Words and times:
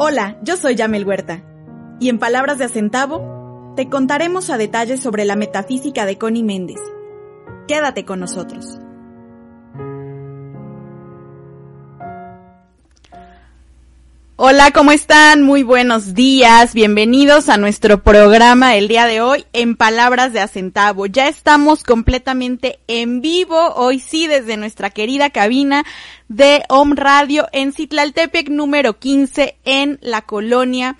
Hola, 0.00 0.38
yo 0.44 0.56
soy 0.56 0.76
Yamel 0.76 1.04
Huerta. 1.04 1.42
Y 1.98 2.08
en 2.08 2.20
palabras 2.20 2.56
de 2.58 2.66
Acentavo, 2.66 3.72
te 3.74 3.88
contaremos 3.88 4.48
a 4.48 4.56
detalle 4.56 4.96
sobre 4.96 5.24
la 5.24 5.34
metafísica 5.34 6.06
de 6.06 6.16
Connie 6.16 6.44
Méndez. 6.44 6.78
Quédate 7.66 8.04
con 8.04 8.20
nosotros. 8.20 8.78
Hola, 14.50 14.70
¿cómo 14.70 14.92
están? 14.92 15.42
Muy 15.42 15.62
buenos 15.62 16.14
días. 16.14 16.72
Bienvenidos 16.72 17.50
a 17.50 17.58
nuestro 17.58 18.02
programa 18.02 18.76
el 18.76 18.88
día 18.88 19.04
de 19.04 19.20
hoy 19.20 19.44
en 19.52 19.76
Palabras 19.76 20.32
de 20.32 20.40
Acentavo. 20.40 21.04
Ya 21.04 21.28
estamos 21.28 21.84
completamente 21.84 22.78
en 22.86 23.20
vivo, 23.20 23.74
hoy 23.74 24.00
sí, 24.00 24.26
desde 24.26 24.56
nuestra 24.56 24.88
querida 24.88 25.28
cabina 25.28 25.84
de 26.28 26.62
Home 26.70 26.94
Radio 26.96 27.46
en 27.52 27.74
Citlaltepec 27.74 28.48
número 28.48 28.98
15 28.98 29.58
en 29.66 29.98
la 30.00 30.22
colonia 30.22 30.96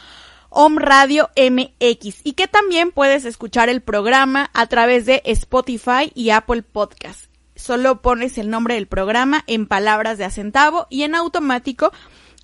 Om 0.51 0.77
Radio 0.77 1.31
MX 1.35 2.21
y 2.25 2.35
que 2.35 2.47
también 2.47 2.93
puedes 2.93 3.25
escuchar 3.25 3.71
el 3.71 3.81
programa 3.81 4.51
a 4.53 4.67
través 4.67 5.07
de 5.07 5.23
Spotify 5.25 6.13
y 6.15 6.29
Apple 6.29 6.61
Podcast 6.61 7.34
solo 7.65 8.03
pones 8.03 8.37
el 8.37 8.51
nombre 8.51 8.75
del 8.75 8.87
programa 8.87 9.43
en 9.47 9.67
palabras 9.67 10.19
de 10.19 10.27
acentavo 10.27 10.87
y 10.91 11.03
en 11.03 11.15
automático 11.15 11.93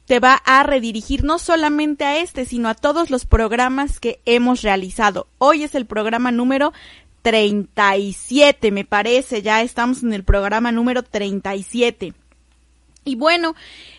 te 0.07 0.19
va 0.19 0.35
a 0.35 0.63
redirigir 0.63 1.25
no 1.25 1.39
solamente 1.39 2.05
a 2.05 2.17
este, 2.17 2.47
sino 2.47 2.71
a 2.71 2.75
todos 2.75 3.11
los 3.11 3.27
programas 3.27 4.01
que 4.01 4.21
hemos 4.25 4.63
realizado. 4.63 5.29
Hoy 5.37 5.63
es 5.63 5.75
el 5.75 5.85
programa 5.85 6.33
número 6.33 6.73
37, 7.21 8.71
me 8.71 8.87
parece, 8.87 9.43
ya 9.43 9.61
estamos 9.61 10.03
en 10.03 10.15
el 10.15 10.25
programa 10.25 10.73
número 10.73 11.03
37. 11.03 12.15
Y 13.05 13.15
bueno, 13.15 13.55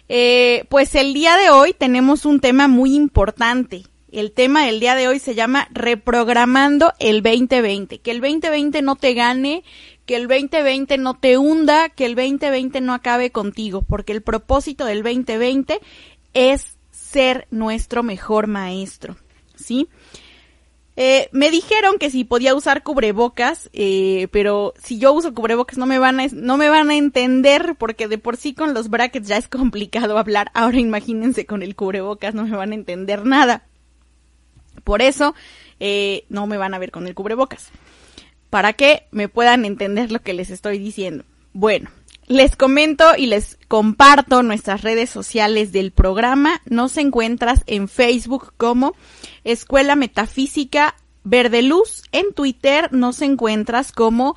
eh, 0.10 0.66
pues 0.70 0.96
el 0.96 1.14
día 1.14 1.38
de 1.38 1.52
hoy 1.52 1.74
tenemos 1.74 2.26
un 2.26 2.40
tema 2.40 2.68
muy 2.68 2.96
importante. 2.96 3.84
El 4.12 4.34
tema 4.34 4.66
del 4.66 4.82
día 4.82 4.96
de 4.96 5.08
hoy 5.08 5.20
se 5.20 5.36
llama 5.36 5.70
Reprogramando 5.72 6.94
el 7.00 7.24
2020. 7.24 8.00
Que 8.00 8.12
el 8.12 8.20
2020 8.20 8.82
no 8.82 8.98
te 8.98 9.14
gane, 9.14 9.64
que 10.12 10.18
el 10.18 10.28
2020 10.28 10.98
no 10.98 11.14
te 11.14 11.38
hunda, 11.38 11.88
que 11.88 12.06
el 12.06 12.16
2020 12.16 12.82
no 12.82 12.94
acabe 12.94 13.32
contigo, 13.32 13.82
porque 13.82 14.12
el 14.12 14.22
propósito 14.22 14.84
del 14.84 15.04
2020 15.04 15.80
es 16.34 16.76
ser 16.92 17.48
nuestro 17.50 18.04
mejor 18.04 18.48
maestro, 18.48 19.16
¿sí? 19.56 19.88
Eh, 20.98 21.30
me 21.32 21.50
dijeron 21.50 21.98
que 21.98 22.10
si 22.10 22.26
podía 22.26 22.54
usar 22.56 22.84
cubrebocas, 22.84 23.70
eh, 23.72 24.28
pero 24.34 24.74
si 24.84 25.00
yo 25.00 25.14
uso 25.14 25.34
cubrebocas 25.34 25.78
no 25.78 25.86
me 25.86 25.98
van 25.98 26.20
a, 26.20 26.28
no 26.34 26.58
me 26.58 26.68
van 26.68 26.90
a 26.90 26.98
entender 26.98 27.76
porque 27.80 28.10
de 28.10 28.18
por 28.18 28.36
sí 28.36 28.54
con 28.54 28.74
los 28.74 28.90
brackets 28.90 29.30
ya 29.30 29.38
es 29.38 29.48
complicado 29.48 30.18
hablar. 30.18 30.52
Ahora 30.54 30.78
imagínense 30.78 31.46
con 31.46 31.64
el 31.64 31.78
cubrebocas 31.78 32.36
no 32.36 32.44
me 32.44 32.58
van 32.58 32.74
a 32.74 32.76
entender 32.76 33.26
nada. 33.26 33.64
Por 34.84 35.02
eso 35.02 35.36
eh, 35.80 36.26
no 36.28 36.48
me 36.48 36.58
van 36.58 36.74
a 36.74 36.80
ver 36.80 36.92
con 36.92 37.08
el 37.08 37.16
cubrebocas 37.16 37.72
para 38.52 38.74
que 38.74 39.08
me 39.10 39.30
puedan 39.30 39.66
entender 39.66 40.12
lo 40.12 40.22
que 40.22 40.34
les 40.34 40.52
estoy 40.52 40.78
diciendo. 40.78 41.24
Bueno, 41.54 41.90
les 42.28 42.56
comento 42.56 43.16
y 43.18 43.26
les 43.26 43.58
comparto 43.68 44.44
nuestras 44.44 44.82
redes 44.82 45.10
sociales 45.10 45.72
del 45.72 45.92
programa. 45.92 46.62
Nos 46.66 46.98
encuentras 46.98 47.64
en 47.66 47.88
Facebook 47.88 48.54
como 48.58 48.94
Escuela 49.46 49.96
Metafísica 49.96 50.96
Verde 51.24 51.62
Luz. 51.62 52.04
En 52.12 52.34
Twitter 52.34 52.92
nos 52.92 53.22
encuentras 53.22 53.94
como 53.94 54.36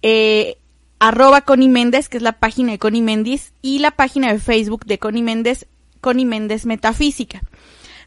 eh, 0.00 0.56
arroba 1.00 1.44
Méndez, 1.56 2.08
que 2.08 2.18
es 2.18 2.22
la 2.22 2.38
página 2.38 2.72
de 2.72 2.78
Connie 2.78 3.02
Méndez, 3.02 3.52
y 3.62 3.80
la 3.80 3.90
página 3.90 4.32
de 4.32 4.38
Facebook 4.38 4.84
de 4.86 4.98
Connie 4.98 5.22
Méndez, 5.22 5.66
Connie 6.00 6.24
Méndez 6.24 6.66
Metafísica. 6.66 7.42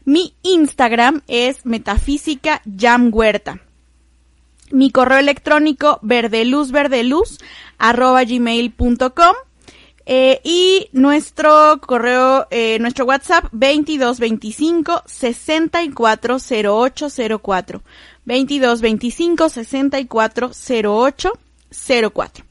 Mi 0.06 0.34
Instagram 0.42 1.20
es 1.28 1.66
Metafísica 1.66 2.62
Jam 2.78 3.10
Huerta. 3.12 3.60
Mi 4.70 4.90
correo 4.90 5.18
electrónico 5.18 5.98
verdeluzverdeluz 6.02 7.38
arroba 7.78 8.24
gmail.com 8.24 9.34
eh, 10.10 10.40
y 10.42 10.88
nuestro 10.92 11.82
correo, 11.86 12.46
eh, 12.50 12.78
nuestro 12.78 13.04
WhatsApp 13.04 13.44
2225 13.52 15.02
640804. 15.04 17.82
2225 18.24 19.50
640804. 19.50 22.44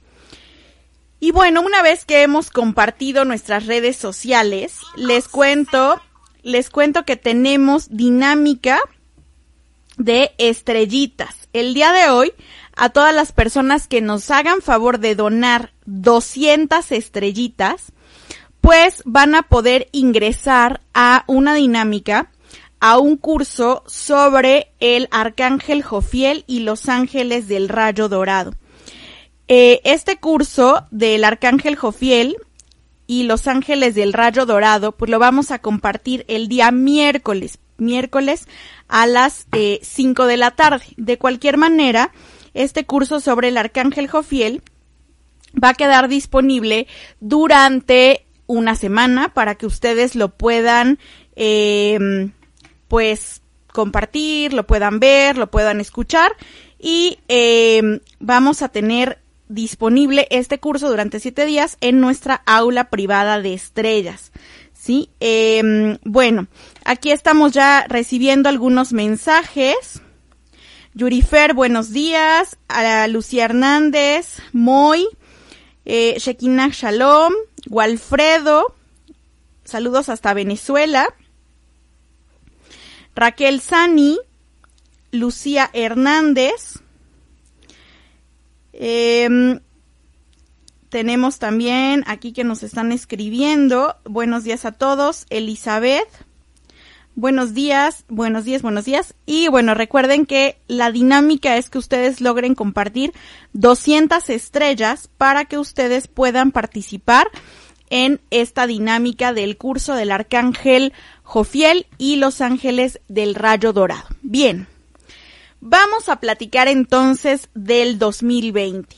Y 1.19 1.31
bueno, 1.31 1.61
una 1.61 1.81
vez 1.81 2.05
que 2.05 2.21
hemos 2.21 2.51
compartido 2.51 3.25
nuestras 3.25 3.65
redes 3.65 3.97
sociales, 3.97 4.81
les 4.95 5.27
cuento, 5.27 5.99
les 6.43 6.69
cuento 6.69 7.05
que 7.05 7.15
tenemos 7.15 7.87
dinámica 7.89 8.79
de 9.97 10.31
estrellitas. 10.38 11.49
El 11.53 11.73
día 11.73 11.91
de 11.91 12.09
hoy, 12.09 12.33
a 12.75 12.89
todas 12.89 13.13
las 13.13 13.31
personas 13.31 13.88
que 13.88 14.01
nos 14.01 14.29
hagan 14.31 14.61
favor 14.61 14.99
de 14.99 15.15
donar 15.15 15.73
200 15.85 16.91
estrellitas, 16.91 17.91
pues 18.61 19.01
van 19.05 19.35
a 19.35 19.44
poder 19.44 19.88
ingresar 19.91 20.81
a 20.94 21.23
una 21.27 21.55
dinámica, 21.55 22.31
a 22.79 22.99
un 22.99 23.17
curso 23.17 23.83
sobre 23.88 24.71
el 24.79 25.07
arcángel 25.11 25.83
Jofiel 25.83 26.43
y 26.47 26.59
los 26.59 26.89
ángeles 26.89 27.47
del 27.47 27.69
rayo 27.69 28.07
dorado. 28.09 28.53
Eh, 29.47 29.79
este 29.83 30.17
curso 30.17 30.85
del 30.91 31.23
arcángel 31.23 31.75
Jofiel 31.75 32.38
y 33.07 33.23
los 33.23 33.47
ángeles 33.47 33.95
del 33.95 34.11
rayo 34.13 34.45
dorado, 34.45 34.91
pues 34.91 35.09
lo 35.09 35.17
vamos 35.17 35.51
a 35.51 35.59
compartir 35.59 36.25
el 36.27 36.50
día 36.50 36.71
miércoles, 36.71 37.57
miércoles 37.77 38.47
a 38.88 39.07
las 39.07 39.47
5 39.81 40.24
eh, 40.24 40.27
de 40.27 40.38
la 40.38 40.51
tarde. 40.51 40.85
De 40.97 41.18
cualquier 41.18 41.57
manera, 41.57 42.12
este 42.53 42.85
curso 42.85 43.19
sobre 43.19 43.50
el 43.50 43.57
arcángel 43.57 44.07
Jofiel 44.07 44.62
va 45.62 45.69
a 45.69 45.74
quedar 45.74 46.07
disponible 46.07 46.88
durante 47.19 48.25
una 48.47 48.75
semana 48.75 49.33
para 49.33 49.56
que 49.56 49.65
ustedes 49.65 50.15
lo 50.15 50.29
puedan, 50.29 51.00
em, 51.35 52.31
pues, 52.88 53.41
compartir, 53.74 54.53
lo 54.53 54.65
puedan 54.65 55.00
ver, 55.00 55.38
lo 55.38 55.51
puedan 55.51 55.79
escuchar 55.81 56.31
y 56.79 57.19
em, 57.27 58.00
vamos 58.19 58.62
a 58.62 58.69
tener 58.69 59.19
disponible 59.50 60.27
este 60.29 60.59
curso 60.59 60.89
durante 60.89 61.19
siete 61.19 61.45
días 61.45 61.77
en 61.81 62.00
nuestra 62.00 62.41
aula 62.45 62.89
privada 62.89 63.41
de 63.41 63.53
estrellas. 63.53 64.31
¿sí? 64.74 65.09
Eh, 65.19 65.97
bueno, 66.03 66.47
aquí 66.88 67.12
estamos 67.12 67.51
ya 67.51 67.86
recibiendo 67.88 68.48
algunos 68.48 68.94
mensajes. 68.94 70.01
Yurifer, 70.94 71.54
buenos 71.54 71.92
días. 71.92 72.57
A 72.69 73.07
Lucía 73.07 73.45
Hernández, 73.45 74.38
Moy, 74.54 75.07
eh, 75.86 76.16
Shekinah 76.18 76.69
Shalom, 76.69 77.34
Walfredo, 77.69 78.74
saludos 79.66 80.07
hasta 80.07 80.34
Venezuela. 80.34 81.13
Raquel 83.16 83.60
Sani, 83.60 84.18
Lucía 85.12 85.69
Hernández. 85.74 86.80
Eh, 88.72 89.60
tenemos 90.88 91.38
también 91.38 92.06
aquí 92.07 92.31
que 92.31 92.45
nos 92.45 92.63
están 92.63 92.94
escribiendo. 92.94 93.98
Buenos 94.06 94.45
días 94.45 94.63
a 94.63 94.72
todos. 94.72 95.25
Elizabeth. 95.30 96.26
Buenos 97.17 97.55
días, 97.55 98.05
buenos 98.09 98.45
días, 98.45 98.61
buenos 98.61 98.85
días. 98.85 99.15
Y 99.25 99.47
bueno, 99.47 99.73
recuerden 99.73 100.27
que 100.27 100.59
la 100.67 100.91
dinámica 100.91 101.57
es 101.57 101.71
que 101.71 101.79
ustedes 101.79 102.21
logren 102.21 102.53
compartir 102.53 103.11
200 103.53 104.29
estrellas 104.29 105.09
para 105.17 105.45
que 105.45 105.57
ustedes 105.57 106.07
puedan 106.07 106.51
participar 106.51 107.27
en 107.89 108.21
esta 108.29 108.67
dinámica 108.67 109.33
del 109.33 109.57
curso 109.57 109.95
del 109.95 110.11
Arcángel 110.11 110.93
Jofiel 111.23 111.87
y 111.97 112.17
los 112.17 112.39
ángeles 112.39 112.99
del 113.07 113.33
rayo 113.33 113.73
dorado. 113.73 114.07
Bien, 114.21 114.67
vamos 115.59 116.09
a 116.09 116.19
platicar 116.19 116.67
entonces 116.67 117.49
del 117.55 117.97
2020. 117.97 118.95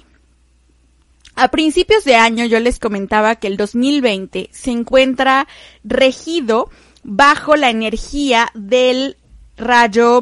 A 1.36 1.48
principios 1.48 2.04
de 2.04 2.16
año 2.16 2.44
yo 2.44 2.60
les 2.60 2.80
comentaba 2.80 3.38
que 3.38 3.48
el 3.48 3.56
2020 3.56 4.50
se 4.52 4.72
encuentra 4.72 5.48
regido 5.86 6.70
bajo 7.04 7.56
la 7.56 7.70
energía 7.70 8.50
del 8.54 9.18
rayo 9.58 10.22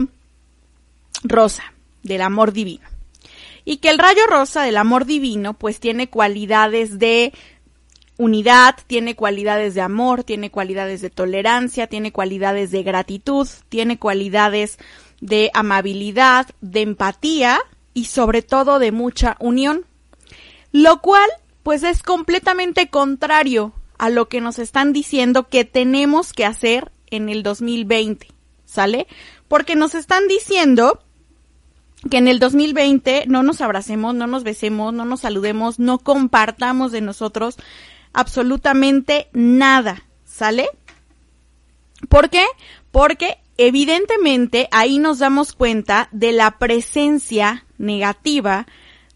rosa, 1.23 1.63
del 2.03 2.21
amor 2.21 2.53
divino. 2.53 2.87
Y 3.65 3.77
que 3.77 3.89
el 3.89 3.97
rayo 3.97 4.21
rosa 4.29 4.63
del 4.63 4.77
amor 4.77 5.05
divino 5.05 5.53
pues 5.53 5.79
tiene 5.79 6.09
cualidades 6.09 6.99
de 6.99 7.33
unidad, 8.17 8.75
tiene 8.87 9.15
cualidades 9.15 9.75
de 9.75 9.81
amor, 9.81 10.23
tiene 10.23 10.49
cualidades 10.49 11.01
de 11.01 11.09
tolerancia, 11.09 11.87
tiene 11.87 12.11
cualidades 12.11 12.71
de 12.71 12.83
gratitud, 12.83 13.47
tiene 13.69 13.99
cualidades 13.99 14.77
de 15.21 15.51
amabilidad, 15.53 16.47
de 16.61 16.81
empatía 16.81 17.59
y 17.93 18.05
sobre 18.05 18.41
todo 18.41 18.79
de 18.79 18.91
mucha 18.91 19.35
unión. 19.39 19.85
Lo 20.71 21.01
cual 21.01 21.29
pues 21.63 21.83
es 21.83 22.01
completamente 22.01 22.89
contrario 22.89 23.73
a 23.97 24.09
lo 24.09 24.29
que 24.29 24.41
nos 24.41 24.59
están 24.59 24.93
diciendo 24.93 25.47
que 25.47 25.65
tenemos 25.65 26.33
que 26.33 26.45
hacer 26.45 26.91
en 27.09 27.29
el 27.29 27.43
2020, 27.43 28.27
¿sale? 28.65 29.07
Porque 29.47 29.75
nos 29.75 29.95
están 29.95 30.27
diciendo 30.27 31.01
que 32.09 32.17
en 32.17 32.27
el 32.27 32.39
2020 32.39 33.25
no 33.27 33.43
nos 33.43 33.61
abracemos, 33.61 34.15
no 34.15 34.27
nos 34.27 34.43
besemos, 34.43 34.93
no 34.93 35.05
nos 35.05 35.21
saludemos, 35.21 35.79
no 35.79 35.99
compartamos 35.99 36.91
de 36.91 37.01
nosotros 37.01 37.57
absolutamente 38.13 39.27
nada, 39.33 40.03
¿sale? 40.25 40.69
¿Por 42.09 42.29
qué? 42.29 42.45
Porque 42.91 43.37
evidentemente 43.57 44.67
ahí 44.71 44.99
nos 44.99 45.19
damos 45.19 45.53
cuenta 45.53 46.09
de 46.11 46.31
la 46.31 46.57
presencia 46.59 47.65
negativa 47.77 48.67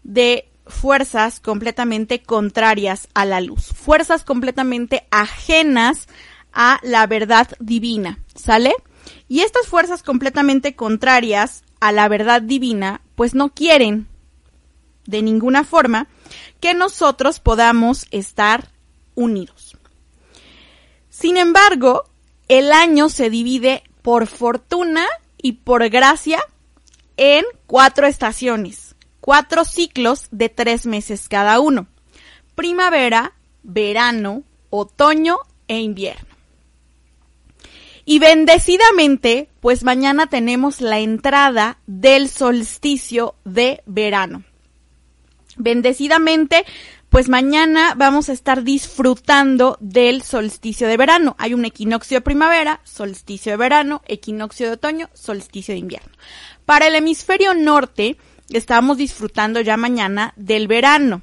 de 0.02 0.48
fuerzas 0.72 1.38
completamente 1.38 2.22
contrarias 2.22 3.08
a 3.14 3.24
la 3.24 3.40
luz, 3.40 3.66
fuerzas 3.66 4.24
completamente 4.24 5.06
ajenas 5.10 6.08
a 6.52 6.80
la 6.82 7.06
verdad 7.06 7.48
divina, 7.60 8.18
¿sale? 8.34 8.74
Y 9.28 9.40
estas 9.40 9.66
fuerzas 9.66 10.02
completamente 10.02 10.74
contrarias 10.74 11.62
a 11.80 11.92
la 11.92 12.08
verdad 12.08 12.42
divina, 12.42 13.00
pues 13.14 13.34
no 13.34 13.50
quieren 13.50 14.08
de 15.06 15.22
ninguna 15.22 15.64
forma 15.64 16.08
que 16.60 16.74
nosotros 16.74 17.40
podamos 17.40 18.06
estar 18.10 18.70
unidos. 19.14 19.76
Sin 21.10 21.36
embargo, 21.36 22.04
el 22.48 22.72
año 22.72 23.08
se 23.08 23.30
divide 23.30 23.84
por 24.02 24.26
fortuna 24.26 25.06
y 25.40 25.52
por 25.52 25.88
gracia 25.88 26.40
en 27.16 27.44
cuatro 27.66 28.06
estaciones 28.06 28.91
cuatro 29.22 29.64
ciclos 29.64 30.26
de 30.32 30.50
tres 30.50 30.84
meses 30.84 31.28
cada 31.28 31.60
uno. 31.60 31.86
Primavera, 32.54 33.32
verano, 33.62 34.42
otoño 34.68 35.38
e 35.68 35.78
invierno. 35.78 36.34
Y 38.04 38.18
bendecidamente, 38.18 39.48
pues 39.60 39.84
mañana 39.84 40.26
tenemos 40.26 40.80
la 40.80 40.98
entrada 40.98 41.78
del 41.86 42.28
solsticio 42.28 43.36
de 43.44 43.80
verano. 43.86 44.42
Bendecidamente, 45.56 46.64
pues 47.08 47.28
mañana 47.28 47.94
vamos 47.94 48.28
a 48.28 48.32
estar 48.32 48.64
disfrutando 48.64 49.76
del 49.80 50.22
solsticio 50.22 50.88
de 50.88 50.96
verano. 50.96 51.36
Hay 51.38 51.54
un 51.54 51.64
equinoccio 51.64 52.16
de 52.16 52.22
primavera, 52.22 52.80
solsticio 52.82 53.52
de 53.52 53.58
verano, 53.58 54.02
equinoccio 54.06 54.66
de 54.66 54.72
otoño, 54.72 55.10
solsticio 55.12 55.74
de 55.74 55.78
invierno. 55.78 56.12
Para 56.64 56.88
el 56.88 56.96
hemisferio 56.96 57.54
norte, 57.54 58.16
estamos 58.50 58.96
disfrutando 58.96 59.60
ya 59.60 59.76
mañana 59.76 60.32
del 60.36 60.68
verano. 60.68 61.22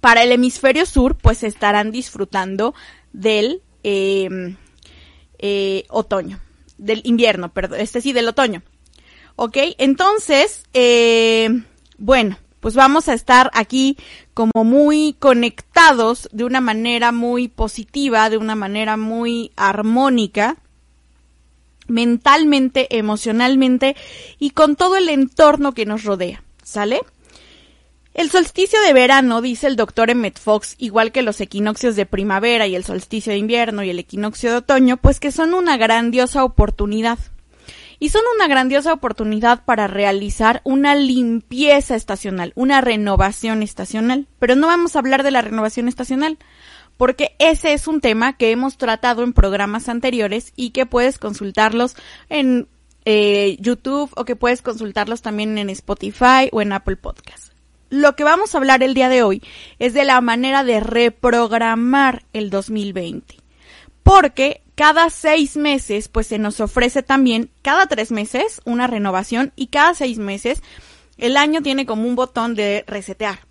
Para 0.00 0.22
el 0.22 0.32
hemisferio 0.32 0.86
sur, 0.86 1.16
pues 1.16 1.42
estarán 1.42 1.90
disfrutando 1.90 2.74
del 3.12 3.62
em, 3.82 4.56
eh, 5.38 5.84
otoño, 5.88 6.40
del 6.78 7.00
invierno, 7.04 7.52
perdón, 7.52 7.80
este 7.80 8.00
sí, 8.00 8.12
del 8.12 8.28
otoño. 8.28 8.62
¿Ok? 9.36 9.56
Entonces, 9.78 10.64
eh, 10.74 11.48
bueno, 11.98 12.38
pues 12.60 12.74
vamos 12.74 13.08
a 13.08 13.14
estar 13.14 13.50
aquí 13.54 13.96
como 14.34 14.64
muy 14.64 15.16
conectados 15.18 16.28
de 16.32 16.44
una 16.44 16.60
manera 16.60 17.10
muy 17.10 17.48
positiva, 17.48 18.30
de 18.30 18.36
una 18.36 18.54
manera 18.54 18.96
muy 18.96 19.50
armónica 19.56 20.56
mentalmente, 21.90 22.96
emocionalmente 22.96 23.96
y 24.38 24.50
con 24.50 24.76
todo 24.76 24.96
el 24.96 25.08
entorno 25.08 25.72
que 25.72 25.86
nos 25.86 26.04
rodea. 26.04 26.42
¿Sale? 26.62 27.00
El 28.12 28.28
solsticio 28.28 28.80
de 28.82 28.92
verano, 28.92 29.40
dice 29.40 29.68
el 29.68 29.76
doctor 29.76 30.10
Emmett 30.10 30.38
Fox, 30.38 30.74
igual 30.78 31.12
que 31.12 31.22
los 31.22 31.40
equinoccios 31.40 31.94
de 31.94 32.06
primavera 32.06 32.66
y 32.66 32.74
el 32.74 32.84
solsticio 32.84 33.32
de 33.32 33.38
invierno 33.38 33.84
y 33.84 33.90
el 33.90 34.00
equinoccio 34.00 34.50
de 34.50 34.56
otoño, 34.56 34.96
pues 34.96 35.20
que 35.20 35.30
son 35.30 35.54
una 35.54 35.76
grandiosa 35.76 36.42
oportunidad. 36.42 37.18
Y 38.00 38.08
son 38.08 38.22
una 38.34 38.48
grandiosa 38.48 38.92
oportunidad 38.92 39.64
para 39.64 39.86
realizar 39.86 40.60
una 40.64 40.94
limpieza 40.96 41.94
estacional, 41.94 42.52
una 42.56 42.80
renovación 42.80 43.62
estacional. 43.62 44.26
Pero 44.38 44.56
no 44.56 44.66
vamos 44.66 44.96
a 44.96 45.00
hablar 45.00 45.22
de 45.22 45.30
la 45.30 45.42
renovación 45.42 45.86
estacional, 45.86 46.38
porque 47.00 47.34
ese 47.38 47.72
es 47.72 47.88
un 47.88 48.02
tema 48.02 48.36
que 48.36 48.50
hemos 48.50 48.76
tratado 48.76 49.22
en 49.22 49.32
programas 49.32 49.88
anteriores 49.88 50.52
y 50.54 50.68
que 50.68 50.84
puedes 50.84 51.18
consultarlos 51.18 51.96
en 52.28 52.68
eh, 53.06 53.56
YouTube 53.58 54.10
o 54.16 54.26
que 54.26 54.36
puedes 54.36 54.60
consultarlos 54.60 55.22
también 55.22 55.56
en 55.56 55.70
Spotify 55.70 56.50
o 56.52 56.60
en 56.60 56.74
Apple 56.74 56.96
Podcasts. 56.96 57.52
Lo 57.88 58.16
que 58.16 58.24
vamos 58.24 58.54
a 58.54 58.58
hablar 58.58 58.82
el 58.82 58.92
día 58.92 59.08
de 59.08 59.22
hoy 59.22 59.42
es 59.78 59.94
de 59.94 60.04
la 60.04 60.20
manera 60.20 60.62
de 60.62 60.80
reprogramar 60.80 62.22
el 62.34 62.50
2020. 62.50 63.34
Porque 64.02 64.60
cada 64.74 65.08
seis 65.08 65.56
meses, 65.56 66.08
pues 66.08 66.26
se 66.26 66.38
nos 66.38 66.60
ofrece 66.60 67.02
también, 67.02 67.48
cada 67.62 67.86
tres 67.86 68.12
meses, 68.12 68.60
una 68.66 68.86
renovación 68.86 69.54
y 69.56 69.68
cada 69.68 69.94
seis 69.94 70.18
meses 70.18 70.62
el 71.16 71.38
año 71.38 71.62
tiene 71.62 71.86
como 71.86 72.06
un 72.06 72.14
botón 72.14 72.54
de 72.54 72.84
resetear. 72.86 73.49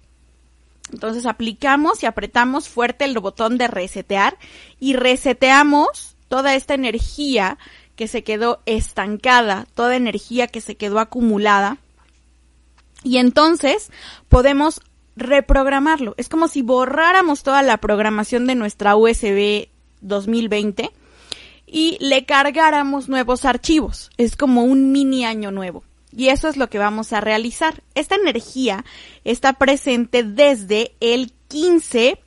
Entonces 0.92 1.26
aplicamos 1.26 2.04
y 2.04 2.06
apretamos 2.06 2.70
fuerte 2.70 3.06
el 3.06 3.18
botón 3.20 3.58
de 3.58 3.68
resetear 3.68 4.38
y 4.80 4.94
reseteamos 4.94 6.16
toda 6.28 6.56
esta 6.56 6.74
energía 6.74 7.58
que 7.96 8.08
se 8.08 8.24
quedó 8.24 8.62
estancada, 8.66 9.68
toda 9.74 9.96
energía 9.96 10.48
que 10.48 10.62
se 10.62 10.76
quedó 10.76 11.00
acumulada. 11.00 11.78
Y 13.04 13.18
entonces 13.18 13.92
podemos 14.30 14.82
reprogramarlo. 15.16 16.16
Es 16.18 16.30
como 16.30 16.48
si 16.48 16.62
borráramos 16.62 17.44
toda 17.44 17.62
la 17.62 17.78
programación 17.78 18.48
de 18.48 18.56
nuestra 18.56 18.96
USB 18.96 19.68
2020 20.02 20.92
y 21.68 21.98
le 22.00 22.26
cargáramos 22.26 23.10
nuevos 23.10 23.46
archivos. 23.46 24.10
Es 24.18 24.36
como 24.36 24.64
un 24.64 24.92
mini 24.92 25.26
año 25.26 25.52
nuevo. 25.52 25.84
Y 26.16 26.30
eso 26.30 26.48
es 26.48 26.58
lo 26.58 26.70
que 26.70 26.80
vamos 26.80 27.14
a 27.14 27.22
realizar. 27.22 27.84
Esta 27.96 28.16
energía 28.16 28.84
está 29.24 29.54
presente 29.54 30.24
desde 30.24 30.94
el 31.00 31.34
15 31.48 32.20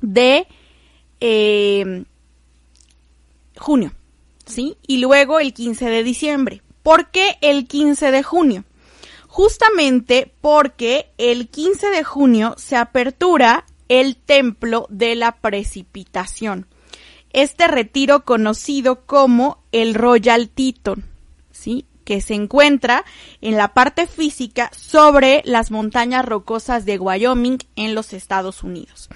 de 0.00 0.46
eh, 1.20 2.04
junio, 3.56 3.92
¿sí? 4.46 4.76
Y 4.86 4.98
luego 4.98 5.40
el 5.40 5.52
15 5.52 5.88
de 5.90 6.02
diciembre. 6.02 6.62
¿Por 6.82 7.10
qué 7.10 7.36
el 7.40 7.66
15 7.66 8.10
de 8.10 8.22
junio? 8.22 8.64
Justamente 9.26 10.32
porque 10.40 11.10
el 11.18 11.48
15 11.48 11.88
de 11.88 12.04
junio 12.04 12.54
se 12.56 12.76
apertura 12.76 13.66
el 13.88 14.16
templo 14.16 14.86
de 14.90 15.14
la 15.14 15.32
precipitación. 15.32 16.66
Este 17.30 17.68
retiro 17.68 18.24
conocido 18.24 19.04
como 19.04 19.62
el 19.70 19.94
Royal 19.94 20.48
Teton, 20.48 21.04
¿sí? 21.50 21.84
Que 22.08 22.22
se 22.22 22.32
encuentra 22.32 23.04
en 23.42 23.58
la 23.58 23.74
parte 23.74 24.06
física 24.06 24.70
sobre 24.74 25.42
las 25.44 25.70
montañas 25.70 26.24
rocosas 26.24 26.86
de 26.86 26.98
Wyoming 26.98 27.58
en 27.76 27.94
los 27.94 28.14
Estados 28.14 28.62
Unidos. 28.62 29.10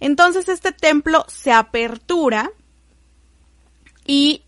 Entonces 0.00 0.50
este 0.50 0.72
templo 0.72 1.24
se 1.28 1.50
apertura 1.50 2.50
y 4.04 4.42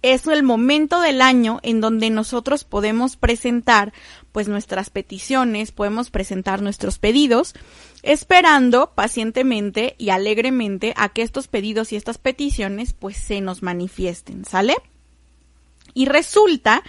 es 0.00 0.26
el 0.26 0.42
momento 0.44 1.02
del 1.02 1.20
año 1.20 1.60
en 1.62 1.82
donde 1.82 2.08
nosotros 2.08 2.64
podemos 2.64 3.18
presentar 3.18 3.92
pues 4.32 4.48
nuestras 4.48 4.88
peticiones, 4.88 5.72
podemos 5.72 6.08
presentar 6.08 6.62
nuestros 6.62 6.98
pedidos, 6.98 7.52
esperando 8.02 8.92
pacientemente 8.94 9.94
y 9.98 10.08
alegremente 10.08 10.94
a 10.96 11.10
que 11.10 11.20
estos 11.20 11.48
pedidos 11.48 11.92
y 11.92 11.96
estas 11.96 12.16
peticiones 12.16 12.94
pues 12.94 13.18
se 13.18 13.42
nos 13.42 13.62
manifiesten, 13.62 14.46
¿sale? 14.46 14.74
Y 15.92 16.04
resulta 16.04 16.82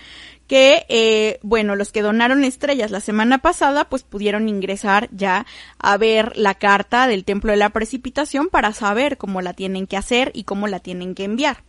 que, 0.47 0.85
eh, 0.87 1.39
bueno, 1.43 1.75
los 1.75 1.91
que 1.91 2.01
donaron 2.01 2.43
estrellas 2.43 2.89
la 2.89 3.01
semana 3.01 3.39
pasada, 3.39 3.89
pues 3.89 4.03
pudieron 4.03 4.47
ingresar 4.47 5.09
ya 5.11 5.45
a 5.77 5.97
ver 5.97 6.35
la 6.37 6.55
carta 6.55 7.07
del 7.07 7.25
Templo 7.25 7.51
de 7.51 7.57
la 7.57 7.69
Precipitación 7.69 8.47
para 8.47 8.73
saber 8.73 9.17
cómo 9.17 9.41
la 9.41 9.53
tienen 9.53 9.87
que 9.87 9.97
hacer 9.97 10.31
y 10.33 10.45
cómo 10.45 10.67
la 10.67 10.79
tienen 10.79 11.15
que 11.15 11.25
enviar. 11.25 11.63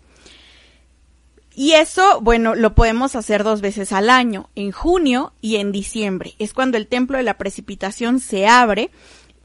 Y 1.55 1.73
eso, 1.73 2.21
bueno, 2.21 2.55
lo 2.55 2.77
podemos 2.77 3.17
hacer 3.17 3.43
dos 3.43 3.61
veces 3.61 3.91
al 3.91 4.11
año, 4.11 4.49
en 4.55 4.71
junio 4.71 5.33
y 5.41 5.57
en 5.57 5.73
diciembre. 5.73 6.35
Es 6.39 6.55
cuando 6.55 6.77
el 6.77 6.87
Templo 6.87 7.17
de 7.17 7.25
la 7.25 7.37
Precipitación 7.37 8.21
se 8.21 8.47
abre 8.47 8.91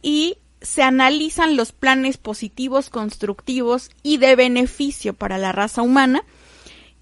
y 0.03 0.37
se 0.61 0.83
analizan 0.83 1.57
los 1.57 1.71
planes 1.71 2.17
positivos, 2.17 2.91
constructivos 2.91 3.89
y 4.03 4.17
de 4.17 4.35
beneficio 4.35 5.15
para 5.15 5.39
la 5.39 5.51
raza 5.51 5.81
humana 5.81 6.23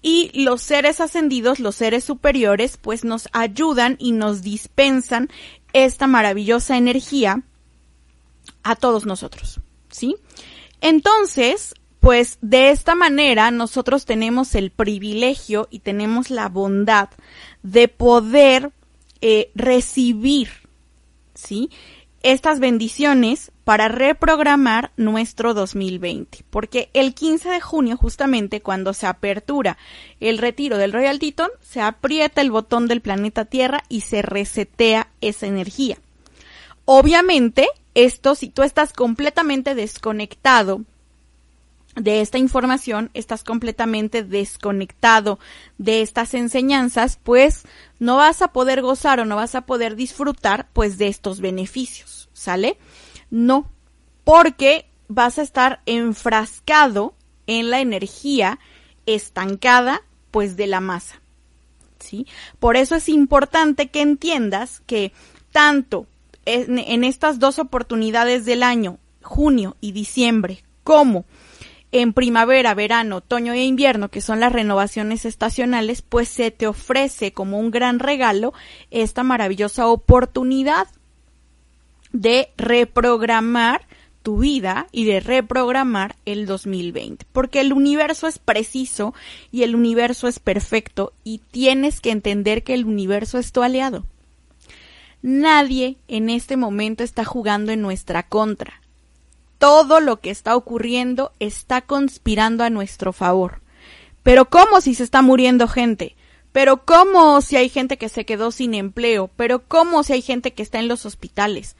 y 0.02 0.30
los 0.34 0.60
seres 0.60 1.00
ascendidos, 1.00 1.60
los 1.60 1.76
seres 1.76 2.04
superiores, 2.04 2.76
pues 2.76 3.04
nos 3.04 3.28
ayudan 3.32 3.96
y 4.00 4.12
nos 4.12 4.42
dispensan 4.42 5.30
esta 5.72 6.06
maravillosa 6.06 6.76
energía 6.76 7.42
a 8.64 8.76
todos 8.76 9.06
nosotros, 9.06 9.60
¿sí? 9.90 10.16
Entonces, 10.80 11.74
pues 12.00 12.38
de 12.40 12.70
esta 12.70 12.96
manera 12.96 13.52
nosotros 13.52 14.04
tenemos 14.04 14.56
el 14.56 14.72
privilegio 14.72 15.68
y 15.70 15.78
tenemos 15.78 16.30
la 16.30 16.48
bondad 16.48 17.10
de 17.62 17.86
poder 17.86 18.72
eh, 19.20 19.52
recibir, 19.54 20.48
¿sí? 21.34 21.70
Estas 22.22 22.60
bendiciones 22.60 23.50
para 23.64 23.88
reprogramar 23.88 24.92
nuestro 24.96 25.54
2020. 25.54 26.44
Porque 26.50 26.88
el 26.94 27.14
15 27.14 27.48
de 27.50 27.60
junio, 27.60 27.96
justamente 27.96 28.60
cuando 28.60 28.92
se 28.94 29.08
apertura 29.08 29.76
el 30.20 30.38
retiro 30.38 30.78
del 30.78 30.92
Royal 30.92 31.18
Teton, 31.18 31.50
se 31.60 31.80
aprieta 31.80 32.40
el 32.40 32.52
botón 32.52 32.86
del 32.86 33.00
planeta 33.00 33.44
Tierra 33.44 33.82
y 33.88 34.02
se 34.02 34.22
resetea 34.22 35.08
esa 35.20 35.48
energía. 35.48 35.98
Obviamente, 36.84 37.66
esto 37.94 38.36
si 38.36 38.48
tú 38.48 38.62
estás 38.62 38.92
completamente 38.92 39.74
desconectado 39.74 40.82
de 41.94 42.20
esta 42.20 42.38
información, 42.38 43.10
estás 43.14 43.44
completamente 43.44 44.22
desconectado 44.22 45.38
de 45.78 46.02
estas 46.02 46.34
enseñanzas, 46.34 47.18
pues 47.22 47.64
no 47.98 48.16
vas 48.16 48.42
a 48.42 48.48
poder 48.48 48.82
gozar 48.82 49.20
o 49.20 49.24
no 49.24 49.36
vas 49.36 49.54
a 49.54 49.62
poder 49.62 49.94
disfrutar 49.96 50.68
pues 50.72 50.98
de 50.98 51.08
estos 51.08 51.40
beneficios, 51.40 52.28
¿sale? 52.32 52.78
No, 53.30 53.70
porque 54.24 54.86
vas 55.08 55.38
a 55.38 55.42
estar 55.42 55.82
enfrascado 55.86 57.14
en 57.46 57.70
la 57.70 57.80
energía 57.80 58.58
estancada, 59.06 60.02
pues 60.30 60.56
de 60.56 60.66
la 60.66 60.80
masa. 60.80 61.20
¿Sí? 61.98 62.26
Por 62.58 62.76
eso 62.76 62.96
es 62.96 63.08
importante 63.08 63.90
que 63.90 64.00
entiendas 64.00 64.80
que 64.86 65.12
tanto 65.52 66.06
en, 66.44 67.04
estas 67.04 67.38
dos 67.38 67.58
oportunidades 67.58 68.44
del 68.44 68.62
año, 68.62 68.98
junio 69.22 69.76
y 69.80 69.92
diciembre, 69.92 70.64
como 70.82 71.24
en 71.92 72.14
primavera, 72.14 72.74
verano, 72.74 73.16
otoño 73.16 73.52
e 73.52 73.64
invierno, 73.64 74.08
que 74.08 74.22
son 74.22 74.40
las 74.40 74.52
renovaciones 74.52 75.26
estacionales, 75.26 76.00
pues 76.02 76.28
se 76.28 76.50
te 76.50 76.66
ofrece 76.66 77.32
como 77.32 77.58
un 77.58 77.70
gran 77.70 77.98
regalo 77.98 78.54
esta 78.90 79.22
maravillosa 79.22 79.86
oportunidad 79.86 80.88
de 82.12 82.50
reprogramar 82.56 83.86
tu 84.22 84.38
vida 84.38 84.86
y 84.92 85.04
de 85.04 85.20
reprogramar 85.20 86.16
el 86.24 86.46
2020. 86.46 87.26
Porque 87.32 87.60
el 87.60 87.72
universo 87.72 88.26
es 88.26 88.38
preciso 88.38 89.14
y 89.50 89.62
el 89.62 89.74
universo 89.74 90.28
es 90.28 90.38
perfecto 90.38 91.12
y 91.24 91.38
tienes 91.50 92.00
que 92.00 92.10
entender 92.10 92.62
que 92.64 92.74
el 92.74 92.86
universo 92.86 93.38
es 93.38 93.52
tu 93.52 93.62
aliado. 93.62 94.06
Nadie 95.20 95.96
en 96.08 96.30
este 96.30 96.56
momento 96.56 97.04
está 97.04 97.24
jugando 97.24 97.70
en 97.72 97.82
nuestra 97.82 98.22
contra. 98.24 98.81
Todo 99.62 100.00
lo 100.00 100.20
que 100.20 100.30
está 100.30 100.56
ocurriendo 100.56 101.32
está 101.38 101.80
conspirando 101.82 102.64
a 102.64 102.70
nuestro 102.70 103.12
favor. 103.12 103.60
Pero 104.22 104.50
¿cómo 104.50 104.80
si 104.80 104.94
se 104.94 105.04
está 105.04 105.22
muriendo 105.22 105.68
gente? 105.68 106.16
Pero 106.50 106.84
¿cómo 106.84 107.40
si 107.40 107.56
hay 107.56 107.68
gente 107.68 107.96
que 107.96 108.08
se 108.08 108.26
quedó 108.26 108.50
sin 108.50 108.74
empleo? 108.74 109.30
Pero 109.36 109.62
¿cómo 109.66 110.02
si 110.02 110.14
hay 110.14 110.22
gente 110.22 110.52
que 110.52 110.62
está 110.62 110.80
en 110.80 110.88
los 110.88 111.06
hospitales? 111.06 111.76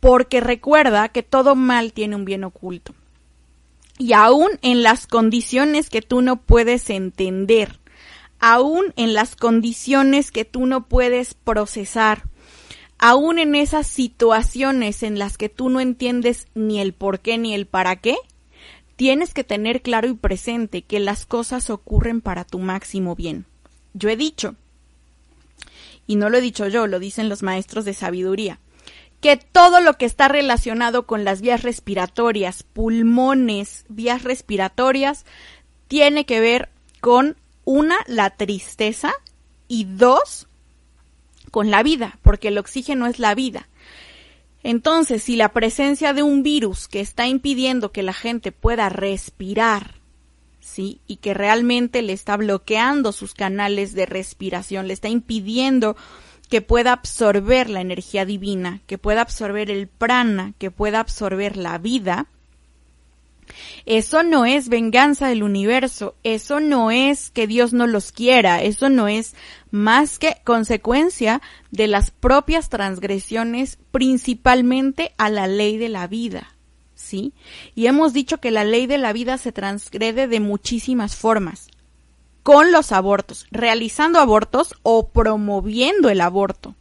porque 0.00 0.40
recuerda 0.40 1.08
que 1.08 1.22
todo 1.22 1.54
mal 1.54 1.92
tiene 1.92 2.16
un 2.16 2.24
bien 2.24 2.44
oculto. 2.44 2.94
Y 3.98 4.12
aún 4.12 4.50
en 4.62 4.82
las 4.82 5.06
condiciones 5.06 5.90
que 5.90 6.02
tú 6.02 6.20
no 6.20 6.36
puedes 6.36 6.90
entender, 6.90 7.80
aún 8.38 8.92
en 8.96 9.14
las 9.14 9.36
condiciones 9.36 10.30
que 10.30 10.44
tú 10.44 10.66
no 10.66 10.86
puedes 10.86 11.34
procesar, 11.34 12.24
aún 12.98 13.38
en 13.38 13.54
esas 13.54 13.86
situaciones 13.86 15.02
en 15.02 15.18
las 15.18 15.36
que 15.38 15.48
tú 15.48 15.68
no 15.68 15.80
entiendes 15.80 16.48
ni 16.54 16.80
el 16.80 16.92
por 16.92 17.20
qué 17.20 17.38
ni 17.38 17.54
el 17.54 17.66
para 17.66 17.96
qué, 17.96 18.16
tienes 18.96 19.34
que 19.34 19.44
tener 19.44 19.82
claro 19.82 20.08
y 20.08 20.14
presente 20.14 20.82
que 20.82 21.00
las 21.00 21.26
cosas 21.26 21.70
ocurren 21.70 22.20
para 22.20 22.44
tu 22.44 22.58
máximo 22.58 23.14
bien. 23.14 23.44
Yo 23.94 24.08
he 24.08 24.16
dicho, 24.16 24.56
y 26.06 26.16
no 26.16 26.30
lo 26.30 26.38
he 26.38 26.40
dicho 26.40 26.66
yo, 26.68 26.86
lo 26.86 26.98
dicen 26.98 27.28
los 27.28 27.42
maestros 27.42 27.84
de 27.84 27.94
sabiduría, 27.94 28.58
que 29.20 29.36
todo 29.36 29.80
lo 29.80 29.94
que 29.94 30.04
está 30.04 30.28
relacionado 30.28 31.06
con 31.06 31.24
las 31.24 31.40
vías 31.40 31.62
respiratorias, 31.62 32.62
pulmones, 32.62 33.84
vías 33.88 34.22
respiratorias, 34.22 35.24
tiene 35.88 36.26
que 36.26 36.40
ver 36.40 36.68
con 37.00 37.36
una, 37.64 37.96
la 38.06 38.30
tristeza 38.30 39.12
y 39.68 39.84
dos, 39.84 40.48
con 41.56 41.70
la 41.70 41.82
vida, 41.82 42.18
porque 42.20 42.48
el 42.48 42.58
oxígeno 42.58 43.06
es 43.06 43.18
la 43.18 43.34
vida. 43.34 43.66
Entonces, 44.62 45.22
si 45.22 45.36
la 45.36 45.54
presencia 45.54 46.12
de 46.12 46.22
un 46.22 46.42
virus 46.42 46.86
que 46.86 47.00
está 47.00 47.28
impidiendo 47.28 47.92
que 47.92 48.02
la 48.02 48.12
gente 48.12 48.52
pueda 48.52 48.90
respirar, 48.90 49.94
¿sí? 50.60 51.00
Y 51.06 51.16
que 51.16 51.32
realmente 51.32 52.02
le 52.02 52.12
está 52.12 52.36
bloqueando 52.36 53.10
sus 53.10 53.32
canales 53.32 53.94
de 53.94 54.04
respiración, 54.04 54.86
le 54.86 54.92
está 54.92 55.08
impidiendo 55.08 55.96
que 56.50 56.60
pueda 56.60 56.92
absorber 56.92 57.70
la 57.70 57.80
energía 57.80 58.26
divina, 58.26 58.82
que 58.86 58.98
pueda 58.98 59.22
absorber 59.22 59.70
el 59.70 59.88
prana, 59.88 60.52
que 60.58 60.70
pueda 60.70 61.00
absorber 61.00 61.56
la 61.56 61.78
vida, 61.78 62.26
eso 63.84 64.22
no 64.22 64.44
es 64.44 64.68
venganza 64.68 65.28
del 65.28 65.42
universo, 65.42 66.14
eso 66.22 66.60
no 66.60 66.90
es 66.90 67.30
que 67.30 67.46
Dios 67.46 67.72
no 67.72 67.86
los 67.86 68.12
quiera, 68.12 68.62
eso 68.62 68.88
no 68.88 69.08
es 69.08 69.34
más 69.76 70.18
que 70.18 70.38
consecuencia 70.42 71.42
de 71.70 71.86
las 71.86 72.10
propias 72.10 72.70
transgresiones 72.70 73.78
principalmente 73.90 75.12
a 75.18 75.28
la 75.28 75.46
ley 75.46 75.76
de 75.76 75.90
la 75.90 76.06
vida. 76.06 76.56
¿Sí? 76.94 77.34
Y 77.74 77.86
hemos 77.86 78.14
dicho 78.14 78.38
que 78.38 78.50
la 78.50 78.64
ley 78.64 78.86
de 78.86 78.96
la 78.96 79.12
vida 79.12 79.36
se 79.36 79.52
transgrede 79.52 80.28
de 80.28 80.40
muchísimas 80.40 81.14
formas 81.14 81.68
con 82.42 82.72
los 82.72 82.90
abortos, 82.90 83.46
realizando 83.50 84.18
abortos 84.18 84.74
o 84.82 85.08
promoviendo 85.08 86.08
el 86.08 86.22
aborto. 86.22 86.74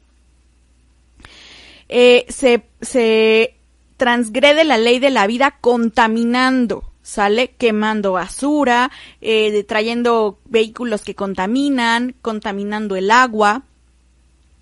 Eh, 1.90 2.25
se, 2.30 2.66
se 2.82 3.58
transgrede 3.98 4.64
la 4.64 4.78
ley 4.78 5.00
de 5.00 5.10
la 5.10 5.28
vida 5.28 5.58
contaminando, 5.60 6.92
sale 7.06 7.52
quemando 7.52 8.14
basura, 8.14 8.90
eh, 9.22 9.64
trayendo 9.64 10.40
vehículos 10.46 11.04
que 11.04 11.14
contaminan, 11.14 12.16
contaminando 12.24 12.96
el 12.96 13.12
agua, 13.12 13.62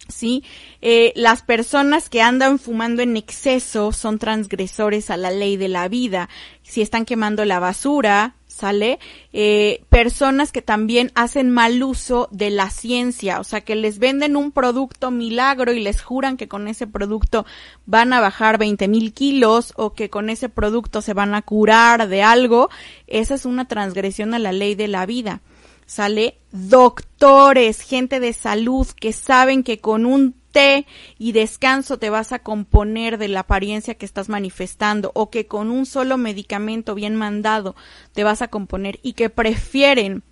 ¿sí? 0.10 0.44
Eh, 0.82 1.14
las 1.16 1.42
personas 1.42 2.10
que 2.10 2.22
andan 2.22 2.60
fumando 2.60 3.02
en 3.02 3.16
exceso 3.16 3.94
son 3.94 4.20
transgresores 4.20 5.10
a 5.10 5.16
la 5.16 5.32
ley 5.32 5.56
de 5.56 5.70
la 5.70 5.88
vida. 5.88 6.28
Si 6.64 6.82
están 6.82 7.06
quemando 7.06 7.46
la 7.46 7.60
basura, 7.60 8.36
¿sale? 8.53 9.00
Eh, 9.33 9.83
personas 9.89 10.51
que 10.51 10.62
también 10.62 11.12
hacen 11.15 11.50
mal 11.50 11.81
uso 11.81 12.29
de 12.31 12.51
la 12.51 12.69
ciencia, 12.69 13.39
o 13.39 13.43
sea, 13.43 13.62
que 13.62 13.75
les 13.75 13.98
venden 13.98 14.36
un 14.36 14.51
producto 14.51 15.10
milagro 15.10 15.74
y 15.74 15.79
les 15.79 16.03
juran 16.03 16.38
que 16.38 16.48
con 16.48 16.67
ese 16.67 16.86
producto 16.86 17.48
van 17.88 18.13
a 18.13 18.22
bajar 18.22 18.60
20 18.60 18.88
mil 18.88 19.12
kilos 19.13 19.74
o 19.75 19.93
que 19.93 20.12
con 20.12 20.29
ese 20.29 20.50
producto 20.50 21.01
se 21.01 21.15
van 21.15 21.33
a 21.33 21.41
curar 21.41 22.07
de 22.07 22.22
algo, 22.22 22.69
esa 23.07 23.33
es 23.33 23.45
una 23.45 23.67
transgresión 23.67 24.36
a 24.36 24.39
la 24.39 24.51
ley 24.51 24.75
de 24.75 24.88
la 24.88 25.07
vida. 25.07 25.41
¿Sale? 25.88 26.38
Doctores, 26.51 27.81
gente 27.81 28.19
de 28.19 28.33
salud 28.33 28.88
que 28.88 29.13
saben 29.13 29.63
que 29.63 29.79
con 29.79 30.05
un 30.05 30.36
té 30.53 30.86
y 31.19 31.33
descanso 31.33 31.98
te 31.98 32.10
vas 32.10 32.31
a 32.31 32.39
componer 32.39 33.17
de 33.17 33.27
la 33.27 33.41
apariencia 33.41 33.95
que 33.95 34.05
estás 34.05 34.29
manifestando 34.29 35.12
o 35.13 35.29
que 35.29 35.48
con 35.48 35.69
un 35.69 35.86
solo 35.86 36.17
medicamento 36.17 36.95
bien 36.95 37.17
mandado 37.17 37.75
te 38.13 38.24
vas 38.24 38.41
a 38.41 38.48
componer 38.48 39.00
y 39.03 39.13
que 39.13 39.29
prefieren 39.29 40.24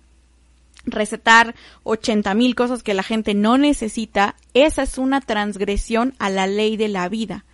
recetar 0.86 1.54
80 1.84 2.34
mil 2.34 2.54
cosas 2.54 2.82
que 2.82 2.94
la 2.94 3.02
gente 3.02 3.34
no 3.34 3.58
necesita, 3.58 4.36
esa 4.54 4.82
es 4.82 4.98
una 4.98 5.20
transgresión 5.20 6.14
a 6.18 6.30
la 6.30 6.46
ley 6.46 6.76
de 6.76 6.88
la 6.88 7.08
vida. 7.08 7.44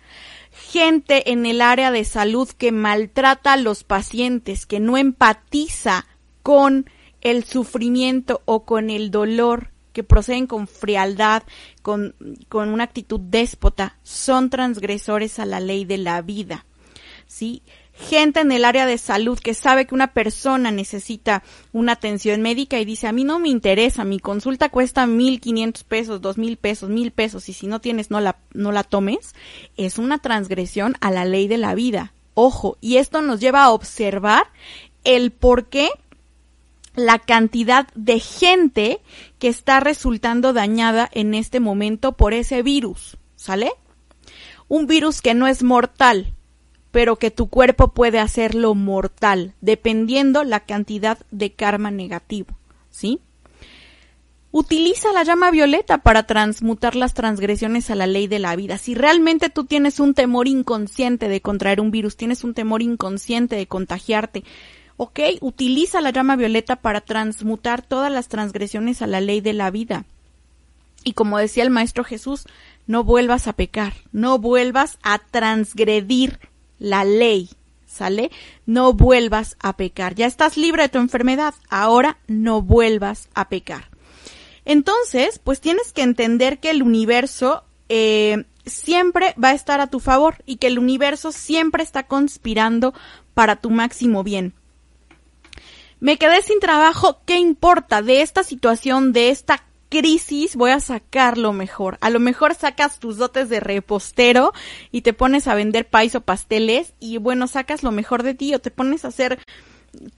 Gente 0.51 1.31
en 1.31 1.45
el 1.45 1.61
área 1.61 1.91
de 1.91 2.05
salud 2.05 2.49
que 2.49 2.71
maltrata 2.71 3.53
a 3.53 3.57
los 3.57 3.83
pacientes, 3.83 4.65
que 4.65 4.79
no 4.79 4.97
empatiza 4.97 6.07
con 6.41 6.89
el 7.21 7.43
sufrimiento 7.43 8.41
o 8.45 8.65
con 8.65 8.89
el 8.89 9.11
dolor, 9.11 9.71
que 9.99 10.03
proceden 10.03 10.47
con 10.47 10.67
frialdad, 10.67 11.43
con, 11.81 12.15
con 12.47 12.69
una 12.69 12.85
actitud 12.85 13.19
déspota, 13.19 13.97
son 14.03 14.49
transgresores 14.49 15.39
a 15.39 15.45
la 15.45 15.59
ley 15.59 15.85
de 15.85 15.97
la 15.97 16.21
vida. 16.21 16.65
¿Sí? 17.27 17.61
gente 17.99 18.39
en 18.39 18.51
el 18.51 18.63
área 18.63 18.85
de 18.85 18.97
salud 18.97 19.37
que 19.37 19.53
sabe 19.53 19.85
que 19.85 19.93
una 19.93 20.13
persona 20.13 20.71
necesita 20.71 21.43
una 21.73 21.91
atención 21.93 22.41
médica 22.41 22.79
y 22.79 22.85
dice, 22.85 23.07
a 23.07 23.11
mí 23.11 23.23
no 23.23 23.39
me 23.39 23.49
interesa, 23.49 24.05
mi 24.05 24.19
consulta 24.19 24.69
cuesta 24.69 25.05
mil 25.05 25.41
quinientos 25.41 25.83
pesos, 25.83 26.21
dos 26.21 26.37
mil 26.37 26.55
pesos, 26.57 26.89
mil 26.89 27.11
pesos, 27.11 27.49
y 27.49 27.53
si 27.53 27.67
no 27.67 27.81
tienes, 27.81 28.09
no 28.09 28.21
la, 28.21 28.37
no 28.53 28.71
la 28.71 28.83
tomes, 28.83 29.35
es 29.75 29.97
una 29.97 30.19
transgresión 30.19 30.95
a 31.01 31.11
la 31.11 31.25
ley 31.25 31.47
de 31.47 31.57
la 31.57 31.75
vida. 31.75 32.13
Ojo, 32.35 32.77
y 32.79 32.97
esto 32.97 33.21
nos 33.21 33.41
lleva 33.41 33.63
a 33.63 33.71
observar 33.71 34.47
el 35.03 35.31
por 35.31 35.65
qué 35.67 35.89
la 36.99 37.19
cantidad 37.19 37.87
de 37.95 38.19
gente 38.19 39.01
que 39.39 39.47
está 39.47 39.79
resultando 39.79 40.53
dañada 40.53 41.09
en 41.11 41.33
este 41.33 41.59
momento 41.59 42.13
por 42.13 42.33
ese 42.33 42.61
virus, 42.61 43.17
¿sale? 43.35 43.71
Un 44.67 44.85
virus 44.85 45.21
que 45.21 45.33
no 45.33 45.47
es 45.47 45.63
mortal, 45.63 46.33
pero 46.91 47.17
que 47.17 47.31
tu 47.31 47.49
cuerpo 47.49 47.93
puede 47.93 48.19
hacerlo 48.19 48.75
mortal, 48.75 49.53
dependiendo 49.61 50.43
la 50.43 50.61
cantidad 50.61 51.19
de 51.31 51.53
karma 51.53 51.91
negativo, 51.91 52.57
¿sí? 52.89 53.19
Utiliza 54.51 55.13
la 55.13 55.23
llama 55.23 55.51
violeta 55.51 55.99
para 55.99 56.23
transmutar 56.23 56.95
las 56.95 57.13
transgresiones 57.13 57.91
a 57.91 57.95
la 57.95 58.07
ley 58.07 58.25
de 58.25 58.39
la 58.39 58.55
vida. 58.55 58.79
Si 58.79 58.95
realmente 58.95 59.49
tú 59.49 59.65
tienes 59.65 59.99
un 59.99 60.15
temor 60.15 60.47
inconsciente 60.47 61.27
de 61.27 61.39
contraer 61.39 61.79
un 61.79 61.91
virus, 61.91 62.17
tienes 62.17 62.43
un 62.43 62.55
temor 62.55 62.81
inconsciente 62.81 63.55
de 63.55 63.67
contagiarte, 63.67 64.43
ok, 64.99 65.19
utiliza 65.39 66.01
la 66.01 66.09
llama 66.09 66.35
violeta 66.35 66.75
para 66.75 66.99
transmutar 66.99 67.81
todas 67.81 68.11
las 68.11 68.27
transgresiones 68.27 69.01
a 69.01 69.07
la 69.07 69.21
ley 69.21 69.39
de 69.39 69.53
la 69.53 69.71
vida. 69.71 70.03
Y 71.05 71.13
como 71.13 71.37
decía 71.37 71.63
el 71.63 71.69
Maestro 71.69 72.03
Jesús, 72.03 72.47
no 72.85 73.05
vuelvas 73.05 73.47
a 73.47 73.53
pecar, 73.53 73.93
no 74.11 74.39
vuelvas 74.39 74.99
a 75.01 75.19
transgredir 75.19 76.39
la 76.79 77.05
ley, 77.05 77.49
¿sale? 77.87 78.29
No 78.65 78.91
vuelvas 78.91 79.55
a 79.61 79.77
pecar. 79.77 80.15
Ya 80.15 80.25
estás 80.25 80.57
libre 80.57 80.83
de 80.83 80.89
tu 80.89 80.97
enfermedad, 80.97 81.53
ahora 81.69 82.17
no 82.27 82.61
vuelvas 82.61 83.29
a 83.35 83.47
pecar. 83.47 83.85
Entonces, 84.65 85.39
pues 85.41 85.61
tienes 85.61 85.93
que 85.93 86.01
entender 86.01 86.59
que 86.59 86.71
el 86.71 86.83
universo 86.83 87.63
eh, 87.87 88.43
siempre 88.65 89.33
va 89.41 89.51
a 89.51 89.55
estar 89.55 89.79
a 89.79 89.87
tu 89.87 90.01
favor 90.01 90.43
y 90.45 90.57
que 90.57 90.67
el 90.67 90.77
universo 90.77 91.31
siempre 91.31 91.83
está 91.83 92.03
conspirando 92.03 92.93
para 93.33 93.55
tu 93.55 93.69
máximo 93.69 94.25
bien. 94.25 94.58
Me 95.99 96.17
quedé 96.17 96.41
sin 96.41 96.59
trabajo, 96.59 97.21
¿qué 97.25 97.37
importa 97.37 98.01
de 98.01 98.21
esta 98.21 98.43
situación, 98.43 99.11
de 99.11 99.29
esta 99.29 99.63
crisis 99.89 100.55
voy 100.55 100.71
a 100.71 100.79
sacar 100.79 101.37
lo 101.37 101.51
mejor. 101.51 101.97
A 102.01 102.09
lo 102.09 102.19
mejor 102.19 102.55
sacas 102.55 102.99
tus 102.99 103.17
dotes 103.17 103.49
de 103.49 103.59
repostero 103.59 104.53
y 104.91 105.01
te 105.01 105.13
pones 105.13 105.47
a 105.47 105.55
vender 105.55 105.87
pais 105.87 106.15
o 106.15 106.21
pasteles 106.21 106.93
y 106.99 107.17
bueno, 107.17 107.47
sacas 107.47 107.83
lo 107.83 107.91
mejor 107.91 108.23
de 108.23 108.35
ti 108.35 108.53
o 108.53 108.59
te 108.59 108.71
pones 108.71 109.03
a 109.03 109.09
hacer 109.09 109.39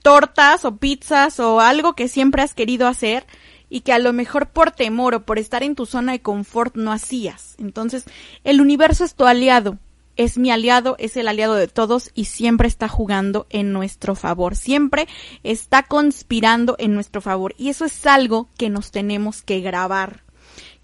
tortas 0.02 0.64
o 0.64 0.76
pizzas 0.76 1.40
o 1.40 1.60
algo 1.60 1.94
que 1.94 2.08
siempre 2.08 2.42
has 2.42 2.54
querido 2.54 2.86
hacer 2.86 3.26
y 3.70 3.80
que 3.80 3.94
a 3.94 3.98
lo 3.98 4.12
mejor 4.12 4.50
por 4.50 4.70
temor 4.70 5.14
o 5.14 5.24
por 5.24 5.38
estar 5.38 5.62
en 5.62 5.74
tu 5.74 5.86
zona 5.86 6.12
de 6.12 6.20
confort 6.20 6.76
no 6.76 6.92
hacías. 6.92 7.54
Entonces, 7.58 8.04
el 8.44 8.60
universo 8.60 9.04
es 9.04 9.14
tu 9.14 9.24
aliado 9.24 9.78
es 10.16 10.38
mi 10.38 10.50
aliado, 10.50 10.96
es 10.98 11.16
el 11.16 11.28
aliado 11.28 11.54
de 11.54 11.68
todos 11.68 12.10
y 12.14 12.26
siempre 12.26 12.68
está 12.68 12.88
jugando 12.88 13.46
en 13.50 13.72
nuestro 13.72 14.14
favor, 14.14 14.56
siempre 14.56 15.08
está 15.42 15.82
conspirando 15.82 16.76
en 16.78 16.94
nuestro 16.94 17.20
favor 17.20 17.54
y 17.58 17.68
eso 17.68 17.84
es 17.84 18.06
algo 18.06 18.48
que 18.56 18.70
nos 18.70 18.90
tenemos 18.90 19.42
que 19.42 19.60
grabar 19.60 20.22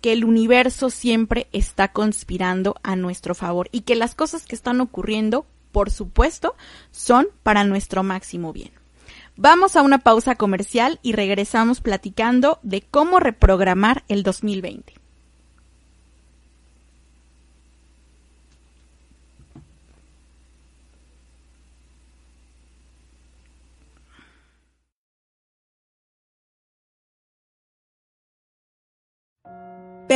que 0.01 0.13
el 0.13 0.25
universo 0.25 0.91
siempre 0.91 1.49
está 1.53 1.93
conspirando 1.93 2.77
a 2.83 2.97
nuestro 2.97 3.35
favor 3.35 3.69
y 3.73 3.81
que 3.81 3.97
las 3.97 4.15
cosas 4.15 4.47
que 4.47 4.55
están 4.55 4.81
ocurriendo, 4.81 5.47
por 5.73 5.91
supuesto, 5.91 6.55
son 6.91 7.29
para 7.43 7.65
nuestro 7.65 8.03
máximo 8.03 8.53
bien. 8.53 8.71
Vamos 9.37 9.77
a 9.77 9.83
una 9.83 9.99
pausa 9.99 10.35
comercial 10.35 10.99
y 11.03 11.13
regresamos 11.13 11.81
platicando 11.81 12.59
de 12.63 12.83
cómo 12.83 13.21
reprogramar 13.21 14.05
el 14.09 14.23
2020. 14.23 14.98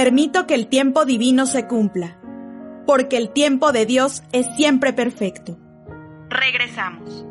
Permito 0.02 0.48
que 0.48 0.54
el 0.54 0.66
tiempo 0.66 1.04
divino 1.04 1.46
se 1.46 1.68
cumpla, 1.68 2.18
porque 2.88 3.16
el 3.16 3.32
tiempo 3.32 3.70
de 3.70 3.86
Dios 3.86 4.24
es 4.32 4.48
siempre 4.56 4.92
perfecto. 4.92 5.56
Regresamos. 6.28 7.24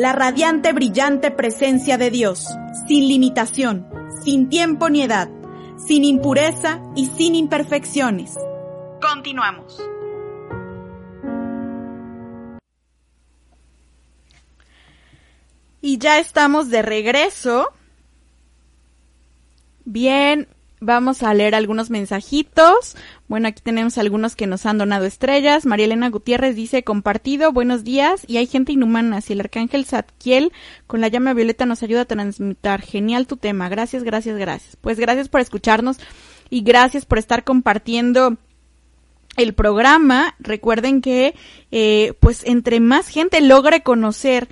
La 0.00 0.14
radiante, 0.14 0.72
brillante 0.72 1.30
presencia 1.30 1.98
de 1.98 2.10
Dios, 2.10 2.48
sin 2.88 3.06
limitación, 3.06 3.86
sin 4.24 4.48
tiempo 4.48 4.88
ni 4.88 5.02
edad, 5.02 5.28
sin 5.76 6.04
impureza 6.04 6.80
y 6.96 7.04
sin 7.04 7.34
imperfecciones. 7.34 8.34
Continuamos. 9.02 9.78
Y 15.82 15.98
ya 15.98 16.18
estamos 16.18 16.70
de 16.70 16.80
regreso. 16.80 17.68
Bien, 19.84 20.48
Vamos 20.82 21.22
a 21.22 21.34
leer 21.34 21.54
algunos 21.54 21.90
mensajitos. 21.90 22.96
Bueno, 23.28 23.48
aquí 23.48 23.60
tenemos 23.62 23.98
algunos 23.98 24.34
que 24.34 24.46
nos 24.46 24.64
han 24.64 24.78
donado 24.78 25.04
estrellas. 25.04 25.66
María 25.66 25.84
Elena 25.84 26.08
Gutiérrez 26.08 26.56
dice, 26.56 26.82
compartido, 26.82 27.52
buenos 27.52 27.84
días. 27.84 28.22
Y 28.26 28.38
hay 28.38 28.46
gente 28.46 28.72
inhumana. 28.72 29.20
Si 29.20 29.34
el 29.34 29.40
arcángel 29.40 29.84
Zadkiel 29.84 30.52
con 30.86 31.02
la 31.02 31.08
llama 31.08 31.34
violeta 31.34 31.66
nos 31.66 31.82
ayuda 31.82 32.02
a 32.02 32.04
transmitir. 32.06 32.80
Genial 32.80 33.26
tu 33.26 33.36
tema. 33.36 33.68
Gracias, 33.68 34.04
gracias, 34.04 34.38
gracias. 34.38 34.76
Pues 34.76 34.98
gracias 34.98 35.28
por 35.28 35.42
escucharnos 35.42 35.98
y 36.48 36.62
gracias 36.62 37.04
por 37.04 37.18
estar 37.18 37.44
compartiendo 37.44 38.38
el 39.36 39.52
programa. 39.52 40.34
Recuerden 40.38 41.02
que, 41.02 41.34
eh, 41.70 42.14
pues 42.20 42.42
entre 42.46 42.80
más 42.80 43.08
gente 43.08 43.42
logre 43.42 43.82
conocer 43.82 44.48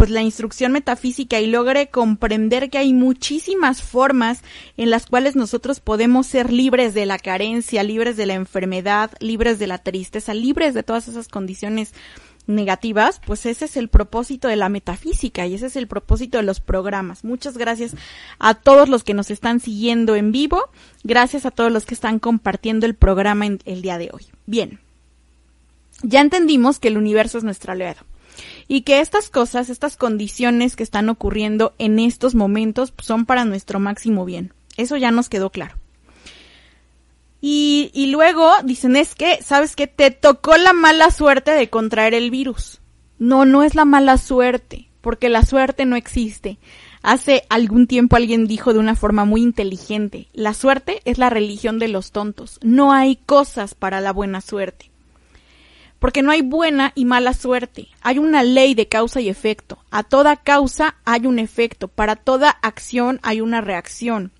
pues 0.00 0.08
la 0.08 0.22
instrucción 0.22 0.72
metafísica 0.72 1.40
y 1.40 1.46
logre 1.46 1.90
comprender 1.90 2.70
que 2.70 2.78
hay 2.78 2.94
muchísimas 2.94 3.82
formas 3.82 4.40
en 4.78 4.88
las 4.88 5.04
cuales 5.04 5.36
nosotros 5.36 5.80
podemos 5.80 6.26
ser 6.26 6.50
libres 6.50 6.94
de 6.94 7.04
la 7.04 7.18
carencia, 7.18 7.82
libres 7.82 8.16
de 8.16 8.24
la 8.24 8.32
enfermedad, 8.32 9.10
libres 9.20 9.58
de 9.58 9.66
la 9.66 9.76
tristeza, 9.76 10.32
libres 10.32 10.72
de 10.72 10.82
todas 10.82 11.06
esas 11.08 11.28
condiciones 11.28 11.92
negativas, 12.46 13.20
pues 13.26 13.44
ese 13.44 13.66
es 13.66 13.76
el 13.76 13.88
propósito 13.88 14.48
de 14.48 14.56
la 14.56 14.70
metafísica 14.70 15.46
y 15.46 15.52
ese 15.52 15.66
es 15.66 15.76
el 15.76 15.86
propósito 15.86 16.38
de 16.38 16.44
los 16.44 16.60
programas. 16.60 17.22
Muchas 17.22 17.58
gracias 17.58 17.94
a 18.38 18.54
todos 18.54 18.88
los 18.88 19.04
que 19.04 19.12
nos 19.12 19.30
están 19.30 19.60
siguiendo 19.60 20.16
en 20.16 20.32
vivo, 20.32 20.70
gracias 21.04 21.44
a 21.44 21.50
todos 21.50 21.70
los 21.70 21.84
que 21.84 21.92
están 21.92 22.20
compartiendo 22.20 22.86
el 22.86 22.94
programa 22.94 23.44
en 23.44 23.58
el 23.66 23.82
día 23.82 23.98
de 23.98 24.08
hoy. 24.14 24.22
Bien, 24.46 24.80
ya 26.02 26.22
entendimos 26.22 26.78
que 26.78 26.88
el 26.88 26.96
universo 26.96 27.36
es 27.36 27.44
nuestro 27.44 27.72
aliado 27.72 28.09
y 28.68 28.82
que 28.82 29.00
estas 29.00 29.30
cosas, 29.30 29.70
estas 29.70 29.96
condiciones 29.96 30.76
que 30.76 30.82
están 30.82 31.08
ocurriendo 31.08 31.74
en 31.78 31.98
estos 31.98 32.34
momentos 32.34 32.92
son 32.98 33.26
para 33.26 33.44
nuestro 33.44 33.80
máximo 33.80 34.24
bien. 34.24 34.52
Eso 34.76 34.96
ya 34.96 35.10
nos 35.10 35.28
quedó 35.28 35.50
claro. 35.50 35.76
Y, 37.42 38.08
luego 38.12 38.52
dicen 38.64 38.96
es 38.96 39.14
que, 39.14 39.42
¿sabes 39.42 39.74
qué? 39.74 39.86
Te 39.86 40.10
tocó 40.10 40.56
la 40.56 40.72
mala 40.72 41.10
suerte 41.10 41.52
de 41.52 41.70
contraer 41.70 42.14
el 42.14 42.30
virus. 42.30 42.80
No, 43.18 43.44
no 43.44 43.62
es 43.62 43.74
la 43.74 43.84
mala 43.84 44.18
suerte, 44.18 44.88
porque 45.00 45.28
la 45.28 45.44
suerte 45.44 45.86
no 45.86 45.96
existe. 45.96 46.58
Hace 47.02 47.44
algún 47.48 47.86
tiempo 47.86 48.16
alguien 48.16 48.46
dijo 48.46 48.74
de 48.74 48.78
una 48.78 48.94
forma 48.94 49.24
muy 49.24 49.42
inteligente, 49.42 50.28
la 50.34 50.52
suerte 50.52 51.00
es 51.06 51.16
la 51.16 51.30
religión 51.30 51.78
de 51.78 51.88
los 51.88 52.12
tontos. 52.12 52.58
No 52.62 52.92
hay 52.92 53.16
cosas 53.16 53.74
para 53.74 54.02
la 54.02 54.12
buena 54.12 54.42
suerte. 54.42 54.89
Porque 56.00 56.22
no 56.22 56.32
hay 56.32 56.42
buena 56.42 56.92
y 56.96 57.04
mala 57.04 57.32
suerte. 57.34 57.86
Hay 58.00 58.18
una 58.18 58.42
ley 58.42 58.74
de 58.74 58.88
causa 58.88 59.20
y 59.20 59.28
efecto. 59.28 59.78
A 59.90 60.02
toda 60.02 60.36
causa 60.36 60.96
hay 61.04 61.26
un 61.26 61.38
efecto. 61.38 61.86
Para 61.86 62.16
toda 62.16 62.50
acción 62.50 63.20
hay 63.22 63.40
una 63.40 63.60
reacción. 63.60 64.32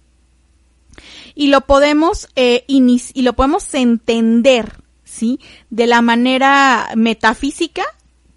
Y 1.36 1.46
lo 1.48 1.60
podemos, 1.60 2.28
eh, 2.34 2.64
y 2.66 3.22
lo 3.22 3.34
podemos 3.34 3.72
entender, 3.74 4.82
¿sí? 5.04 5.38
De 5.70 5.86
la 5.86 6.02
manera 6.02 6.88
metafísica, 6.96 7.84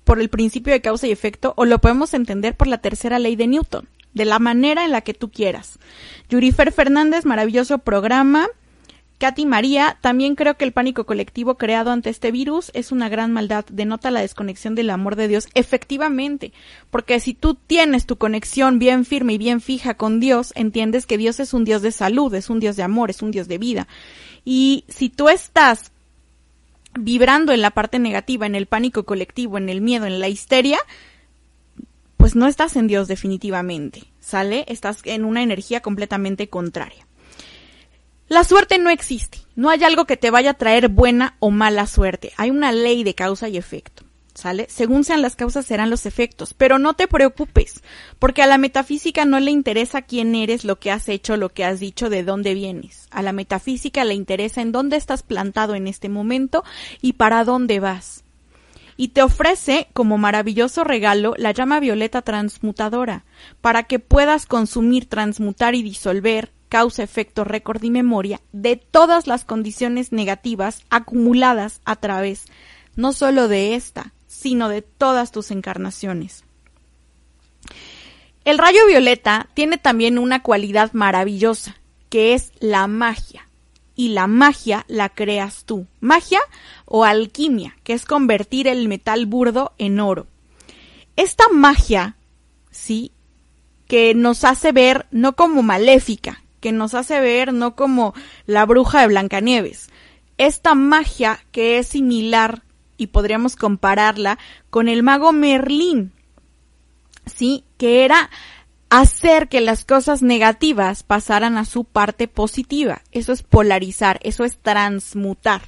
por 0.03 0.21
el 0.21 0.29
principio 0.29 0.71
de 0.71 0.81
causa 0.81 1.07
y 1.07 1.11
efecto, 1.11 1.53
o 1.57 1.65
lo 1.65 1.79
podemos 1.79 2.13
entender 2.13 2.55
por 2.55 2.67
la 2.67 2.77
tercera 2.77 3.17
ley 3.17 3.35
de 3.35 3.47
Newton 3.47 3.87
de 4.13 4.25
la 4.25 4.39
manera 4.39 4.85
en 4.85 4.91
la 4.91 5.01
que 5.01 5.13
tú 5.13 5.31
quieras. 5.31 5.79
Yurifer 6.29 6.71
Fernández, 6.71 7.25
maravilloso 7.25 7.79
programa. 7.79 8.47
Katy 9.17 9.45
María, 9.45 9.97
también 10.01 10.35
creo 10.35 10.55
que 10.57 10.65
el 10.65 10.73
pánico 10.73 11.05
colectivo 11.05 11.55
creado 11.55 11.91
ante 11.91 12.09
este 12.09 12.31
virus 12.31 12.71
es 12.73 12.91
una 12.91 13.09
gran 13.09 13.31
maldad, 13.31 13.63
denota 13.71 14.11
la 14.11 14.21
desconexión 14.21 14.75
del 14.75 14.89
amor 14.89 15.15
de 15.15 15.27
Dios. 15.27 15.47
Efectivamente, 15.53 16.51
porque 16.89 17.19
si 17.19 17.33
tú 17.33 17.55
tienes 17.55 18.05
tu 18.05 18.17
conexión 18.17 18.79
bien 18.79 19.05
firme 19.05 19.33
y 19.33 19.37
bien 19.37 19.61
fija 19.61 19.93
con 19.93 20.19
Dios, 20.19 20.51
entiendes 20.55 21.05
que 21.05 21.17
Dios 21.17 21.39
es 21.39 21.53
un 21.53 21.63
Dios 21.63 21.81
de 21.81 21.91
salud, 21.91 22.33
es 22.33 22.49
un 22.49 22.59
Dios 22.59 22.75
de 22.75 22.83
amor, 22.83 23.09
es 23.09 23.21
un 23.21 23.31
Dios 23.31 23.47
de 23.47 23.57
vida. 23.57 23.87
Y 24.43 24.83
si 24.89 25.09
tú 25.09 25.29
estás 25.29 25.91
vibrando 26.99 27.53
en 27.53 27.61
la 27.61 27.71
parte 27.71 27.99
negativa, 27.99 28.45
en 28.45 28.55
el 28.55 28.65
pánico 28.65 29.03
colectivo, 29.03 29.57
en 29.57 29.69
el 29.69 29.81
miedo, 29.81 30.05
en 30.05 30.19
la 30.19 30.27
histeria, 30.27 30.79
pues 32.17 32.35
no 32.35 32.47
estás 32.47 32.75
en 32.75 32.87
Dios 32.87 33.07
definitivamente, 33.07 34.03
¿sale? 34.19 34.65
Estás 34.67 34.99
en 35.05 35.25
una 35.25 35.43
energía 35.43 35.81
completamente 35.81 36.49
contraria. 36.49 37.07
La 38.33 38.43
suerte 38.43 38.79
no 38.79 38.89
existe, 38.89 39.37
no 39.55 39.69
hay 39.69 39.83
algo 39.83 40.05
que 40.05 40.17
te 40.17 40.31
vaya 40.31 40.49
a 40.49 40.53
traer 40.55 40.89
buena 40.89 41.35
o 41.37 41.51
mala 41.51 41.85
suerte, 41.85 42.33
hay 42.35 42.49
una 42.49 42.71
ley 42.71 43.03
de 43.03 43.13
causa 43.13 43.47
y 43.47 43.57
efecto. 43.57 44.05
¿Sale? 44.33 44.65
Según 44.71 45.03
sean 45.03 45.21
las 45.21 45.35
causas 45.35 45.67
serán 45.67 45.91
los 45.91 46.07
efectos, 46.07 46.55
pero 46.55 46.79
no 46.79 46.95
te 46.95 47.07
preocupes, 47.07 47.83
porque 48.17 48.41
a 48.41 48.47
la 48.47 48.57
metafísica 48.57 49.25
no 49.25 49.39
le 49.39 49.51
interesa 49.51 50.01
quién 50.01 50.33
eres, 50.33 50.65
lo 50.65 50.79
que 50.79 50.89
has 50.89 51.09
hecho, 51.09 51.37
lo 51.37 51.49
que 51.49 51.63
has 51.63 51.79
dicho, 51.79 52.09
de 52.09 52.23
dónde 52.23 52.55
vienes. 52.55 53.07
A 53.11 53.21
la 53.21 53.33
metafísica 53.33 54.03
le 54.03 54.15
interesa 54.15 54.63
en 54.63 54.71
dónde 54.71 54.97
estás 54.97 55.21
plantado 55.21 55.75
en 55.75 55.85
este 55.85 56.09
momento 56.09 56.63
y 57.03 57.13
para 57.13 57.43
dónde 57.43 57.79
vas 57.79 58.23
y 58.97 59.09
te 59.09 59.21
ofrece 59.23 59.87
como 59.93 60.17
maravilloso 60.17 60.83
regalo 60.83 61.33
la 61.37 61.51
llama 61.51 61.79
violeta 61.79 62.21
transmutadora, 62.21 63.25
para 63.61 63.83
que 63.83 63.99
puedas 63.99 64.45
consumir, 64.45 65.07
transmutar 65.07 65.75
y 65.75 65.83
disolver 65.83 66.51
causa, 66.73 67.03
efecto, 67.03 67.43
récord 67.43 67.83
y 67.83 67.91
memoria 67.91 68.41
de 68.51 68.77
todas 68.77 69.27
las 69.27 69.45
condiciones 69.45 70.11
negativas 70.11 70.81
acumuladas 70.89 71.81
a 71.85 71.97
través 71.97 72.45
no 72.95 73.13
solo 73.13 73.47
de 73.47 73.75
esta, 73.75 74.11
sino 74.25 74.69
de 74.69 74.81
todas 74.81 75.31
tus 75.31 75.51
encarnaciones. 75.51 76.43
El 78.43 78.57
rayo 78.57 78.87
violeta 78.87 79.49
tiene 79.53 79.77
también 79.77 80.17
una 80.17 80.41
cualidad 80.41 80.93
maravillosa, 80.93 81.77
que 82.09 82.33
es 82.33 82.51
la 82.59 82.87
magia 82.87 83.47
y 83.95 84.09
la 84.09 84.25
magia 84.25 84.83
la 84.87 85.09
creas 85.09 85.65
tú. 85.65 85.85
Magia 85.99 86.41
o 86.85 87.03
alquimia, 87.03 87.77
que 87.83 87.93
es 87.93 88.05
convertir 88.05 88.67
el 88.67 88.87
metal 88.87 89.27
burdo 89.27 89.73
en 89.77 89.99
oro. 89.99 90.25
Esta 91.17 91.49
magia, 91.49 92.15
sí, 92.71 93.11
que 93.87 94.15
nos 94.15 94.43
hace 94.43 94.71
ver 94.71 95.05
no 95.11 95.35
como 95.35 95.61
maléfica, 95.61 96.42
que 96.63 96.71
nos 96.71 96.93
hace 96.93 97.19
ver 97.19 97.51
no 97.51 97.75
como 97.75 98.13
la 98.45 98.65
bruja 98.65 99.01
de 99.01 99.07
Blancanieves. 99.07 99.89
Esta 100.37 100.75
magia 100.75 101.41
que 101.51 101.77
es 101.77 101.87
similar 101.87 102.63
y 102.95 103.07
podríamos 103.07 103.57
compararla 103.57 104.39
con 104.69 104.87
el 104.87 105.03
mago 105.03 105.33
Merlín, 105.33 106.13
sí, 107.25 107.65
que 107.77 108.05
era 108.05 108.29
hacer 108.89 109.49
que 109.49 109.59
las 109.59 109.83
cosas 109.83 110.21
negativas 110.21 111.03
pasaran 111.03 111.57
a 111.57 111.65
su 111.65 111.83
parte 111.83 112.29
positiva. 112.29 113.01
Eso 113.11 113.33
es 113.33 113.43
polarizar, 113.43 114.21
eso 114.23 114.45
es 114.45 114.57
transmutar. 114.57 115.63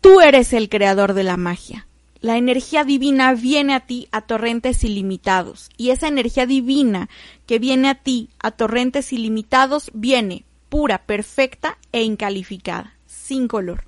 Tú 0.00 0.20
eres 0.20 0.52
el 0.52 0.68
creador 0.68 1.14
de 1.14 1.24
la 1.24 1.36
magia. 1.36 1.88
La 2.20 2.36
energía 2.36 2.84
divina 2.84 3.32
viene 3.34 3.74
a 3.74 3.80
ti 3.80 4.08
a 4.12 4.20
torrentes 4.20 4.84
ilimitados 4.84 5.70
y 5.76 5.90
esa 5.90 6.08
energía 6.08 6.46
divina 6.46 7.08
que 7.46 7.58
viene 7.58 7.88
a 7.88 7.94
ti 7.94 8.30
a 8.38 8.50
torrentes 8.50 9.12
ilimitados 9.12 9.90
viene 9.94 10.44
pura, 10.68 11.06
perfecta 11.06 11.78
e 11.92 12.02
incalificada, 12.02 12.94
sin 13.06 13.48
color 13.48 13.84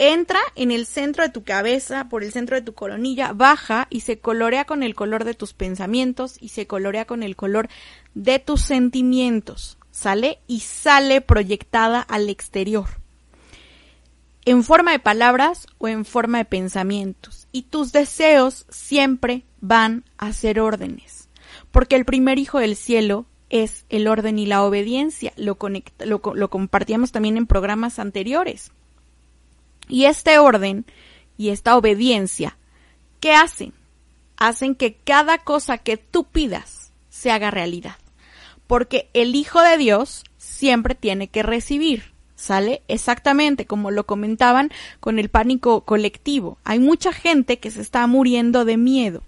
entra 0.00 0.40
en 0.54 0.70
el 0.70 0.86
centro 0.86 1.22
de 1.22 1.28
tu 1.28 1.44
cabeza, 1.44 2.08
por 2.08 2.24
el 2.24 2.32
centro 2.32 2.56
de 2.56 2.62
tu 2.62 2.72
coronilla, 2.72 3.34
baja 3.34 3.86
y 3.90 4.00
se 4.00 4.18
colorea 4.18 4.64
con 4.64 4.82
el 4.82 4.94
color 4.94 5.24
de 5.24 5.34
tus 5.34 5.52
pensamientos 5.52 6.38
y 6.40 6.48
se 6.48 6.66
colorea 6.66 7.04
con 7.04 7.22
el 7.22 7.36
color 7.36 7.68
de 8.14 8.38
tus 8.38 8.62
sentimientos, 8.62 9.76
¿sale? 9.90 10.38
Y 10.46 10.60
sale 10.60 11.20
proyectada 11.20 12.00
al 12.00 12.30
exterior, 12.30 12.86
en 14.46 14.64
forma 14.64 14.92
de 14.92 15.00
palabras 15.00 15.66
o 15.76 15.86
en 15.86 16.06
forma 16.06 16.38
de 16.38 16.46
pensamientos. 16.46 17.39
Y 17.52 17.62
tus 17.62 17.92
deseos 17.92 18.66
siempre 18.68 19.44
van 19.60 20.04
a 20.18 20.32
ser 20.32 20.60
órdenes, 20.60 21.28
porque 21.70 21.96
el 21.96 22.04
primer 22.04 22.38
hijo 22.38 22.58
del 22.58 22.76
cielo 22.76 23.26
es 23.50 23.84
el 23.88 24.06
orden 24.06 24.38
y 24.38 24.46
la 24.46 24.62
obediencia, 24.62 25.32
lo, 25.36 25.58
lo, 25.98 26.50
compartíamos 26.50 27.10
también 27.10 27.36
en 27.36 27.46
programas 27.46 27.98
anteriores. 27.98 28.70
Y 29.88 30.04
este 30.04 30.38
orden 30.38 30.86
y 31.36 31.48
esta 31.48 31.76
obediencia, 31.76 32.56
¿qué 33.18 33.32
hacen? 33.32 33.74
Hacen 34.36 34.76
que 34.76 34.94
cada 34.94 35.38
cosa 35.38 35.78
que 35.78 35.96
tú 35.96 36.24
pidas 36.24 36.92
se 37.08 37.32
haga 37.32 37.50
realidad. 37.50 37.96
Porque 38.68 39.10
el 39.14 39.34
Hijo 39.34 39.60
de 39.60 39.76
Dios 39.76 40.22
siempre 40.38 40.94
tiene 40.94 41.28
que 41.28 41.42
recibir. 41.42 42.12
¿Sale? 42.40 42.80
Exactamente 42.88 43.66
como 43.66 43.90
lo 43.90 44.06
comentaban 44.06 44.70
con 44.98 45.18
el 45.18 45.28
pánico 45.28 45.82
colectivo. 45.82 46.56
Hay 46.64 46.78
mucha 46.78 47.12
gente 47.12 47.58
que 47.58 47.70
se 47.70 47.82
está 47.82 48.06
muriendo 48.06 48.64
de 48.64 48.78
miedo. 48.78 49.22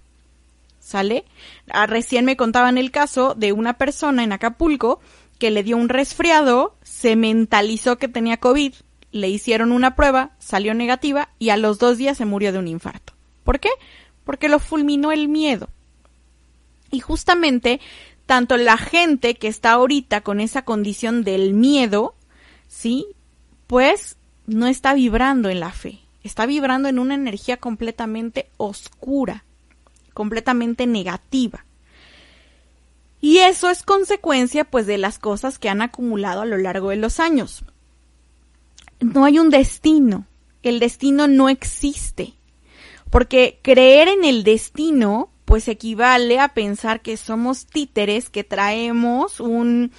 ¿Sale? 0.79 1.23
Ah, 1.69 1.85
recién 1.85 2.25
me 2.25 2.35
contaban 2.35 2.79
el 2.79 2.89
caso 2.89 3.35
de 3.35 3.51
una 3.51 3.73
persona 3.73 4.23
en 4.23 4.31
Acapulco 4.31 4.99
que 5.37 5.51
le 5.51 5.61
dio 5.61 5.77
un 5.77 5.89
resfriado, 5.89 6.75
se 6.81 7.15
mentalizó 7.15 7.99
que 7.99 8.07
tenía 8.07 8.37
COVID, 8.37 8.73
le 9.11 9.29
hicieron 9.29 9.71
una 9.71 9.95
prueba, 9.95 10.31
salió 10.39 10.73
negativa 10.73 11.29
y 11.37 11.49
a 11.49 11.57
los 11.57 11.77
dos 11.77 11.99
días 11.99 12.17
se 12.17 12.25
murió 12.25 12.51
de 12.51 12.57
un 12.57 12.67
infarto. 12.67 13.13
¿Por 13.43 13.59
qué? 13.59 13.69
Porque 14.23 14.49
lo 14.49 14.57
fulminó 14.57 15.11
el 15.11 15.27
miedo. 15.27 15.69
Y 16.89 16.99
justamente, 16.99 17.79
tanto 18.25 18.57
la 18.57 18.77
gente 18.77 19.35
que 19.35 19.49
está 19.49 19.73
ahorita 19.73 20.21
con 20.21 20.39
esa 20.39 20.63
condición 20.63 21.23
del 21.23 21.53
miedo, 21.53 22.15
¿sí? 22.73 23.05
Pues 23.67 24.17
no 24.45 24.67
está 24.67 24.93
vibrando 24.93 25.49
en 25.49 25.59
la 25.59 25.71
fe, 25.71 25.99
está 26.23 26.45
vibrando 26.45 26.89
en 26.89 26.99
una 26.99 27.15
energía 27.15 27.57
completamente 27.57 28.49
oscura, 28.57 29.43
completamente 30.13 30.87
negativa. 30.87 31.65
Y 33.21 33.37
eso 33.37 33.69
es 33.69 33.83
consecuencia 33.83 34.65
pues 34.65 34.85
de 34.85 34.97
las 34.97 35.17
cosas 35.17 35.59
que 35.59 35.69
han 35.69 35.81
acumulado 35.81 36.41
a 36.41 36.45
lo 36.45 36.57
largo 36.57 36.89
de 36.89 36.97
los 36.97 37.19
años 37.19 37.63
no 39.03 39.25
hay 39.25 39.39
un 39.39 39.49
destino. 39.49 40.25
El 40.61 40.79
destino 40.79 41.27
no 41.27 41.49
existe. 41.49 42.33
Porque 43.09 43.59
creer 43.61 44.07
en 44.07 44.23
el 44.23 44.43
destino, 44.43 45.29
pues 45.45 45.67
equivale 45.67 46.39
a 46.39 46.53
pensar 46.53 47.01
que 47.01 47.17
somos 47.17 47.65
títeres, 47.65 48.29
que 48.29 48.43
traemos 48.43 49.39
un 49.39 49.91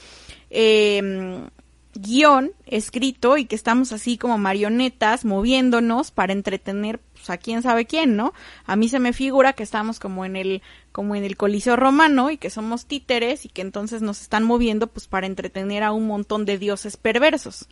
em, 0.51 1.49
guion 1.95 2.53
escrito 2.67 3.37
y 3.37 3.47
que 3.47 3.55
estamos 3.55 3.93
así 3.93 4.19
como 4.19 4.39
marionetas 4.39 5.25
moviéndonos 5.25 6.11
para 6.11 6.33
entretener 6.33 7.01
pues, 7.13 7.31
a 7.31 7.39
quién 7.39 7.63
sabe 7.63 7.87
quién, 7.87 8.17
¿no? 8.17 8.33
A 8.67 8.77
mí 8.77 8.89
se 8.89 8.99
me 8.99 9.13
figura 9.13 9.53
que 9.53 9.63
estamos 9.63 9.99
como 10.01 10.25
en 10.25 10.37
el 10.37 10.63
como 10.93 11.17
en 11.17 11.25
el 11.25 11.37
Coliseo 11.37 11.75
romano 11.75 12.31
y 12.31 12.37
que 12.37 12.51
somos 12.51 12.87
títeres 12.87 13.45
y 13.45 13.49
que 13.49 13.63
entonces 13.63 14.01
nos 14.01 14.21
están 14.21 14.45
moviendo 14.45 14.87
pues 14.87 15.09
para 15.09 15.27
entretener 15.27 15.83
a 15.83 15.91
un 15.91 16.07
montón 16.07 16.45
de 16.45 16.57
dioses 16.57 16.97
perversos. 16.97 17.67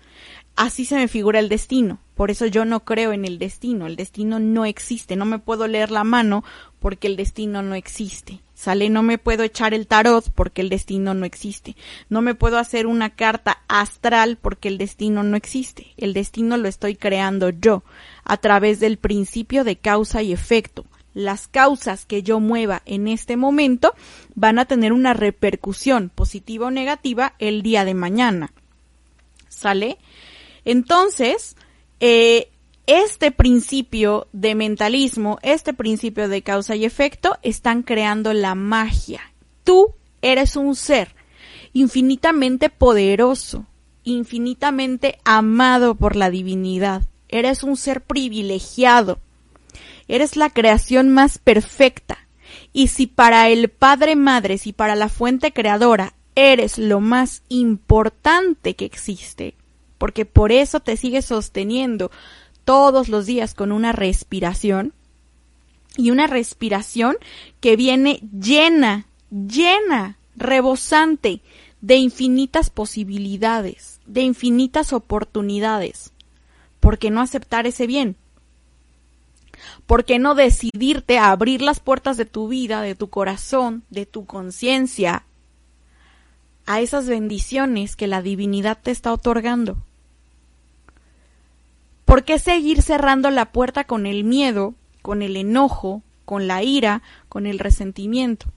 Así 0.56 0.84
se 0.84 0.96
me 0.96 1.06
figura 1.06 1.38
el 1.38 1.48
destino. 1.48 2.00
Por 2.16 2.30
eso 2.30 2.46
yo 2.46 2.64
no 2.64 2.84
creo 2.84 3.12
en 3.12 3.24
el 3.24 3.38
destino. 3.38 3.86
El 3.86 3.94
destino 3.94 4.40
no 4.40 4.64
existe. 4.64 5.14
No 5.14 5.24
me 5.24 5.38
puedo 5.38 5.68
leer 5.68 5.90
la 5.92 6.02
mano 6.02 6.42
porque 6.80 7.06
el 7.06 7.16
destino 7.16 7.62
no 7.62 7.76
existe. 7.76 8.40
¿Sale? 8.62 8.90
No 8.90 9.02
me 9.02 9.18
puedo 9.18 9.42
echar 9.42 9.74
el 9.74 9.88
tarot 9.88 10.30
porque 10.36 10.60
el 10.60 10.68
destino 10.68 11.14
no 11.14 11.26
existe. 11.26 11.74
No 12.08 12.22
me 12.22 12.36
puedo 12.36 12.58
hacer 12.58 12.86
una 12.86 13.10
carta 13.10 13.64
astral 13.66 14.38
porque 14.40 14.68
el 14.68 14.78
destino 14.78 15.24
no 15.24 15.36
existe. 15.36 15.88
El 15.96 16.12
destino 16.12 16.56
lo 16.56 16.68
estoy 16.68 16.94
creando 16.94 17.50
yo 17.50 17.82
a 18.22 18.36
través 18.36 18.78
del 18.78 18.98
principio 18.98 19.64
de 19.64 19.74
causa 19.74 20.22
y 20.22 20.32
efecto. 20.32 20.84
Las 21.12 21.48
causas 21.48 22.06
que 22.06 22.22
yo 22.22 22.38
mueva 22.38 22.82
en 22.86 23.08
este 23.08 23.36
momento 23.36 23.94
van 24.36 24.60
a 24.60 24.64
tener 24.66 24.92
una 24.92 25.12
repercusión 25.12 26.08
positiva 26.08 26.68
o 26.68 26.70
negativa 26.70 27.34
el 27.40 27.62
día 27.62 27.84
de 27.84 27.94
mañana. 27.94 28.52
¿Sale? 29.48 29.98
Entonces, 30.64 31.56
eh, 31.98 32.51
este 32.86 33.30
principio 33.30 34.26
de 34.32 34.54
mentalismo, 34.54 35.38
este 35.42 35.72
principio 35.72 36.28
de 36.28 36.42
causa 36.42 36.74
y 36.76 36.84
efecto, 36.84 37.38
están 37.42 37.82
creando 37.82 38.32
la 38.32 38.54
magia. 38.54 39.32
Tú 39.64 39.94
eres 40.20 40.56
un 40.56 40.74
ser 40.74 41.14
infinitamente 41.72 42.70
poderoso, 42.70 43.66
infinitamente 44.04 45.18
amado 45.24 45.94
por 45.94 46.16
la 46.16 46.30
divinidad. 46.30 47.02
Eres 47.28 47.62
un 47.62 47.76
ser 47.76 48.02
privilegiado. 48.02 49.18
Eres 50.08 50.36
la 50.36 50.50
creación 50.50 51.08
más 51.08 51.38
perfecta. 51.38 52.18
Y 52.72 52.88
si 52.88 53.06
para 53.06 53.48
el 53.48 53.68
Padre 53.68 54.16
Madre, 54.16 54.58
si 54.58 54.72
para 54.72 54.94
la 54.96 55.08
fuente 55.08 55.52
creadora 55.52 56.14
eres 56.34 56.78
lo 56.78 57.00
más 57.00 57.42
importante 57.48 58.74
que 58.74 58.84
existe, 58.84 59.54
porque 59.98 60.24
por 60.24 60.50
eso 60.50 60.80
te 60.80 60.96
sigues 60.96 61.26
sosteniendo 61.26 62.10
todos 62.64 63.08
los 63.08 63.26
días 63.26 63.54
con 63.54 63.72
una 63.72 63.92
respiración 63.92 64.92
y 65.96 66.10
una 66.10 66.26
respiración 66.26 67.16
que 67.60 67.76
viene 67.76 68.20
llena, 68.32 69.06
llena, 69.30 70.16
rebosante 70.36 71.40
de 71.80 71.96
infinitas 71.96 72.70
posibilidades, 72.70 74.00
de 74.06 74.22
infinitas 74.22 74.92
oportunidades. 74.92 76.12
¿Por 76.80 76.98
qué 76.98 77.10
no 77.10 77.20
aceptar 77.20 77.66
ese 77.66 77.86
bien? 77.86 78.16
¿Por 79.86 80.04
qué 80.04 80.18
no 80.18 80.34
decidirte 80.34 81.18
a 81.18 81.30
abrir 81.30 81.62
las 81.62 81.80
puertas 81.80 82.16
de 82.16 82.24
tu 82.24 82.48
vida, 82.48 82.82
de 82.82 82.94
tu 82.94 83.10
corazón, 83.10 83.84
de 83.90 84.06
tu 84.06 84.26
conciencia, 84.26 85.24
a 86.66 86.80
esas 86.80 87.06
bendiciones 87.06 87.96
que 87.96 88.06
la 88.06 88.22
divinidad 88.22 88.78
te 88.80 88.90
está 88.90 89.12
otorgando? 89.12 89.78
¿Por 92.12 92.24
qué 92.24 92.38
seguir 92.38 92.82
cerrando 92.82 93.30
la 93.30 93.52
puerta 93.52 93.84
con 93.84 94.04
el 94.04 94.22
miedo, 94.22 94.74
con 95.00 95.22
el 95.22 95.34
enojo, 95.34 96.02
con 96.26 96.46
la 96.46 96.62
ira, 96.62 97.00
con 97.30 97.46
el 97.46 97.58
resentimiento? 97.58 98.52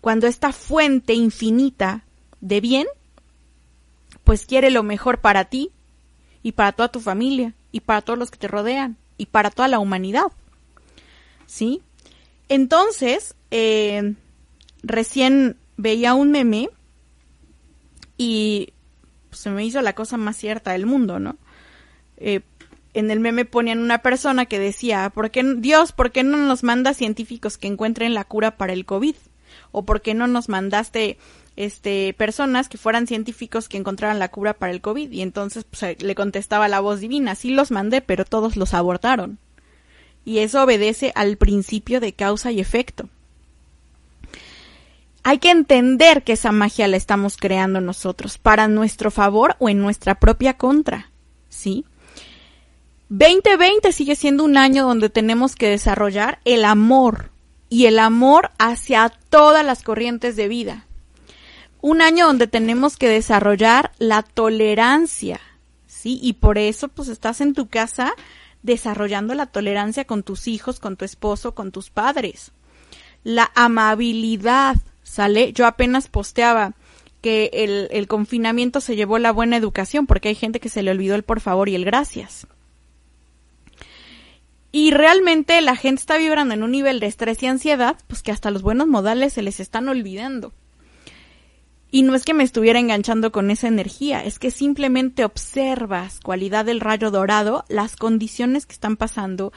Cuando 0.00 0.28
esta 0.28 0.52
fuente 0.52 1.14
infinita 1.14 2.04
de 2.40 2.60
bien, 2.60 2.86
pues 4.22 4.46
quiere 4.46 4.70
lo 4.70 4.84
mejor 4.84 5.20
para 5.20 5.46
ti 5.46 5.72
y 6.44 6.52
para 6.52 6.70
toda 6.70 6.92
tu 6.92 7.00
familia 7.00 7.54
y 7.72 7.80
para 7.80 8.02
todos 8.02 8.20
los 8.20 8.30
que 8.30 8.38
te 8.38 8.46
rodean 8.46 8.98
y 9.18 9.26
para 9.26 9.50
toda 9.50 9.66
la 9.66 9.80
humanidad. 9.80 10.30
¿Sí? 11.46 11.82
Entonces, 12.48 13.34
eh, 13.50 14.14
recién 14.84 15.56
veía 15.76 16.14
un 16.14 16.30
meme 16.30 16.70
y 18.16 18.72
se 19.32 19.50
me 19.50 19.64
hizo 19.64 19.82
la 19.82 19.96
cosa 19.96 20.16
más 20.18 20.36
cierta 20.36 20.70
del 20.70 20.86
mundo, 20.86 21.18
¿no? 21.18 21.36
Eh, 22.16 22.40
en 22.94 23.10
el 23.10 23.20
meme 23.20 23.44
ponían 23.44 23.80
una 23.80 23.98
persona 23.98 24.46
que 24.46 24.58
decía, 24.58 25.10
¿por 25.10 25.30
qué, 25.30 25.42
Dios, 25.56 25.92
¿por 25.92 26.12
qué 26.12 26.22
no 26.22 26.38
nos 26.38 26.62
manda 26.62 26.94
científicos 26.94 27.58
que 27.58 27.66
encuentren 27.66 28.14
la 28.14 28.24
cura 28.24 28.56
para 28.56 28.72
el 28.72 28.86
COVID? 28.86 29.16
¿O 29.72 29.84
por 29.84 30.00
qué 30.00 30.14
no 30.14 30.28
nos 30.28 30.48
mandaste 30.48 31.18
este, 31.56 32.14
personas 32.14 32.68
que 32.68 32.78
fueran 32.78 33.08
científicos 33.08 33.68
que 33.68 33.76
encontraran 33.76 34.20
la 34.20 34.30
cura 34.30 34.54
para 34.54 34.72
el 34.72 34.80
COVID? 34.80 35.10
Y 35.10 35.22
entonces 35.22 35.64
pues, 35.64 36.00
le 36.00 36.14
contestaba 36.14 36.68
la 36.68 36.80
voz 36.80 37.00
divina, 37.00 37.34
sí 37.34 37.50
los 37.50 37.72
mandé, 37.72 38.00
pero 38.00 38.24
todos 38.24 38.56
los 38.56 38.74
abortaron. 38.74 39.38
Y 40.24 40.38
eso 40.38 40.62
obedece 40.62 41.12
al 41.16 41.36
principio 41.36 42.00
de 42.00 42.12
causa 42.12 42.52
y 42.52 42.60
efecto. 42.60 43.08
Hay 45.24 45.38
que 45.38 45.50
entender 45.50 46.22
que 46.22 46.34
esa 46.34 46.52
magia 46.52 46.86
la 46.86 46.96
estamos 46.96 47.36
creando 47.36 47.80
nosotros, 47.80 48.38
para 48.38 48.68
nuestro 48.68 49.10
favor 49.10 49.56
o 49.58 49.68
en 49.68 49.80
nuestra 49.80 50.14
propia 50.14 50.56
contra. 50.56 51.10
¿Sí? 51.48 51.84
2020 53.16 53.92
sigue 53.92 54.16
siendo 54.16 54.42
un 54.42 54.56
año 54.56 54.88
donde 54.88 55.08
tenemos 55.08 55.54
que 55.54 55.68
desarrollar 55.68 56.40
el 56.44 56.64
amor 56.64 57.30
y 57.68 57.86
el 57.86 58.00
amor 58.00 58.50
hacia 58.58 59.08
todas 59.28 59.64
las 59.64 59.84
corrientes 59.84 60.34
de 60.34 60.48
vida. 60.48 60.86
Un 61.80 62.02
año 62.02 62.26
donde 62.26 62.48
tenemos 62.48 62.96
que 62.96 63.08
desarrollar 63.08 63.92
la 63.98 64.22
tolerancia, 64.22 65.38
¿sí? 65.86 66.18
Y 66.20 66.32
por 66.32 66.58
eso 66.58 66.88
pues 66.88 67.06
estás 67.06 67.40
en 67.40 67.54
tu 67.54 67.68
casa 67.68 68.14
desarrollando 68.64 69.34
la 69.34 69.46
tolerancia 69.46 70.06
con 70.06 70.24
tus 70.24 70.48
hijos, 70.48 70.80
con 70.80 70.96
tu 70.96 71.04
esposo, 71.04 71.54
con 71.54 71.70
tus 71.70 71.90
padres. 71.90 72.50
La 73.22 73.52
amabilidad, 73.54 74.74
¿sale? 75.04 75.52
Yo 75.52 75.68
apenas 75.68 76.08
posteaba 76.08 76.72
que 77.20 77.50
el, 77.52 77.86
el 77.92 78.08
confinamiento 78.08 78.80
se 78.80 78.96
llevó 78.96 79.20
la 79.20 79.30
buena 79.30 79.56
educación 79.56 80.08
porque 80.08 80.30
hay 80.30 80.34
gente 80.34 80.58
que 80.58 80.68
se 80.68 80.82
le 80.82 80.90
olvidó 80.90 81.14
el 81.14 81.22
por 81.22 81.38
favor 81.38 81.68
y 81.68 81.76
el 81.76 81.84
gracias. 81.84 82.48
Y 84.76 84.90
realmente 84.90 85.60
la 85.60 85.76
gente 85.76 86.00
está 86.00 86.18
vibrando 86.18 86.52
en 86.52 86.64
un 86.64 86.72
nivel 86.72 86.98
de 86.98 87.06
estrés 87.06 87.40
y 87.44 87.46
ansiedad, 87.46 87.96
pues 88.08 88.24
que 88.24 88.32
hasta 88.32 88.50
los 88.50 88.62
buenos 88.62 88.88
modales 88.88 89.32
se 89.32 89.40
les 89.40 89.60
están 89.60 89.88
olvidando. 89.88 90.52
Y 91.92 92.02
no 92.02 92.16
es 92.16 92.24
que 92.24 92.34
me 92.34 92.42
estuviera 92.42 92.80
enganchando 92.80 93.30
con 93.30 93.52
esa 93.52 93.68
energía, 93.68 94.24
es 94.24 94.40
que 94.40 94.50
simplemente 94.50 95.24
observas, 95.24 96.18
cualidad 96.18 96.64
del 96.64 96.80
rayo 96.80 97.12
dorado, 97.12 97.64
las 97.68 97.94
condiciones 97.94 98.66
que 98.66 98.72
están 98.72 98.96
pasando 98.96 99.52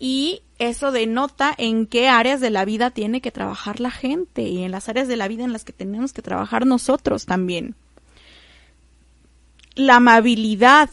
y 0.00 0.42
eso 0.58 0.90
denota 0.90 1.54
en 1.56 1.86
qué 1.86 2.08
áreas 2.08 2.40
de 2.40 2.50
la 2.50 2.64
vida 2.64 2.90
tiene 2.90 3.20
que 3.20 3.30
trabajar 3.30 3.78
la 3.78 3.92
gente 3.92 4.42
y 4.42 4.64
en 4.64 4.72
las 4.72 4.88
áreas 4.88 5.06
de 5.06 5.16
la 5.16 5.28
vida 5.28 5.44
en 5.44 5.52
las 5.52 5.62
que 5.62 5.72
tenemos 5.72 6.12
que 6.12 6.22
trabajar 6.22 6.66
nosotros 6.66 7.24
también. 7.24 7.76
La 9.76 9.94
amabilidad, 9.96 10.90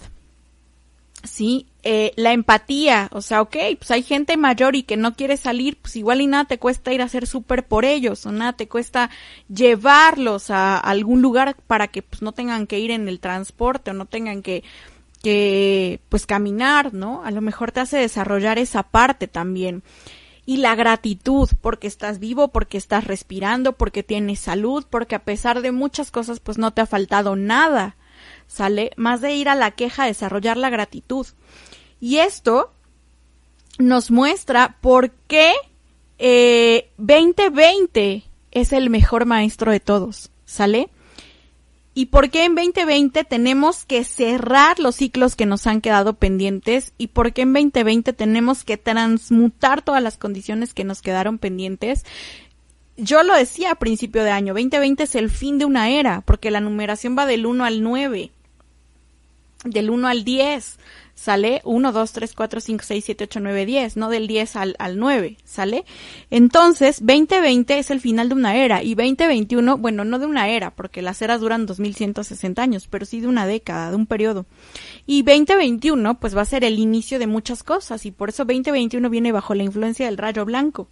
¿sí? 1.24 1.66
Eh, 1.90 2.12
la 2.18 2.34
empatía, 2.34 3.08
o 3.14 3.22
sea, 3.22 3.42
ok, 3.42 3.56
pues 3.78 3.92
hay 3.92 4.04
gente 4.04 4.36
mayor 4.36 4.76
y 4.76 4.84
que 4.84 4.98
no 4.98 5.16
quiere 5.16 5.38
salir, 5.38 5.78
pues 5.78 5.96
igual 5.96 6.20
y 6.20 6.28
nada 6.28 6.44
te 6.44 6.60
cuesta 6.60 6.92
ir 6.92 7.02
a 7.02 7.06
hacer 7.06 7.26
súper 7.26 7.66
por 7.66 7.86
ellos, 7.86 8.26
o 8.26 8.34
nada 8.34 8.52
te 8.52 8.68
cuesta 8.68 9.10
llevarlos 9.48 10.50
a 10.50 10.78
algún 10.78 11.22
lugar 11.22 11.56
para 11.66 11.88
que 11.88 12.02
pues 12.02 12.22
no 12.22 12.34
tengan 12.34 12.68
que 12.68 12.78
ir 12.78 12.92
en 12.92 13.08
el 13.08 13.22
transporte 13.22 13.92
o 13.92 13.94
no 13.94 14.06
tengan 14.06 14.42
que, 14.42 14.66
que 15.24 16.02
pues 16.10 16.26
caminar, 16.26 16.94
¿no? 16.94 17.24
A 17.24 17.32
lo 17.32 17.40
mejor 17.40 17.72
te 17.72 17.80
hace 17.80 18.00
desarrollar 18.00 18.60
esa 18.60 18.84
parte 18.84 19.30
también. 19.30 19.82
Y 20.46 20.58
la 20.58 20.76
gratitud, 20.76 21.48
porque 21.62 21.88
estás 21.88 22.20
vivo, 22.20 22.50
porque 22.50 22.78
estás 22.78 23.06
respirando, 23.06 23.78
porque 23.78 24.04
tienes 24.04 24.42
salud, 24.42 24.86
porque 24.90 25.16
a 25.16 25.24
pesar 25.24 25.62
de 25.62 25.72
muchas 25.72 26.12
cosas, 26.12 26.42
pues 26.42 26.58
no 26.58 26.72
te 26.72 26.82
ha 26.82 26.86
faltado 26.86 27.38
nada. 27.38 27.96
¿Sale? 28.48 28.92
Más 28.98 29.22
de 29.22 29.36
ir 29.36 29.48
a 29.48 29.56
la 29.56 29.72
queja, 29.72 30.06
desarrollar 30.06 30.58
la 30.58 30.70
gratitud. 30.70 31.28
Y 32.00 32.18
esto 32.18 32.72
nos 33.80 34.12
muestra 34.12 34.78
por 34.82 35.12
qué 35.28 35.54
2020 36.98 38.12
eh, 38.12 38.24
es 38.52 38.74
el 38.74 38.90
mejor 38.90 39.26
maestro 39.26 39.72
de 39.72 39.80
todos, 39.80 40.32
¿sale? 40.46 40.90
Y 41.94 42.08
por 42.08 42.30
qué 42.30 42.46
en 42.46 42.54
2020 42.54 43.24
tenemos 43.24 43.84
que 43.84 44.04
cerrar 44.04 44.80
los 44.80 44.98
ciclos 44.98 45.36
que 45.36 45.48
nos 45.48 45.66
han 45.66 45.82
quedado 45.82 46.14
pendientes 46.14 46.94
y 47.00 47.08
por 47.08 47.34
qué 47.34 47.42
en 47.42 47.54
2020 47.54 48.14
tenemos 48.14 48.64
que 48.64 48.78
transmutar 48.78 49.82
todas 49.82 50.04
las 50.04 50.18
condiciones 50.18 50.76
que 50.76 50.84
nos 50.84 51.02
quedaron 51.02 51.40
pendientes. 51.40 52.06
Yo 52.98 53.24
lo 53.24 53.36
decía 53.36 53.72
a 53.72 53.80
principio 53.80 54.24
de 54.24 54.30
año, 54.30 54.54
2020 54.54 55.04
es 55.04 55.16
el 55.16 55.32
fin 55.32 55.58
de 55.58 55.66
una 55.66 55.90
era, 55.90 56.22
porque 56.22 56.52
la 56.52 56.62
numeración 56.62 57.18
va 57.18 57.26
del 57.26 57.48
1 57.48 57.66
al 57.66 57.82
9, 57.82 58.32
del 59.64 59.90
1 59.90 60.08
al 60.08 60.24
10, 60.24 60.78
¿sale? 61.18 61.62
1, 61.66 61.92
2, 61.92 62.12
3, 62.12 62.34
4, 62.36 62.60
5, 62.62 62.84
6, 62.86 63.04
7, 63.06 63.24
8, 63.24 63.40
9, 63.42 63.66
10, 63.66 63.98
no 63.98 64.10
del 64.10 64.28
10 64.28 64.56
al, 64.56 64.76
al 64.78 65.00
9, 65.00 65.38
¿sale? 65.44 65.84
Entonces, 66.30 67.00
2020 67.00 67.80
es 67.80 67.90
el 67.90 68.00
final 68.00 68.30
de 68.30 68.36
una 68.36 68.56
era 68.56 68.84
y 68.84 68.94
2021, 68.94 69.78
bueno, 69.80 70.06
no 70.06 70.20
de 70.20 70.28
una 70.28 70.48
era, 70.50 70.76
porque 70.76 71.02
las 71.02 71.22
eras 71.24 71.42
duran 71.42 71.66
2160 71.66 72.62
años, 72.62 72.88
pero 72.88 73.06
sí 73.06 73.20
de 73.20 73.28
una 73.28 73.48
década, 73.48 73.90
de 73.90 73.96
un 73.96 74.06
periodo. 74.06 74.46
Y 75.08 75.24
2021, 75.24 76.20
pues 76.20 76.38
va 76.38 76.42
a 76.42 76.46
ser 76.46 76.64
el 76.64 76.78
inicio 76.78 77.18
de 77.18 77.26
muchas 77.26 77.64
cosas 77.64 78.06
y 78.06 78.12
por 78.12 78.30
eso 78.30 78.46
2021 78.46 79.10
viene 79.10 79.32
bajo 79.32 79.56
la 79.56 79.64
influencia 79.64 80.06
del 80.06 80.18
rayo 80.18 80.46
blanco. 80.46 80.88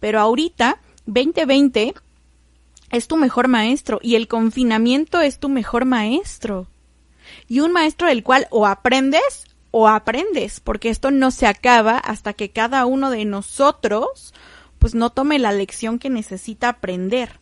Pero 0.00 0.20
ahorita, 0.20 0.80
2020 1.04 1.94
es 2.92 3.08
tu 3.08 3.16
mejor 3.18 3.48
maestro 3.48 4.00
y 4.02 4.14
el 4.14 4.26
confinamiento 4.26 5.20
es 5.20 5.38
tu 5.38 5.50
mejor 5.50 5.84
maestro. 5.84 6.66
Y 7.46 7.60
un 7.60 7.72
maestro 7.72 8.08
del 8.08 8.22
cual 8.22 8.46
o 8.50 8.66
aprendes 8.66 9.45
o 9.78 9.88
aprendes, 9.88 10.60
porque 10.60 10.88
esto 10.88 11.10
no 11.10 11.30
se 11.30 11.46
acaba 11.46 11.98
hasta 11.98 12.32
que 12.32 12.48
cada 12.48 12.86
uno 12.86 13.10
de 13.10 13.26
nosotros 13.26 14.32
pues 14.78 14.94
no 14.94 15.10
tome 15.10 15.38
la 15.38 15.52
lección 15.52 15.98
que 15.98 16.08
necesita 16.08 16.70
aprender. 16.70 17.40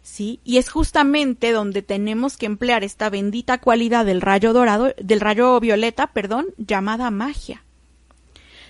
¿Sí? 0.00 0.38
Y 0.44 0.58
es 0.58 0.70
justamente 0.70 1.50
donde 1.50 1.82
tenemos 1.82 2.36
que 2.36 2.46
emplear 2.46 2.84
esta 2.84 3.10
bendita 3.10 3.58
cualidad 3.58 4.06
del 4.06 4.20
rayo 4.20 4.52
dorado, 4.52 4.94
del 5.02 5.18
rayo 5.18 5.58
violeta, 5.58 6.12
perdón, 6.12 6.46
llamada 6.58 7.10
magia. 7.10 7.64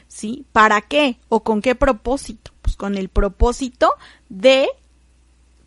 ¿Sí? 0.09 0.47
¿Para 0.53 0.81
qué? 0.81 1.19
¿O 1.29 1.43
con 1.43 1.61
qué 1.61 1.75
propósito? 1.75 2.53
Pues 2.63 2.75
con 2.75 2.97
el 2.97 3.11
propósito 3.11 3.93
de 4.31 4.67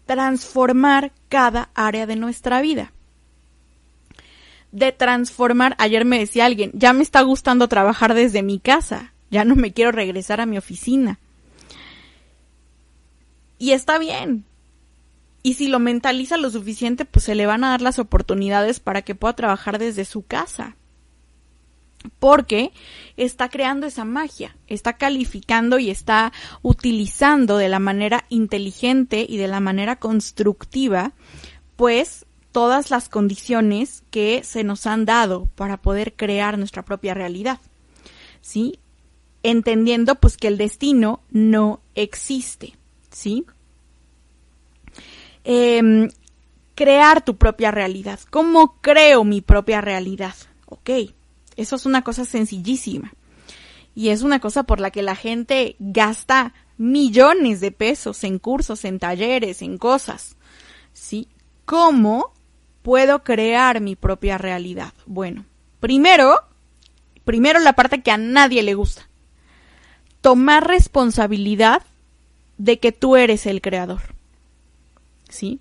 transformar 0.07 1.11
cada 1.29 1.69
área 1.75 2.07
de 2.07 2.15
nuestra 2.15 2.61
vida 2.61 2.93
de 4.71 4.91
transformar. 4.91 5.75
Ayer 5.79 6.05
me 6.05 6.19
decía 6.19 6.45
alguien, 6.45 6.71
ya 6.73 6.93
me 6.93 7.03
está 7.03 7.21
gustando 7.21 7.67
trabajar 7.67 8.13
desde 8.13 8.43
mi 8.43 8.59
casa, 8.59 9.13
ya 9.29 9.45
no 9.45 9.55
me 9.55 9.73
quiero 9.73 9.91
regresar 9.91 10.41
a 10.41 10.45
mi 10.45 10.57
oficina. 10.57 11.19
Y 13.59 13.71
está 13.71 13.97
bien. 13.97 14.45
Y 15.43 15.53
si 15.53 15.67
lo 15.67 15.79
mentaliza 15.79 16.37
lo 16.37 16.49
suficiente, 16.49 17.05
pues 17.05 17.25
se 17.25 17.35
le 17.35 17.45
van 17.45 17.63
a 17.63 17.69
dar 17.69 17.81
las 17.81 17.99
oportunidades 17.99 18.79
para 18.79 19.01
que 19.01 19.15
pueda 19.15 19.35
trabajar 19.35 19.79
desde 19.79 20.05
su 20.05 20.23
casa. 20.23 20.75
Porque 22.19 22.71
está 23.17 23.49
creando 23.49 23.87
esa 23.87 24.05
magia, 24.05 24.55
está 24.67 24.93
calificando 24.93 25.79
y 25.79 25.89
está 25.89 26.31
utilizando 26.61 27.57
de 27.57 27.69
la 27.69 27.79
manera 27.79 28.25
inteligente 28.29 29.25
y 29.27 29.37
de 29.37 29.47
la 29.47 29.59
manera 29.59 29.95
constructiva, 29.97 31.13
pues 31.75 32.26
todas 32.57 32.89
las 32.89 33.07
condiciones 33.07 34.01
que 34.09 34.41
se 34.43 34.63
nos 34.63 34.87
han 34.87 35.05
dado 35.05 35.45
para 35.53 35.77
poder 35.77 36.15
crear 36.15 36.57
nuestra 36.57 36.83
propia 36.83 37.13
realidad. 37.13 37.59
¿Sí? 38.41 38.79
Entendiendo 39.43 40.15
pues 40.15 40.37
que 40.37 40.47
el 40.47 40.57
destino 40.57 41.19
no 41.29 41.81
existe. 41.93 42.73
¿Sí? 43.11 43.45
Em, 45.43 46.09
crear 46.73 47.23
tu 47.23 47.37
propia 47.37 47.69
realidad. 47.69 48.19
¿Cómo 48.31 48.81
creo 48.81 49.23
mi 49.23 49.41
propia 49.41 49.79
realidad? 49.79 50.33
Ok, 50.65 50.89
eso 51.57 51.75
es 51.75 51.85
una 51.85 52.03
cosa 52.03 52.25
sencillísima. 52.25 53.13
Y 53.93 54.09
es 54.09 54.23
una 54.23 54.39
cosa 54.39 54.63
por 54.63 54.79
la 54.79 54.89
que 54.89 55.03
la 55.03 55.15
gente 55.15 55.75
gasta 55.77 56.55
millones 56.79 57.59
de 57.59 57.71
pesos 57.71 58.23
en 58.23 58.39
cursos, 58.39 58.83
en 58.83 58.97
talleres, 58.97 59.61
en 59.61 59.77
cosas. 59.77 60.37
¿Sí? 60.91 61.27
¿Cómo 61.63 62.33
puedo 62.87 63.21
crear 63.21 63.81
mi 63.81 63.97
propia 63.97 64.37
realidad? 64.37 64.93
Bueno, 65.05 65.43
primero, 65.81 66.39
primero 67.25 67.59
la 67.59 67.73
parte 67.73 68.01
que 68.01 68.11
a 68.11 68.17
nadie 68.17 68.63
le 68.63 68.75
gusta. 68.75 69.09
Tomar 70.21 70.65
responsabilidad 70.65 71.81
de 72.57 72.79
que 72.79 72.93
tú 72.93 73.17
eres 73.17 73.45
el 73.45 73.61
creador. 73.61 73.99
¿Sí? 75.27 75.59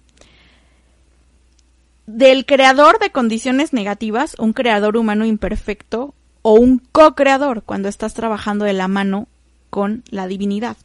Del 2.06 2.46
creador 2.46 3.00
de 3.00 3.10
condiciones 3.10 3.72
negativas, 3.72 4.36
un 4.38 4.52
creador 4.52 4.96
humano 4.96 5.26
imperfecto 5.26 6.14
o 6.42 6.52
un 6.52 6.78
co-creador 6.78 7.64
cuando 7.64 7.88
estás 7.88 8.14
trabajando 8.14 8.64
de 8.64 8.72
la 8.72 8.86
mano 8.86 9.26
con 9.68 10.04
la 10.10 10.28
divinidad. 10.28 10.76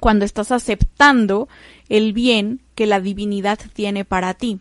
Cuando 0.00 0.24
estás 0.24 0.50
aceptando 0.50 1.48
el 1.88 2.14
bien 2.14 2.62
que 2.74 2.86
la 2.86 2.98
divinidad 2.98 3.60
tiene 3.74 4.04
para 4.04 4.34
ti 4.34 4.58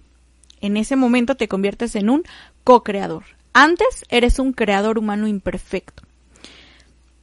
en 0.61 0.77
ese 0.77 0.95
momento 0.95 1.35
te 1.35 1.47
conviertes 1.47 1.95
en 1.95 2.09
un 2.09 2.23
co-creador. 2.63 3.23
Antes 3.53 4.05
eres 4.09 4.39
un 4.39 4.53
creador 4.53 4.97
humano 4.97 5.27
imperfecto. 5.27 6.03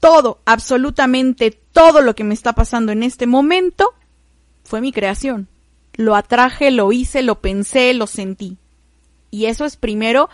Todo, 0.01 0.41
absolutamente 0.45 1.51
todo 1.51 2.01
lo 2.01 2.15
que 2.15 2.25
me 2.25 2.35
está 2.35 2.53
pasando 2.55 2.93
en 2.93 3.03
este 3.03 3.27
momento 3.27 3.95
fue 4.65 4.81
mi 4.81 4.93
creación. 4.93 5.49
Lo 5.95 6.15
atraje, 6.15 6.71
lo 6.71 6.93
hice, 6.93 7.23
lo 7.23 7.41
pensé, 7.41 7.95
lo 7.95 8.07
sentí. 8.07 8.59
Y 9.31 9.47
eso 9.47 9.65
es 9.65 9.77
primero 9.77 10.29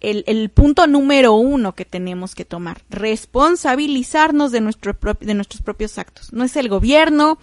el, 0.00 0.50
punto 0.50 0.86
número 0.86 1.34
uno 1.34 1.74
que 1.74 1.84
tenemos 1.84 2.34
que 2.34 2.44
tomar. 2.44 2.82
Responsabilizarnos 2.90 4.52
de, 4.52 4.60
de 4.60 5.34
nuestros 5.34 5.62
propios 5.62 5.98
actos. 5.98 6.32
No 6.32 6.44
es 6.44 6.56
el 6.56 6.68
gobierno, 6.68 7.38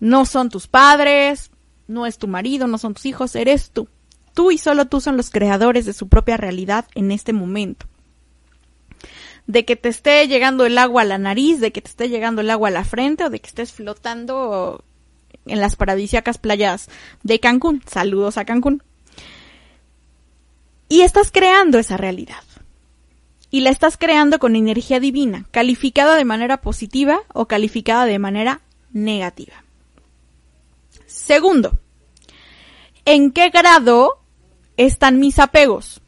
no 0.00 0.26
son 0.26 0.50
tus 0.50 0.66
padres, 0.68 1.50
no 1.86 2.06
es 2.06 2.18
tu 2.18 2.28
marido, 2.28 2.66
no 2.66 2.78
son 2.78 2.94
tus 2.94 3.06
hijos, 3.06 3.36
eres 3.36 3.70
tú. 3.70 3.88
Tú 4.34 4.50
y 4.50 4.58
solo 4.58 4.86
tú 4.86 5.00
son 5.00 5.16
los 5.16 5.30
creadores 5.30 5.86
de 5.86 5.92
su 5.92 6.08
propia 6.08 6.36
realidad 6.36 6.86
en 6.94 7.12
este 7.12 7.32
momento. 7.32 7.86
De 9.46 9.64
que 9.64 9.76
te 9.76 9.88
esté 9.88 10.26
llegando 10.26 10.66
el 10.66 10.76
agua 10.78 11.02
a 11.02 11.04
la 11.04 11.18
nariz, 11.18 11.60
de 11.60 11.72
que 11.72 11.80
te 11.80 11.88
esté 11.88 12.08
llegando 12.08 12.40
el 12.40 12.50
agua 12.50 12.68
a 12.68 12.72
la 12.72 12.84
frente 12.84 13.24
o 13.24 13.30
de 13.30 13.40
que 13.40 13.46
estés 13.46 13.72
flotando 13.72 14.84
en 15.46 15.60
las 15.60 15.76
paradisíacas 15.76 16.38
playas 16.38 16.88
de 17.22 17.40
Cancún. 17.40 17.82
Saludos 17.86 18.38
a 18.38 18.44
Cancún. 18.44 18.82
Y 20.88 21.02
estás 21.02 21.30
creando 21.30 21.78
esa 21.78 21.96
realidad. 21.96 22.42
Y 23.50 23.60
la 23.60 23.70
estás 23.70 23.96
creando 23.96 24.38
con 24.38 24.56
energía 24.56 24.98
divina, 24.98 25.46
calificada 25.52 26.16
de 26.16 26.24
manera 26.24 26.60
positiva 26.60 27.20
o 27.32 27.46
calificada 27.46 28.04
de 28.04 28.18
manera 28.18 28.62
negativa. 28.92 29.63
Segundo, 31.26 31.78
¿en 33.06 33.30
qué 33.30 33.48
grado 33.48 34.20
están 34.76 35.18
mis 35.18 35.38
apegos? 35.38 36.02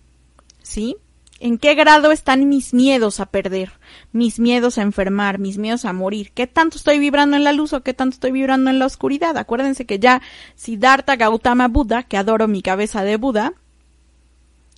¿Sí? 0.63 0.99
¿En 1.41 1.57
qué 1.57 1.75
grado 1.75 2.13
están 2.13 2.51
mis 2.51 2.75
miedos 2.75 3.19
a 3.19 3.25
perder? 3.25 3.73
Mis 4.13 4.39
miedos 4.39 4.77
a 4.77 4.83
enfermar, 4.83 5.39
mis 5.39 5.57
miedos 5.57 5.87
a 5.87 5.95
morir. 5.95 6.33
¿Qué 6.35 6.47
tanto 6.47 6.77
estoy 6.77 6.99
vibrando 6.99 7.35
en 7.35 7.45
la 7.45 7.55
luz 7.55 7.73
o 7.73 7.83
qué 7.83 7.95
tanto 7.95 8.13
estoy 8.13 8.31
vibrando 8.31 8.69
en 8.69 8.79
la 8.79 8.85
oscuridad? 8.85 9.39
Acuérdense 9.39 9.87
que 9.87 9.99
ya 9.99 10.21
Siddhartha 10.55 11.17
Gautama 11.17 11.69
Buda, 11.69 12.03
que 12.03 12.19
adoro 12.19 12.47
mi 12.47 12.61
cabeza 12.61 13.03
de 13.03 13.17
Buda, 13.17 13.55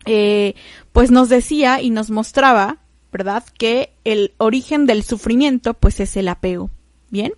eh, 0.05 0.55
pues 0.93 1.11
nos 1.11 1.29
decía 1.29 1.83
y 1.83 1.91
nos 1.91 2.11
mostraba, 2.11 2.79
¿verdad? 3.11 3.43
Que 3.59 3.93
el 4.05 4.35
origen 4.39 4.87
del 4.87 5.03
sufrimiento, 5.03 5.75
pues 5.75 5.99
es 5.99 6.17
el 6.17 6.29
apego. 6.29 6.71
¿Bien? 7.11 7.33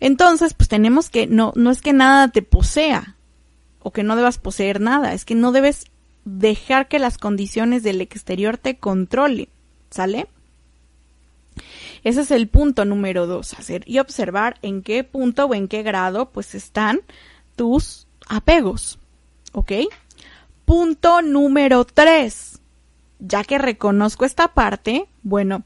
Entonces, 0.00 0.54
pues 0.54 0.68
tenemos 0.68 1.10
que, 1.10 1.26
no, 1.26 1.52
no 1.56 1.70
es 1.70 1.80
que 1.80 1.92
nada 1.92 2.28
te 2.28 2.42
posea 2.42 3.16
o 3.80 3.92
que 3.92 4.02
no 4.02 4.16
debas 4.16 4.38
poseer 4.38 4.80
nada, 4.80 5.14
es 5.14 5.24
que 5.24 5.34
no 5.34 5.52
debes 5.52 5.86
dejar 6.24 6.88
que 6.88 6.98
las 6.98 7.18
condiciones 7.18 7.82
del 7.82 8.00
exterior 8.00 8.58
te 8.58 8.76
controlen, 8.76 9.48
¿sale? 9.90 10.26
Ese 12.02 12.20
es 12.20 12.30
el 12.30 12.48
punto 12.48 12.84
número 12.84 13.26
dos, 13.26 13.54
hacer 13.54 13.84
y 13.86 13.98
observar 14.00 14.58
en 14.62 14.82
qué 14.82 15.04
punto 15.04 15.46
o 15.46 15.54
en 15.54 15.68
qué 15.68 15.82
grado 15.82 16.30
pues 16.30 16.54
están 16.54 17.00
tus 17.54 18.06
apegos, 18.28 18.98
¿ok? 19.52 19.72
Punto 20.64 21.22
número 21.22 21.84
tres, 21.84 22.60
ya 23.18 23.44
que 23.44 23.58
reconozco 23.58 24.24
esta 24.24 24.48
parte, 24.48 25.06
bueno, 25.22 25.62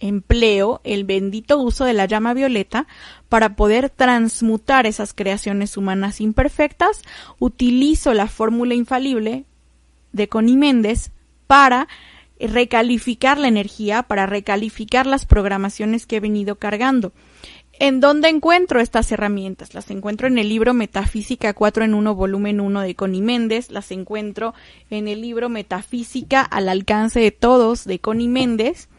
empleo 0.00 0.80
el 0.84 1.04
bendito 1.04 1.58
uso 1.58 1.84
de 1.84 1.92
la 1.92 2.06
llama 2.06 2.34
violeta 2.34 2.86
para 3.28 3.54
poder 3.54 3.90
transmutar 3.90 4.86
esas 4.86 5.14
creaciones 5.14 5.76
humanas 5.76 6.20
imperfectas, 6.20 7.02
utilizo 7.38 8.12
la 8.14 8.26
fórmula 8.26 8.74
infalible 8.74 9.44
de 10.12 10.28
Connie 10.28 10.56
Méndez 10.56 11.12
para 11.46 11.86
recalificar 12.40 13.38
la 13.38 13.48
energía, 13.48 14.02
para 14.02 14.26
recalificar 14.26 15.06
las 15.06 15.26
programaciones 15.26 16.06
que 16.06 16.16
he 16.16 16.20
venido 16.20 16.56
cargando. 16.56 17.12
¿En 17.82 18.00
dónde 18.00 18.28
encuentro 18.28 18.78
estas 18.78 19.10
herramientas? 19.10 19.72
Las 19.72 19.90
encuentro 19.90 20.26
en 20.26 20.36
el 20.36 20.50
libro 20.50 20.74
Metafísica 20.74 21.54
4 21.54 21.84
en 21.84 21.94
1, 21.94 22.14
volumen 22.14 22.60
1 22.60 22.82
de 22.82 22.94
Connie 22.94 23.22
Méndez, 23.22 23.70
las 23.70 23.90
encuentro 23.90 24.52
en 24.90 25.08
el 25.08 25.22
libro 25.22 25.48
Metafísica 25.48 26.42
al 26.42 26.68
alcance 26.68 27.20
de 27.20 27.30
todos 27.30 27.86
de 27.86 27.98
Connie 27.98 28.28
Méndez, 28.28 28.89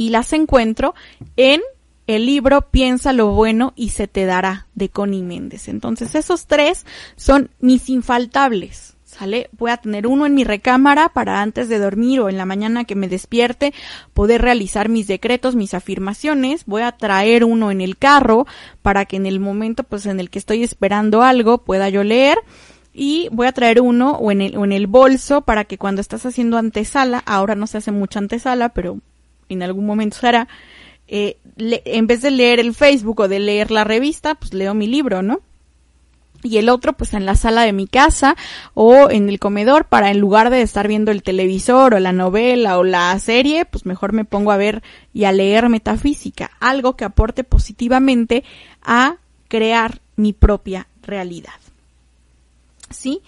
y 0.00 0.08
las 0.08 0.32
encuentro 0.32 0.94
en 1.36 1.60
el 2.06 2.24
libro 2.24 2.62
Piensa 2.70 3.12
lo 3.12 3.32
bueno 3.32 3.74
y 3.76 3.90
se 3.90 4.08
te 4.08 4.24
dará 4.24 4.66
de 4.74 4.88
Connie 4.88 5.22
Méndez. 5.22 5.68
Entonces 5.68 6.14
esos 6.14 6.46
tres 6.46 6.86
son 7.16 7.50
mis 7.60 7.90
infaltables. 7.90 8.96
¿Sale? 9.04 9.50
Voy 9.58 9.72
a 9.72 9.76
tener 9.76 10.06
uno 10.06 10.24
en 10.24 10.34
mi 10.34 10.42
recámara 10.42 11.10
para 11.10 11.42
antes 11.42 11.68
de 11.68 11.78
dormir 11.78 12.20
o 12.20 12.30
en 12.30 12.38
la 12.38 12.46
mañana 12.46 12.84
que 12.84 12.94
me 12.94 13.08
despierte 13.08 13.74
poder 14.14 14.40
realizar 14.40 14.88
mis 14.88 15.06
decretos, 15.06 15.54
mis 15.54 15.74
afirmaciones. 15.74 16.64
Voy 16.64 16.80
a 16.80 16.92
traer 16.92 17.44
uno 17.44 17.70
en 17.70 17.82
el 17.82 17.98
carro 17.98 18.46
para 18.80 19.04
que 19.04 19.16
en 19.16 19.26
el 19.26 19.38
momento 19.38 19.84
pues 19.84 20.06
en 20.06 20.18
el 20.18 20.30
que 20.30 20.38
estoy 20.38 20.62
esperando 20.62 21.22
algo 21.22 21.58
pueda 21.58 21.90
yo 21.90 22.04
leer 22.04 22.38
y 22.94 23.28
voy 23.32 23.46
a 23.48 23.52
traer 23.52 23.82
uno 23.82 24.12
o 24.12 24.30
en 24.30 24.40
el, 24.40 24.56
o 24.56 24.64
en 24.64 24.72
el 24.72 24.86
bolso 24.86 25.42
para 25.42 25.64
que 25.64 25.76
cuando 25.76 26.00
estás 26.00 26.24
haciendo 26.24 26.56
antesala, 26.56 27.18
ahora 27.26 27.54
no 27.54 27.66
se 27.66 27.78
hace 27.78 27.92
mucha 27.92 28.18
antesala, 28.18 28.70
pero 28.70 28.98
en 29.54 29.62
algún 29.62 29.86
momento 29.86 30.18
será, 30.18 30.48
eh, 31.08 31.36
en 31.58 32.06
vez 32.06 32.22
de 32.22 32.30
leer 32.30 32.60
el 32.60 32.74
Facebook 32.74 33.20
o 33.20 33.28
de 33.28 33.40
leer 33.40 33.70
la 33.70 33.84
revista, 33.84 34.34
pues 34.34 34.54
leo 34.54 34.74
mi 34.74 34.86
libro, 34.86 35.22
¿no? 35.22 35.40
y 36.42 36.58
el 36.58 36.68
otro 36.68 36.92
pues 36.94 37.14
en 37.14 37.26
la 37.26 37.34
sala 37.34 37.62
de 37.62 37.72
mi 37.72 37.86
casa 37.86 38.36
o 38.74 39.10
en 39.10 39.28
el 39.28 39.38
comedor 39.38 39.86
para 39.86 40.10
en 40.10 40.18
lugar 40.18 40.50
de 40.50 40.62
estar 40.62 40.88
viendo 40.88 41.10
el 41.10 41.22
televisor 41.22 41.94
o 41.94 42.00
la 42.00 42.12
novela 42.12 42.78
o 42.78 42.84
la 42.84 43.18
serie, 43.18 43.64
pues 43.64 43.86
mejor 43.86 44.12
me 44.12 44.24
pongo 44.24 44.52
a 44.52 44.56
ver 44.56 44.82
y 45.12 45.24
a 45.24 45.32
leer 45.32 45.68
metafísica, 45.68 46.50
algo 46.60 46.96
que 46.96 47.04
aporte 47.04 47.44
positivamente 47.44 48.44
a 48.82 49.16
crear 49.48 50.00
mi 50.16 50.32
propia 50.32 50.86
realidad. 51.02 51.52
¿Sí? 52.90 53.20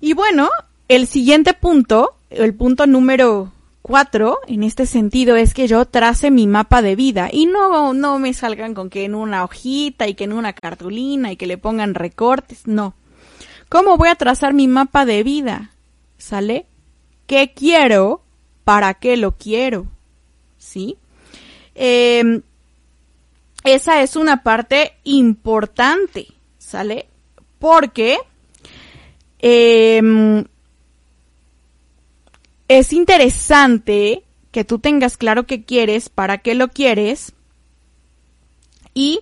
Y 0.00 0.12
bueno, 0.12 0.48
el 0.88 1.06
siguiente 1.06 1.54
punto, 1.54 2.16
el 2.30 2.54
punto 2.54 2.86
número 2.86 3.52
cuatro, 3.88 4.38
en 4.46 4.64
este 4.64 4.84
sentido, 4.84 5.34
es 5.34 5.54
que 5.54 5.66
yo 5.66 5.86
trace 5.86 6.30
mi 6.30 6.46
mapa 6.46 6.82
de 6.82 6.94
vida 6.94 7.30
y 7.32 7.46
no, 7.46 7.94
no 7.94 8.18
me 8.18 8.34
salgan 8.34 8.74
con 8.74 8.90
que 8.90 9.06
en 9.06 9.14
una 9.14 9.44
hojita 9.44 10.06
y 10.06 10.14
que 10.14 10.24
en 10.24 10.34
una 10.34 10.52
cartulina 10.52 11.32
y 11.32 11.36
que 11.36 11.46
le 11.46 11.56
pongan 11.56 11.94
recortes, 11.94 12.66
no. 12.66 12.94
¿Cómo 13.70 13.96
voy 13.96 14.10
a 14.10 14.14
trazar 14.14 14.52
mi 14.52 14.68
mapa 14.68 15.06
de 15.06 15.22
vida? 15.22 15.70
¿Sale? 16.18 16.66
¿Qué 17.26 17.54
quiero? 17.56 18.20
¿Para 18.64 18.92
qué 18.92 19.16
lo 19.16 19.32
quiero? 19.38 19.86
¿Sí? 20.58 20.98
Em, 21.74 22.42
esa 23.64 24.02
es 24.02 24.16
una 24.16 24.42
parte 24.42 24.92
importante, 25.04 26.26
¿sale? 26.58 27.08
Porque 27.58 28.18
eh, 29.38 30.44
es 32.68 32.92
interesante 32.92 34.24
que 34.50 34.64
tú 34.64 34.78
tengas 34.78 35.16
claro 35.16 35.46
qué 35.46 35.64
quieres, 35.64 36.08
para 36.08 36.38
qué 36.38 36.54
lo 36.54 36.68
quieres 36.68 37.32
y 38.94 39.20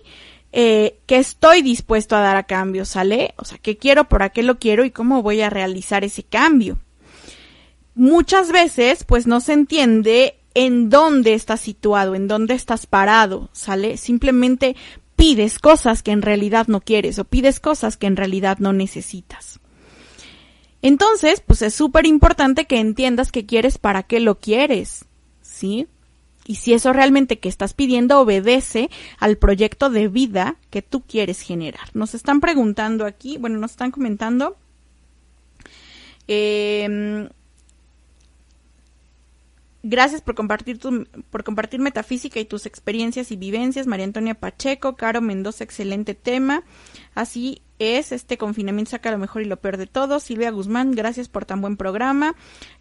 eh, 0.51 0.99
qué 1.05 1.17
estoy 1.17 1.61
dispuesto 1.61 2.15
a 2.15 2.21
dar 2.21 2.35
a 2.35 2.43
cambio, 2.43 2.85
¿sale? 2.85 3.33
O 3.37 3.45
sea, 3.45 3.57
qué 3.57 3.77
quiero, 3.77 4.05
para 4.09 4.29
qué 4.29 4.43
lo 4.43 4.59
quiero 4.59 4.85
y 4.85 4.91
cómo 4.91 5.21
voy 5.21 5.41
a 5.41 5.49
realizar 5.49 6.03
ese 6.03 6.23
cambio. 6.23 6.79
Muchas 7.95 8.51
veces, 8.51 9.03
pues 9.03 9.27
no 9.27 9.39
se 9.39 9.53
entiende 9.53 10.35
en 10.53 10.89
dónde 10.89 11.33
estás 11.33 11.61
situado, 11.61 12.15
en 12.15 12.27
dónde 12.27 12.53
estás 12.53 12.85
parado, 12.85 13.49
¿sale? 13.53 13.97
Simplemente 13.97 14.75
pides 15.15 15.59
cosas 15.59 16.03
que 16.03 16.11
en 16.11 16.21
realidad 16.21 16.67
no 16.67 16.81
quieres 16.81 17.19
o 17.19 17.25
pides 17.25 17.59
cosas 17.59 17.97
que 17.97 18.07
en 18.07 18.15
realidad 18.15 18.57
no 18.59 18.73
necesitas. 18.73 19.59
Entonces, 20.81 21.41
pues 21.45 21.61
es 21.61 21.73
súper 21.73 22.05
importante 22.05 22.65
que 22.65 22.79
entiendas 22.79 23.31
qué 23.31 23.45
quieres, 23.45 23.77
para 23.77 24.03
qué 24.03 24.19
lo 24.19 24.39
quieres, 24.39 25.05
¿sí? 25.41 25.87
Y 26.45 26.55
si 26.55 26.73
eso 26.73 26.93
realmente 26.93 27.39
que 27.39 27.49
estás 27.49 27.73
pidiendo 27.73 28.19
obedece 28.19 28.89
al 29.19 29.37
proyecto 29.37 29.89
de 29.89 30.07
vida 30.07 30.55
que 30.69 30.81
tú 30.81 31.01
quieres 31.01 31.41
generar. 31.41 31.89
Nos 31.93 32.13
están 32.13 32.39
preguntando 32.39 33.05
aquí, 33.05 33.37
bueno, 33.37 33.59
nos 33.59 33.71
están 33.71 33.91
comentando. 33.91 34.55
Eh, 36.27 37.27
Gracias 39.89 40.21
por 40.21 40.35
compartir 40.35 40.79
tu, 40.79 41.07
por 41.29 41.45
compartir 41.45 41.79
metafísica 41.79 42.41
y 42.41 42.45
tus 42.45 42.65
experiencias 42.65 43.31
y 43.31 43.37
vivencias, 43.37 43.87
María 43.87 44.03
Antonia 44.03 44.33
Pacheco, 44.33 44.97
Caro 44.97 45.21
Mendoza, 45.21 45.63
excelente 45.63 46.13
tema. 46.13 46.63
Así 47.15 47.61
es, 47.79 48.11
este 48.11 48.37
confinamiento 48.37 48.91
saca 48.91 49.11
lo 49.11 49.17
mejor 49.17 49.41
y 49.41 49.45
lo 49.45 49.57
peor 49.57 49.77
de 49.77 49.87
todo. 49.87 50.19
Silvia 50.19 50.51
Guzmán, 50.51 50.91
gracias 50.91 51.29
por 51.29 51.45
tan 51.45 51.61
buen 51.61 51.77
programa. 51.77 52.35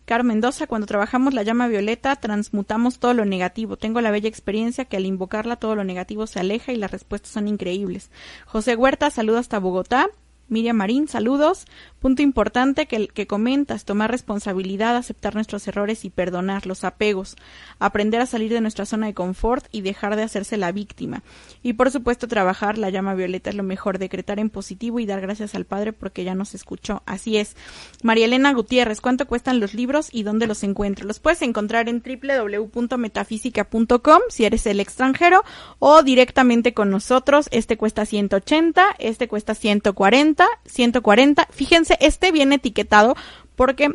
Caro 0.04 0.24
Mendoza, 0.24 0.66
cuando 0.66 0.86
trabajamos 0.86 1.34
la 1.34 1.42
llama 1.42 1.68
violeta, 1.68 2.16
transmutamos 2.16 2.98
todo 2.98 3.14
lo 3.14 3.24
negativo. 3.24 3.76
Tengo 3.76 4.00
la 4.00 4.10
bella 4.10 4.28
experiencia 4.28 4.84
que 4.84 4.96
al 4.96 5.06
invocarla 5.06 5.56
todo 5.56 5.74
lo 5.74 5.84
negativo 5.84 6.26
se 6.26 6.40
aleja 6.40 6.72
y 6.72 6.76
las 6.76 6.90
respuestas 6.90 7.32
son 7.32 7.48
increíbles. 7.48 8.10
José 8.46 8.76
Huerta, 8.76 9.10
saludo 9.10 9.38
hasta 9.38 9.58
Bogotá. 9.58 10.08
Miriam 10.48 10.76
Marín, 10.76 11.08
saludos. 11.08 11.66
Punto 12.00 12.22
importante 12.22 12.86
que, 12.86 13.08
que 13.08 13.26
comentas, 13.26 13.84
tomar 13.84 14.12
responsabilidad, 14.12 14.96
aceptar 14.96 15.34
nuestros 15.34 15.66
errores 15.66 16.04
y 16.04 16.10
perdonar 16.10 16.64
los 16.66 16.84
apegos, 16.84 17.34
aprender 17.80 18.20
a 18.20 18.26
salir 18.26 18.52
de 18.52 18.60
nuestra 18.60 18.86
zona 18.86 19.06
de 19.06 19.14
confort 19.14 19.66
y 19.72 19.80
dejar 19.80 20.14
de 20.14 20.22
hacerse 20.22 20.56
la 20.56 20.70
víctima. 20.70 21.24
Y 21.64 21.72
por 21.72 21.90
supuesto 21.90 22.28
trabajar, 22.28 22.78
la 22.78 22.90
llama 22.90 23.14
violeta 23.14 23.50
es 23.50 23.56
lo 23.56 23.64
mejor, 23.64 23.98
decretar 23.98 24.38
en 24.38 24.50
positivo 24.50 25.00
y 25.00 25.06
dar 25.06 25.20
gracias 25.20 25.56
al 25.56 25.64
Padre 25.64 25.92
porque 25.92 26.22
ya 26.22 26.36
nos 26.36 26.54
escuchó. 26.54 27.02
Así 27.06 27.38
es. 27.38 27.56
María 28.04 28.26
Elena 28.26 28.52
Gutiérrez, 28.52 29.00
¿cuánto 29.00 29.26
cuestan 29.26 29.58
los 29.58 29.74
libros 29.74 30.10
y 30.12 30.22
dónde 30.22 30.46
los 30.46 30.62
encuentro? 30.62 31.06
Los 31.06 31.18
puedes 31.18 31.42
encontrar 31.42 31.88
en 31.88 32.00
www.metafísica.com 32.02 34.20
si 34.28 34.44
eres 34.44 34.64
el 34.66 34.78
extranjero 34.78 35.42
o 35.80 36.04
directamente 36.04 36.72
con 36.72 36.90
nosotros. 36.90 37.48
Este 37.50 37.76
cuesta 37.76 38.06
180, 38.06 38.94
este 38.98 39.26
cuesta 39.26 39.56
140 39.56 40.35
140, 40.66 41.48
Fíjense, 41.50 41.96
este 42.00 42.32
viene 42.32 42.56
etiquetado 42.56 43.16
porque 43.54 43.94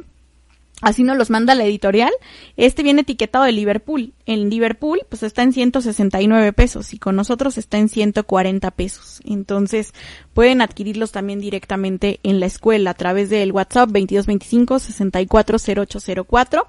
así 0.81 1.03
nos 1.03 1.17
los 1.17 1.29
manda 1.29 1.55
la 1.55 1.63
editorial. 1.63 2.11
Este 2.57 2.83
viene 2.83 3.01
etiquetado 3.01 3.45
de 3.45 3.51
Liverpool. 3.51 4.13
En 4.25 4.49
Liverpool, 4.49 5.01
pues 5.09 5.23
está 5.23 5.43
en 5.43 5.53
169 5.53 6.53
pesos 6.53 6.93
y 6.93 6.99
con 6.99 7.15
nosotros 7.15 7.57
está 7.57 7.77
en 7.77 7.89
140 7.89 8.71
pesos. 8.71 9.21
Entonces, 9.23 9.93
pueden 10.33 10.61
adquirirlos 10.61 11.11
también 11.11 11.39
directamente 11.39 12.19
en 12.23 12.39
la 12.39 12.47
escuela 12.47 12.91
a 12.91 12.95
través 12.95 13.29
del 13.29 13.51
WhatsApp 13.51 13.89
2225 13.89 14.79
640804. 14.79 16.67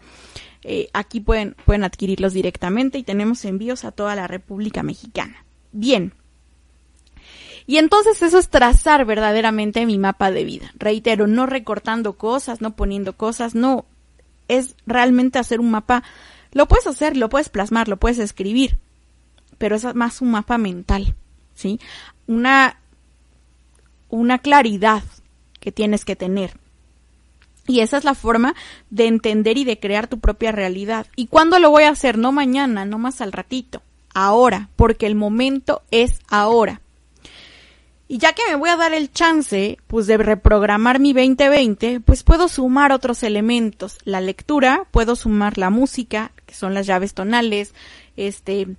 Eh, 0.65 0.89
aquí 0.93 1.21
pueden, 1.21 1.57
pueden 1.65 1.83
adquirirlos 1.83 2.35
directamente 2.35 2.99
y 2.99 3.03
tenemos 3.03 3.45
envíos 3.45 3.85
a 3.85 3.91
toda 3.91 4.15
la 4.15 4.29
República 4.29 4.83
Mexicana. 4.83 5.45
Bien. 5.73 6.13
Y 7.67 7.79
entonces 7.79 8.23
eso 8.23 8.39
es 8.39 8.49
trazar 8.49 9.05
verdaderamente 9.05 9.87
mi 9.87 9.99
mapa 9.99 10.31
de 10.31 10.45
vida. 10.45 10.73
Reitero, 10.79 11.27
no 11.27 11.47
recortando 11.47 12.15
cosas, 12.15 12.61
no 12.61 12.75
poniendo 12.75 13.17
cosas, 13.17 13.55
no. 13.55 13.85
Es 14.49 14.75
realmente 14.87 15.39
hacer 15.39 15.61
un 15.61 15.71
mapa. 15.71 16.03
Lo 16.53 16.67
puedes 16.67 16.87
hacer, 16.87 17.17
lo 17.17 17.29
puedes 17.29 17.49
plasmar, 17.49 17.89
lo 17.89 17.97
puedes 17.97 18.19
escribir, 18.19 18.79
pero 19.59 19.77
es 19.77 19.95
más 19.95 20.21
un 20.21 20.33
mapa 20.33 20.59
mental, 20.59 21.15
¿sí? 21.55 21.81
Una, 22.27 22.79
una 24.09 24.39
claridad 24.39 25.03
que 25.61 25.73
tienes 25.73 26.05
que 26.05 26.17
tener. 26.17 26.55
Y 27.67 27.81
esa 27.81 27.97
es 27.97 28.05
la 28.05 28.15
forma 28.15 28.55
de 28.91 29.07
entender 29.07 29.57
y 29.57 29.65
de 29.65 29.79
crear 29.79 30.09
tu 30.09 30.19
propia 30.19 30.53
realidad. 30.53 31.07
¿Y 31.15 31.29
cuándo 31.29 31.59
lo 31.59 31.71
voy 31.71 31.85
a 31.85 31.91
hacer? 31.91 32.19
No 32.19 32.33
mañana, 32.33 32.85
no 32.85 32.99
más 32.99 33.21
al 33.21 33.33
ratito. 33.33 33.83
Ahora, 34.13 34.69
porque 34.77 35.07
el 35.07 35.15
momento 35.15 35.83
es 35.91 36.19
ahora. 36.29 36.82
Y 38.13 38.19
ya 38.19 38.35
que 38.35 38.43
me 38.47 38.57
voy 38.57 38.69
a 38.69 38.77
dar 38.77 38.93
el 38.93 39.11
chance, 39.11 39.79
pues 39.87 40.07
de 40.07 40.19
reprogramar 40.19 41.01
mi 41.01 41.15
2020, 41.15 42.01
pues 42.01 42.25
puedo 42.25 42.47
sumar 42.47 42.93
otros 42.93 43.23
elementos. 43.23 43.97
La 44.05 44.21
lectura, 44.21 44.87
puedo 44.91 45.17
sumar 45.17 45.57
la 45.57 45.71
música, 45.71 46.31
que 46.45 46.55
son 46.55 46.75
las 46.75 46.87
llaves 46.87 47.15
tonales, 47.15 47.73
este, 48.19 48.77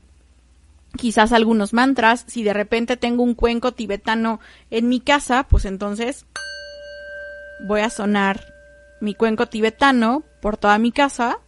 quizás 0.98 1.32
algunos 1.32 1.74
mantras. 1.74 2.26
Si 2.28 2.44
de 2.44 2.54
repente 2.54 2.96
tengo 2.96 3.24
un 3.24 3.34
cuenco 3.34 3.72
tibetano 3.72 4.40
en 4.70 4.88
mi 4.88 5.00
casa, 5.00 5.48
pues 5.50 5.66
entonces 5.66 6.28
voy 7.66 7.82
a 7.82 7.90
sonar 7.90 8.54
mi 9.02 9.16
cuenco 9.16 9.48
tibetano 9.48 10.22
por 10.42 10.58
toda 10.58 10.78
mi 10.78 10.92
casa 10.92 11.40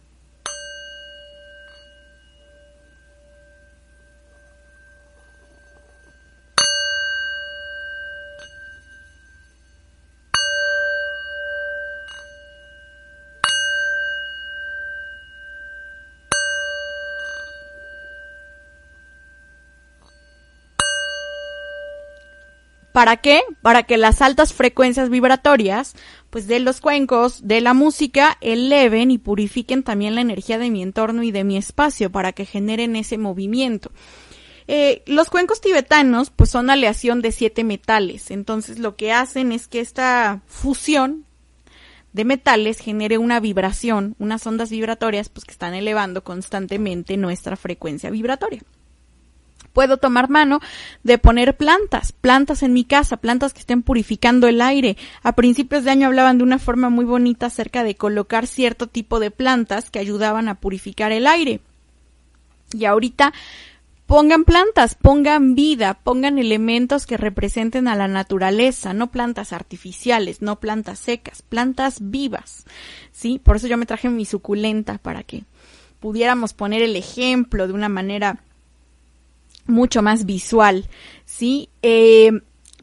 ¿Para 22.96 23.18
qué? 23.18 23.42
Para 23.60 23.82
que 23.82 23.98
las 23.98 24.22
altas 24.22 24.54
frecuencias 24.54 25.10
vibratorias, 25.10 25.94
pues 26.30 26.46
de 26.46 26.60
los 26.60 26.80
cuencos, 26.80 27.46
de 27.46 27.60
la 27.60 27.74
música, 27.74 28.38
eleven 28.40 29.10
y 29.10 29.18
purifiquen 29.18 29.82
también 29.82 30.14
la 30.14 30.22
energía 30.22 30.56
de 30.56 30.70
mi 30.70 30.82
entorno 30.82 31.22
y 31.22 31.30
de 31.30 31.44
mi 31.44 31.58
espacio, 31.58 32.10
para 32.10 32.32
que 32.32 32.46
generen 32.46 32.96
ese 32.96 33.18
movimiento. 33.18 33.90
Eh, 34.66 35.02
los 35.04 35.28
cuencos 35.28 35.60
tibetanos, 35.60 36.30
pues 36.30 36.48
son 36.48 36.70
aleación 36.70 37.20
de 37.20 37.32
siete 37.32 37.64
metales. 37.64 38.30
Entonces 38.30 38.78
lo 38.78 38.96
que 38.96 39.12
hacen 39.12 39.52
es 39.52 39.68
que 39.68 39.80
esta 39.80 40.40
fusión 40.46 41.26
de 42.14 42.24
metales 42.24 42.78
genere 42.78 43.18
una 43.18 43.40
vibración, 43.40 44.16
unas 44.18 44.46
ondas 44.46 44.70
vibratorias, 44.70 45.28
pues 45.28 45.44
que 45.44 45.52
están 45.52 45.74
elevando 45.74 46.24
constantemente 46.24 47.18
nuestra 47.18 47.56
frecuencia 47.56 48.08
vibratoria 48.08 48.62
puedo 49.76 49.98
tomar 49.98 50.30
mano 50.30 50.60
de 51.02 51.18
poner 51.18 51.54
plantas, 51.54 52.12
plantas 52.12 52.62
en 52.62 52.72
mi 52.72 52.84
casa, 52.84 53.18
plantas 53.18 53.52
que 53.52 53.60
estén 53.60 53.82
purificando 53.82 54.48
el 54.48 54.62
aire. 54.62 54.96
A 55.22 55.32
principios 55.32 55.84
de 55.84 55.90
año 55.90 56.06
hablaban 56.06 56.38
de 56.38 56.44
una 56.44 56.58
forma 56.58 56.88
muy 56.88 57.04
bonita 57.04 57.44
acerca 57.44 57.84
de 57.84 57.94
colocar 57.94 58.46
cierto 58.46 58.86
tipo 58.86 59.20
de 59.20 59.30
plantas 59.30 59.90
que 59.90 59.98
ayudaban 59.98 60.48
a 60.48 60.54
purificar 60.54 61.12
el 61.12 61.26
aire. 61.26 61.60
Y 62.72 62.86
ahorita 62.86 63.34
pongan 64.06 64.44
plantas, 64.44 64.94
pongan 64.94 65.54
vida, 65.54 65.92
pongan 66.02 66.38
elementos 66.38 67.04
que 67.04 67.18
representen 67.18 67.86
a 67.86 67.96
la 67.96 68.08
naturaleza, 68.08 68.94
no 68.94 69.10
plantas 69.10 69.52
artificiales, 69.52 70.40
no 70.40 70.58
plantas 70.58 71.00
secas, 71.00 71.42
plantas 71.42 71.98
vivas. 72.00 72.64
¿Sí? 73.12 73.38
Por 73.44 73.56
eso 73.56 73.66
yo 73.66 73.76
me 73.76 73.84
traje 73.84 74.08
mi 74.08 74.24
suculenta 74.24 74.96
para 74.96 75.22
que 75.22 75.44
pudiéramos 76.00 76.54
poner 76.54 76.80
el 76.80 76.96
ejemplo 76.96 77.66
de 77.66 77.74
una 77.74 77.90
manera 77.90 78.40
mucho 79.66 80.02
más 80.02 80.26
visual, 80.26 80.88
¿sí? 81.24 81.68
Eh, 81.82 82.32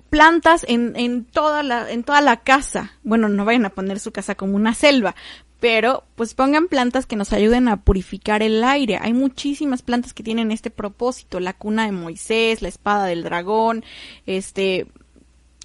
plantas 0.09 0.65
en, 0.67 0.93
en, 0.95 1.25
toda 1.25 1.63
la, 1.63 1.91
en 1.91 2.03
toda 2.03 2.21
la 2.21 2.41
casa. 2.41 2.93
Bueno, 3.03 3.29
no 3.29 3.45
vayan 3.45 3.65
a 3.65 3.71
poner 3.71 3.99
su 3.99 4.11
casa 4.11 4.36
como 4.36 4.55
una 4.55 4.73
selva, 4.73 5.15
pero 5.59 6.03
pues 6.15 6.34
pongan 6.34 6.67
plantas 6.67 7.05
que 7.05 7.15
nos 7.15 7.34
ayuden 7.34 7.67
a 7.67 7.77
purificar 7.77 8.43
el 8.43 8.63
aire. 8.63 8.99
Hay 9.01 9.13
muchísimas 9.13 9.81
plantas 9.81 10.13
que 10.13 10.21
tienen 10.21 10.51
este 10.51 10.69
propósito, 10.69 11.39
la 11.39 11.53
cuna 11.53 11.86
de 11.86 11.93
Moisés, 11.93 12.61
la 12.61 12.67
espada 12.67 13.05
del 13.05 13.23
dragón, 13.23 13.84
este, 14.25 14.88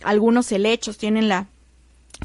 algunos 0.02 0.50
helechos 0.52 0.98
tienen 0.98 1.28
la 1.28 1.48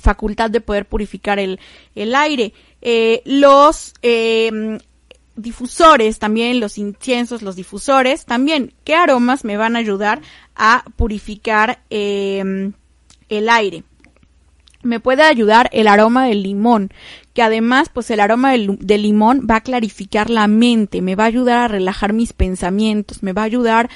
facultad 0.01 0.49
de 0.49 0.61
poder 0.61 0.85
purificar 0.85 1.39
el, 1.39 1.59
el 1.95 2.15
aire. 2.15 2.53
Eh, 2.81 3.21
los 3.25 3.93
eh, 4.01 4.77
difusores, 5.35 6.19
también 6.19 6.59
los 6.59 6.77
inciensos, 6.77 7.41
los 7.41 7.55
difusores, 7.55 8.25
también, 8.25 8.73
¿qué 8.83 8.95
aromas 8.95 9.43
me 9.43 9.57
van 9.57 9.75
a 9.75 9.79
ayudar 9.79 10.21
a 10.55 10.85
purificar 10.95 11.79
eh, 11.89 12.71
el 13.29 13.49
aire? 13.49 13.83
me 14.83 14.99
puede 14.99 15.23
ayudar 15.23 15.69
el 15.73 15.87
aroma 15.87 16.25
del 16.25 16.43
limón, 16.43 16.91
que 17.33 17.41
además 17.41 17.89
pues 17.89 18.11
el 18.11 18.19
aroma 18.19 18.51
del, 18.51 18.77
limón 18.79 19.47
va 19.49 19.57
a 19.57 19.61
clarificar 19.61 20.29
la 20.29 20.47
mente, 20.47 21.01
me 21.01 21.15
va 21.15 21.23
a 21.23 21.27
ayudar 21.27 21.59
a 21.59 21.67
relajar 21.67 22.13
mis 22.13 22.33
pensamientos, 22.33 23.23
me 23.23 23.33
va 23.33 23.41
a 23.41 23.45
ayudar 23.45 23.89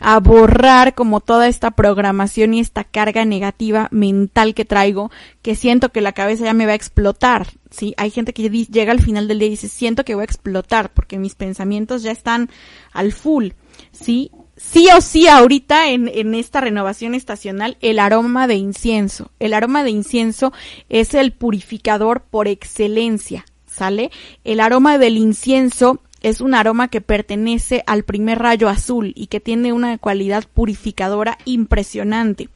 a 0.00 0.18
borrar 0.18 0.94
como 0.94 1.20
toda 1.20 1.46
esta 1.46 1.70
programación 1.70 2.54
y 2.54 2.60
esta 2.60 2.82
carga 2.82 3.24
negativa 3.24 3.88
mental 3.92 4.52
que 4.52 4.64
traigo, 4.64 5.12
que 5.42 5.54
siento 5.54 5.90
que 5.90 6.00
la 6.00 6.12
cabeza 6.12 6.44
ya 6.44 6.54
me 6.54 6.66
va 6.66 6.72
a 6.72 6.76
explotar, 6.76 7.46
¿sí? 7.72 7.94
Hay 7.96 8.10
gente 8.10 8.32
que 8.32 8.48
llega 8.48 8.92
al 8.92 9.02
final 9.02 9.26
del 9.26 9.40
día 9.40 9.48
y 9.48 9.52
dice, 9.52 9.68
siento 9.68 10.04
que 10.04 10.14
voy 10.14 10.22
a 10.22 10.24
explotar 10.24 10.92
porque 10.92 11.18
mis 11.18 11.34
pensamientos 11.34 12.02
ya 12.02 12.12
están 12.12 12.50
al 12.92 13.12
full, 13.12 13.50
¿sí? 13.90 14.30
sí 14.56 14.88
o 14.96 15.00
sí 15.00 15.26
ahorita 15.26 15.90
en, 15.90 16.08
en, 16.08 16.34
esta 16.34 16.60
renovación 16.60 17.14
estacional 17.14 17.76
el 17.80 17.98
aroma 17.98 18.46
de 18.46 18.54
incienso. 18.54 19.30
El 19.40 19.54
aroma 19.54 19.82
de 19.82 19.90
incienso 19.90 20.52
es 20.88 21.14
el 21.14 21.32
purificador 21.32 22.22
por 22.22 22.46
excelencia, 22.46 23.44
¿sale? 23.66 24.10
El 24.44 24.60
aroma 24.60 24.98
del 24.98 25.16
incienso 25.16 26.00
es 26.22 26.40
un 26.40 26.54
aroma 26.54 26.88
que 26.88 27.00
pertenece 27.00 27.82
al 27.86 28.04
primer 28.04 28.38
rayo 28.38 28.68
azul 28.68 29.12
y 29.16 29.26
que 29.26 29.40
tiene 29.40 29.72
una 29.72 29.98
cualidad 29.98 30.44
purificadora 30.52 31.38
impresionante. 31.44 32.48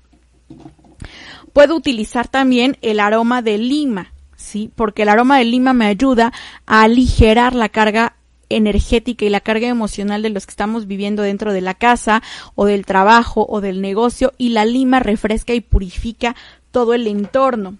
Puedo 1.52 1.74
utilizar 1.74 2.28
también 2.28 2.76
el 2.82 3.00
aroma 3.00 3.42
de 3.42 3.58
lima, 3.58 4.12
¿sí? 4.36 4.70
Porque 4.74 5.02
el 5.02 5.08
aroma 5.08 5.38
de 5.38 5.44
lima 5.44 5.72
me 5.72 5.86
ayuda 5.86 6.32
a 6.66 6.82
aligerar 6.82 7.54
la 7.54 7.68
carga 7.68 8.16
energética 8.48 9.24
y 9.24 9.30
la 9.30 9.40
carga 9.40 9.68
emocional 9.68 10.22
de 10.22 10.30
los 10.30 10.46
que 10.46 10.50
estamos 10.50 10.86
viviendo 10.86 11.22
dentro 11.22 11.52
de 11.52 11.60
la 11.60 11.74
casa 11.74 12.22
o 12.54 12.66
del 12.66 12.86
trabajo 12.86 13.46
o 13.48 13.60
del 13.60 13.80
negocio 13.80 14.32
y 14.38 14.50
la 14.50 14.64
lima 14.64 15.00
refresca 15.00 15.52
y 15.54 15.60
purifica 15.60 16.36
todo 16.70 16.94
el 16.94 17.06
entorno. 17.06 17.76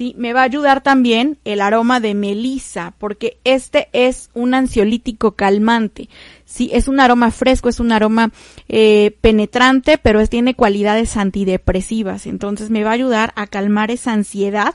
Sí, 0.00 0.14
me 0.16 0.32
va 0.32 0.40
a 0.40 0.44
ayudar 0.44 0.82
también 0.82 1.36
el 1.44 1.60
aroma 1.60 2.00
de 2.00 2.14
melisa, 2.14 2.94
porque 2.96 3.36
este 3.44 3.90
es 3.92 4.30
un 4.32 4.54
ansiolítico 4.54 5.32
calmante. 5.32 6.08
Sí, 6.46 6.70
es 6.72 6.88
un 6.88 7.00
aroma 7.00 7.30
fresco, 7.30 7.68
es 7.68 7.80
un 7.80 7.92
aroma 7.92 8.32
eh, 8.70 9.14
penetrante, 9.20 9.98
pero 9.98 10.26
tiene 10.26 10.54
cualidades 10.54 11.18
antidepresivas. 11.18 12.24
Entonces 12.24 12.70
me 12.70 12.82
va 12.82 12.92
a 12.92 12.94
ayudar 12.94 13.34
a 13.36 13.46
calmar 13.46 13.90
esa 13.90 14.14
ansiedad, 14.14 14.74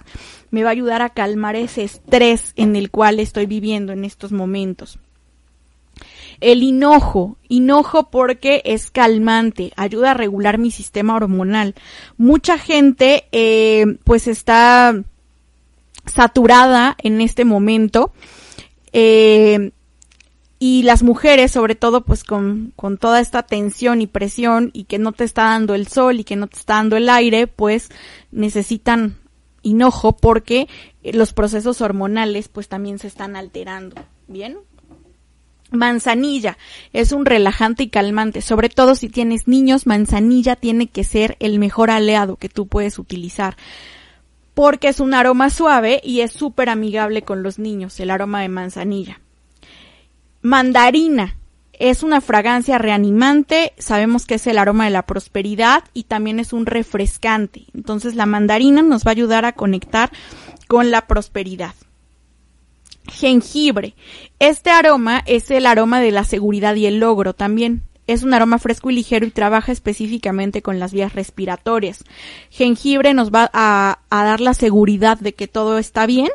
me 0.51 0.61
va 0.61 0.69
a 0.69 0.73
ayudar 0.73 1.01
a 1.01 1.09
calmar 1.09 1.55
ese 1.55 1.85
estrés 1.85 2.53
en 2.55 2.75
el 2.75 2.91
cual 2.91 3.19
estoy 3.19 3.47
viviendo 3.47 3.93
en 3.93 4.05
estos 4.05 4.31
momentos. 4.31 4.99
El 6.39 6.61
hinojo, 6.61 7.37
hinojo 7.49 8.11
porque 8.11 8.61
es 8.63 8.91
calmante, 8.91 9.73
ayuda 9.75 10.11
a 10.11 10.13
regular 10.13 10.59
mi 10.59 10.69
sistema 10.69 11.15
hormonal. 11.15 11.73
Mucha 12.15 12.59
gente 12.59 13.25
eh, 13.31 13.97
pues 14.03 14.27
está 14.27 14.93
saturada 16.05 16.95
en 17.01 17.21
este 17.21 17.45
momento. 17.45 18.11
Eh, 18.93 19.71
y 20.57 20.83
las 20.83 21.03
mujeres, 21.03 21.51
sobre 21.51 21.75
todo, 21.75 22.05
pues 22.05 22.23
con, 22.23 22.71
con, 22.75 22.97
toda 22.97 23.19
esta 23.19 23.43
tensión 23.43 24.01
y 24.01 24.07
presión 24.07 24.71
y 24.73 24.85
que 24.85 24.99
no 24.99 25.11
te 25.11 25.25
está 25.25 25.43
dando 25.43 25.75
el 25.75 25.87
sol 25.87 26.19
y 26.19 26.23
que 26.23 26.37
no 26.37 26.47
te 26.47 26.57
está 26.57 26.75
dando 26.75 26.95
el 26.95 27.09
aire, 27.09 27.47
pues 27.47 27.89
necesitan 28.31 29.17
hinojo 29.65 30.15
porque 30.15 30.69
los 31.03 31.33
procesos 31.33 31.81
hormonales 31.81 32.47
pues 32.47 32.69
también 32.69 32.99
se 32.99 33.07
están 33.07 33.35
alterando. 33.35 34.01
Bien. 34.27 34.57
Manzanilla 35.71 36.57
es 36.93 37.11
un 37.11 37.25
relajante 37.25 37.83
y 37.83 37.89
calmante, 37.89 38.41
sobre 38.41 38.69
todo 38.69 38.95
si 38.95 39.09
tienes 39.09 39.47
niños, 39.47 39.87
manzanilla 39.87 40.55
tiene 40.55 40.87
que 40.87 41.03
ser 41.03 41.35
el 41.39 41.59
mejor 41.59 41.89
aliado 41.89 42.37
que 42.37 42.49
tú 42.49 42.67
puedes 42.67 42.99
utilizar, 42.99 43.57
porque 44.55 44.87
es 44.87 44.99
un 44.99 45.13
aroma 45.13 45.51
suave 45.51 46.01
y 46.03 46.21
es 46.21 46.31
súper 46.31 46.69
amigable 46.69 47.21
con 47.21 47.43
los 47.43 47.59
niños, 47.59 47.99
el 47.99 48.09
aroma 48.09 48.41
de 48.41 48.49
manzanilla. 48.49 49.21
Mandarina 50.41 51.37
es 51.73 52.01
una 52.01 52.21
fragancia 52.21 52.77
reanimante, 52.77 53.73
sabemos 53.77 54.25
que 54.25 54.35
es 54.35 54.47
el 54.47 54.57
aroma 54.57 54.85
de 54.85 54.91
la 54.91 55.05
prosperidad 55.05 55.83
y 55.93 56.03
también 56.03 56.39
es 56.39 56.53
un 56.53 56.65
refrescante, 56.65 57.65
entonces 57.75 58.15
la 58.15 58.25
mandarina 58.25 58.81
nos 58.81 59.05
va 59.05 59.11
a 59.11 59.11
ayudar 59.11 59.45
a 59.45 59.51
conectar 59.51 60.09
con 60.67 60.89
la 60.89 61.05
prosperidad 61.05 61.75
jengibre. 63.07 63.95
Este 64.39 64.69
aroma 64.69 65.21
es 65.25 65.51
el 65.51 65.65
aroma 65.65 65.99
de 65.99 66.11
la 66.11 66.23
seguridad 66.23 66.75
y 66.75 66.85
el 66.85 66.99
logro 66.99 67.33
también. 67.33 67.83
Es 68.07 68.23
un 68.23 68.33
aroma 68.33 68.59
fresco 68.59 68.89
y 68.89 68.95
ligero 68.95 69.25
y 69.25 69.31
trabaja 69.31 69.71
específicamente 69.71 70.61
con 70.61 70.79
las 70.79 70.93
vías 70.93 71.13
respiratorias. 71.13 72.03
Jengibre 72.51 73.13
nos 73.13 73.31
va 73.31 73.49
a, 73.51 73.99
dar 74.09 74.41
la 74.41 74.53
seguridad 74.53 75.19
de 75.19 75.33
que 75.33 75.47
todo 75.47 75.77
está 75.77 76.05
bien 76.05 76.29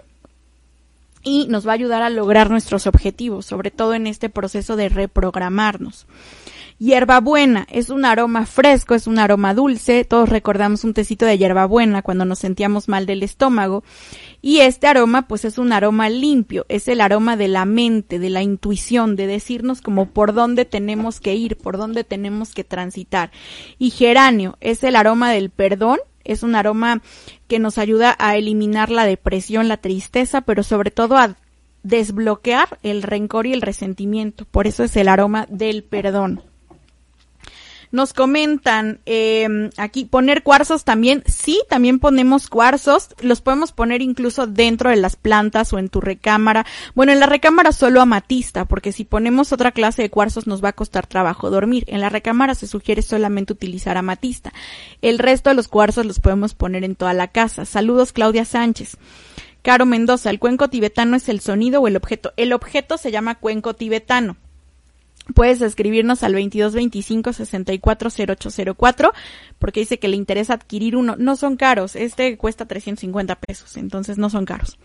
y 1.22 1.46
nos 1.48 1.66
va 1.66 1.72
a 1.72 1.74
ayudar 1.74 2.02
a 2.02 2.10
lograr 2.10 2.50
nuestros 2.50 2.86
objetivos, 2.86 3.46
sobre 3.46 3.70
todo 3.70 3.94
en 3.94 4.06
este 4.06 4.28
proceso 4.28 4.74
de 4.76 4.88
reprogramarnos. 4.88 6.06
Hierbabuena 6.80 7.66
es 7.70 7.90
un 7.90 8.06
aroma 8.06 8.46
fresco, 8.46 8.94
es 8.94 9.06
un 9.06 9.18
aroma 9.18 9.52
dulce. 9.52 10.06
Todos 10.06 10.30
recordamos 10.30 10.82
un 10.82 10.94
tecito 10.94 11.26
de 11.26 11.36
hierbabuena 11.36 12.00
cuando 12.00 12.24
nos 12.24 12.38
sentíamos 12.38 12.88
mal 12.88 13.04
del 13.04 13.22
estómago. 13.22 13.84
Y 14.40 14.60
este 14.60 14.86
aroma, 14.86 15.28
pues 15.28 15.44
es 15.44 15.58
un 15.58 15.74
aroma 15.74 16.08
limpio, 16.08 16.64
es 16.70 16.88
el 16.88 17.02
aroma 17.02 17.36
de 17.36 17.48
la 17.48 17.66
mente, 17.66 18.18
de 18.18 18.30
la 18.30 18.42
intuición, 18.42 19.14
de 19.14 19.26
decirnos 19.26 19.82
como 19.82 20.06
por 20.06 20.32
dónde 20.32 20.64
tenemos 20.64 21.20
que 21.20 21.34
ir, 21.34 21.58
por 21.58 21.76
dónde 21.76 22.02
tenemos 22.02 22.54
que 22.54 22.64
transitar. 22.64 23.30
Y 23.78 23.90
geranio 23.90 24.56
es 24.62 24.82
el 24.82 24.96
aroma 24.96 25.30
del 25.30 25.50
perdón, 25.50 25.98
es 26.24 26.42
un 26.42 26.54
aroma 26.54 27.02
que 27.46 27.58
nos 27.58 27.76
ayuda 27.76 28.16
a 28.18 28.38
eliminar 28.38 28.88
la 28.88 29.04
depresión, 29.04 29.68
la 29.68 29.76
tristeza, 29.76 30.40
pero 30.40 30.62
sobre 30.62 30.90
todo 30.90 31.18
a 31.18 31.36
desbloquear 31.82 32.78
el 32.82 33.02
rencor 33.02 33.46
y 33.46 33.52
el 33.52 33.60
resentimiento. 33.60 34.46
Por 34.46 34.66
eso 34.66 34.82
es 34.82 34.96
el 34.96 35.08
aroma 35.08 35.46
del 35.50 35.84
perdón. 35.84 36.40
Nos 37.92 38.12
comentan 38.12 39.00
eh, 39.04 39.70
aquí 39.76 40.04
poner 40.04 40.42
cuarzos 40.42 40.84
también. 40.84 41.24
Sí, 41.26 41.60
también 41.68 41.98
ponemos 41.98 42.48
cuarzos. 42.48 43.08
Los 43.20 43.40
podemos 43.40 43.72
poner 43.72 44.00
incluso 44.00 44.46
dentro 44.46 44.90
de 44.90 44.96
las 44.96 45.16
plantas 45.16 45.72
o 45.72 45.78
en 45.78 45.88
tu 45.88 46.00
recámara. 46.00 46.64
Bueno, 46.94 47.12
en 47.12 47.18
la 47.18 47.26
recámara 47.26 47.72
solo 47.72 48.00
amatista, 48.00 48.64
porque 48.64 48.92
si 48.92 49.04
ponemos 49.04 49.52
otra 49.52 49.72
clase 49.72 50.02
de 50.02 50.10
cuarzos 50.10 50.46
nos 50.46 50.62
va 50.62 50.68
a 50.68 50.74
costar 50.74 51.06
trabajo 51.06 51.50
dormir. 51.50 51.84
En 51.88 52.00
la 52.00 52.08
recámara 52.08 52.54
se 52.54 52.68
sugiere 52.68 53.02
solamente 53.02 53.52
utilizar 53.52 53.96
amatista. 53.96 54.52
El 55.02 55.18
resto 55.18 55.50
de 55.50 55.56
los 55.56 55.66
cuarzos 55.66 56.06
los 56.06 56.20
podemos 56.20 56.54
poner 56.54 56.84
en 56.84 56.94
toda 56.94 57.12
la 57.12 57.28
casa. 57.28 57.64
Saludos, 57.64 58.12
Claudia 58.12 58.44
Sánchez. 58.44 58.98
Caro 59.62 59.84
Mendoza, 59.84 60.30
el 60.30 60.38
cuenco 60.38 60.68
tibetano 60.68 61.16
es 61.16 61.28
el 61.28 61.40
sonido 61.40 61.82
o 61.82 61.88
el 61.88 61.96
objeto. 61.96 62.32
El 62.36 62.52
objeto 62.52 62.96
se 62.98 63.10
llama 63.10 63.34
cuenco 63.34 63.74
tibetano 63.74 64.36
puedes 65.34 65.60
escribirnos 65.60 66.22
al 66.22 66.32
2225 66.32 67.32
640804 67.32 69.12
porque 69.58 69.80
dice 69.80 69.98
que 69.98 70.08
le 70.08 70.16
interesa 70.16 70.54
adquirir 70.54 70.96
uno. 70.96 71.16
No 71.16 71.36
son 71.36 71.56
caros, 71.56 71.96
este 71.96 72.36
cuesta 72.36 72.66
350 72.66 73.36
pesos, 73.36 73.76
entonces 73.76 74.18
no 74.18 74.30
son 74.30 74.44
caros. 74.44 74.78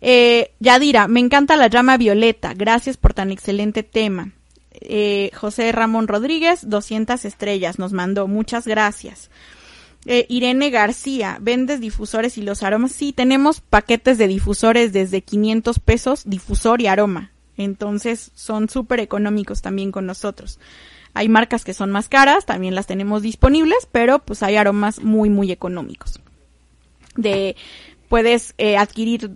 Eh, 0.00 0.52
Yadira, 0.60 1.08
me 1.08 1.20
encanta 1.20 1.56
la 1.56 1.68
llama 1.68 1.96
violeta, 1.96 2.52
gracias 2.54 2.96
por 2.96 3.14
tan 3.14 3.30
excelente 3.30 3.82
tema. 3.82 4.32
Eh, 4.80 5.30
José 5.34 5.70
Ramón 5.72 6.08
Rodríguez, 6.08 6.68
200 6.68 7.24
estrellas, 7.24 7.78
nos 7.78 7.92
mandó, 7.92 8.26
muchas 8.28 8.66
gracias. 8.66 9.30
Eh, 10.06 10.26
Irene 10.28 10.68
García, 10.70 11.38
¿vendes 11.40 11.80
difusores 11.80 12.36
y 12.36 12.42
los 12.42 12.62
aromas? 12.62 12.92
Sí, 12.92 13.12
tenemos 13.12 13.60
paquetes 13.60 14.18
de 14.18 14.28
difusores 14.28 14.92
desde 14.92 15.22
500 15.22 15.78
pesos, 15.78 16.22
difusor 16.26 16.82
y 16.82 16.88
aroma. 16.88 17.30
Entonces 17.56 18.32
son 18.34 18.68
súper 18.68 19.00
económicos 19.00 19.62
también 19.62 19.92
con 19.92 20.06
nosotros. 20.06 20.58
Hay 21.14 21.28
marcas 21.28 21.64
que 21.64 21.74
son 21.74 21.90
más 21.90 22.08
caras, 22.08 22.44
también 22.44 22.74
las 22.74 22.86
tenemos 22.86 23.22
disponibles, 23.22 23.88
pero 23.90 24.18
pues 24.18 24.42
hay 24.42 24.56
aromas 24.56 25.00
muy, 25.00 25.30
muy 25.30 25.52
económicos. 25.52 26.20
De, 27.16 27.54
puedes 28.08 28.54
eh, 28.58 28.76
adquirir 28.76 29.30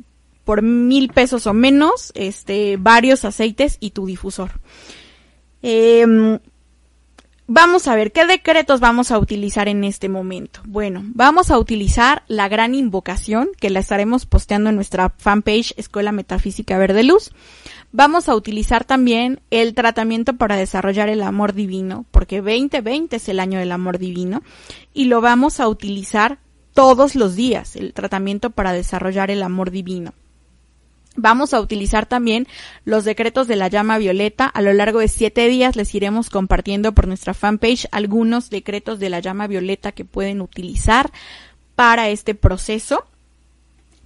por 0.45 0.63
mil 0.63 1.11
pesos 1.11 1.47
o 1.47 1.55
menos, 1.55 2.11
este, 2.15 2.77
varios 2.79 3.25
aceites 3.25 3.77
y 3.81 3.91
tu 3.91 4.07
difusor. 4.07 4.51
Em, 5.63 6.39
Vamos 7.51 7.89
a 7.89 7.97
ver, 7.97 8.13
¿qué 8.13 8.27
decretos 8.27 8.79
vamos 8.79 9.11
a 9.11 9.19
utilizar 9.19 9.69
en 9.69 9.83
este 9.83 10.11
momento? 10.11 10.61
Bueno, 10.67 11.03
vamos 11.15 11.51
a 11.51 11.59
utilizar 11.59 12.23
la 12.29 12.47
gran 12.47 12.75
invocación 12.75 13.49
que 13.59 13.71
la 13.71 13.81
estaremos 13.81 14.27
posteando 14.27 14.69
en 14.69 14.77
nuestra 14.77 15.15
fanpage 15.17 15.73
Escuela 15.79 16.13
Metafísica 16.13 16.77
Verde 16.77 17.05
Luz. 17.05 17.33
Vamos 17.91 18.29
a 18.29 18.35
utilizar 18.35 18.85
también 18.85 19.41
el 19.51 19.75
tratamiento 19.75 20.35
para 20.35 20.57
desarrollar 20.57 21.09
el 21.09 21.23
amor 21.23 21.55
divino, 21.55 22.05
porque 22.11 22.43
2020 22.43 23.17
es 23.17 23.29
el 23.29 23.41
año 23.41 23.59
del 23.59 23.73
amor 23.73 23.99
divino, 23.99 24.43
y 24.93 25.05
lo 25.05 25.21
vamos 25.21 25.59
a 25.59 25.69
utilizar 25.69 26.39
todos 26.75 27.15
los 27.15 27.35
días, 27.35 27.77
el 27.77 27.95
tratamiento 27.95 28.51
para 28.51 28.73
desarrollar 28.73 29.31
el 29.31 29.43
amor 29.43 29.71
divino. 29.71 30.13
Vamos 31.17 31.53
a 31.53 31.61
utilizar 31.61 32.07
también 32.07 32.47
los 32.85 33.05
decretos 33.05 33.49
de 33.49 33.57
la 33.57 33.67
llama 33.67 33.99
violeta. 33.99 34.47
A 34.47 34.63
lo 34.63 34.73
largo 34.73 35.01
de 35.01 35.09
siete 35.09 35.49
días 35.49 35.75
les 35.75 35.93
iremos 35.97 36.31
compartiendo 36.31 36.95
por 36.95 37.09
nuestra 37.09 37.35
fanpage 37.35 37.89
algunos 37.91 38.51
decretos 38.51 39.01
de 39.01 39.11
la 39.11 39.19
llama 39.19 39.49
violeta 39.49 39.91
que 39.91 40.05
pueden 40.05 40.41
utilizar 40.41 41.11
para 41.75 42.09
este 42.09 42.37
proceso. 42.37 43.05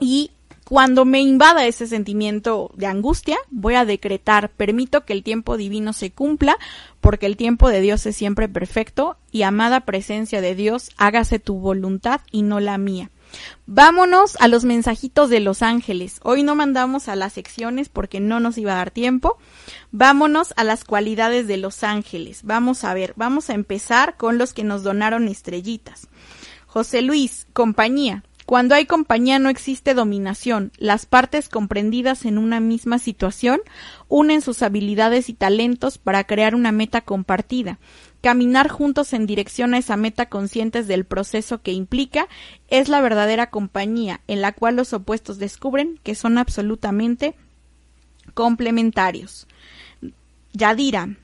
Y 0.00 0.30
cuando 0.72 1.04
me 1.04 1.20
invada 1.20 1.66
ese 1.66 1.86
sentimiento 1.86 2.70
de 2.76 2.86
angustia, 2.86 3.36
voy 3.50 3.74
a 3.74 3.84
decretar, 3.84 4.48
permito 4.48 5.04
que 5.04 5.12
el 5.12 5.22
tiempo 5.22 5.58
divino 5.58 5.92
se 5.92 6.12
cumpla, 6.12 6.56
porque 7.02 7.26
el 7.26 7.36
tiempo 7.36 7.68
de 7.68 7.82
Dios 7.82 8.06
es 8.06 8.16
siempre 8.16 8.48
perfecto, 8.48 9.18
y 9.30 9.42
amada 9.42 9.80
presencia 9.80 10.40
de 10.40 10.54
Dios, 10.54 10.88
hágase 10.96 11.38
tu 11.38 11.56
voluntad 11.58 12.22
y 12.30 12.40
no 12.40 12.58
la 12.58 12.78
mía. 12.78 13.10
Vámonos 13.66 14.38
a 14.40 14.48
los 14.48 14.64
mensajitos 14.64 15.28
de 15.28 15.40
los 15.40 15.60
ángeles. 15.60 16.20
Hoy 16.22 16.42
no 16.42 16.54
mandamos 16.54 17.08
a 17.08 17.16
las 17.16 17.34
secciones 17.34 17.90
porque 17.90 18.20
no 18.20 18.40
nos 18.40 18.56
iba 18.56 18.72
a 18.72 18.76
dar 18.76 18.90
tiempo. 18.90 19.36
Vámonos 19.90 20.54
a 20.56 20.64
las 20.64 20.84
cualidades 20.84 21.46
de 21.48 21.58
los 21.58 21.84
ángeles. 21.84 22.44
Vamos 22.44 22.84
a 22.84 22.94
ver, 22.94 23.12
vamos 23.16 23.50
a 23.50 23.54
empezar 23.54 24.16
con 24.16 24.38
los 24.38 24.54
que 24.54 24.64
nos 24.64 24.82
donaron 24.82 25.28
estrellitas. 25.28 26.08
José 26.72 27.02
Luis, 27.02 27.46
compañía. 27.52 28.24
Cuando 28.46 28.74
hay 28.74 28.86
compañía 28.86 29.38
no 29.38 29.48
existe 29.48 29.94
dominación. 29.94 30.72
Las 30.76 31.06
partes 31.06 31.48
comprendidas 31.48 32.24
en 32.24 32.38
una 32.38 32.60
misma 32.60 32.98
situación 32.98 33.60
unen 34.08 34.40
sus 34.42 34.62
habilidades 34.62 35.28
y 35.28 35.34
talentos 35.34 35.98
para 35.98 36.24
crear 36.24 36.54
una 36.54 36.72
meta 36.72 37.02
compartida. 37.02 37.78
Caminar 38.20 38.68
juntos 38.68 39.12
en 39.12 39.26
dirección 39.26 39.74
a 39.74 39.78
esa 39.78 39.96
meta 39.96 40.26
conscientes 40.26 40.86
del 40.86 41.04
proceso 41.04 41.62
que 41.62 41.72
implica 41.72 42.28
es 42.68 42.88
la 42.88 43.00
verdadera 43.00 43.50
compañía 43.50 44.20
en 44.26 44.40
la 44.40 44.52
cual 44.52 44.76
los 44.76 44.92
opuestos 44.92 45.38
descubren 45.38 45.98
que 46.02 46.14
son 46.14 46.38
absolutamente 46.38 47.34
complementarios. 48.34 49.46
Yadira, 50.52 51.16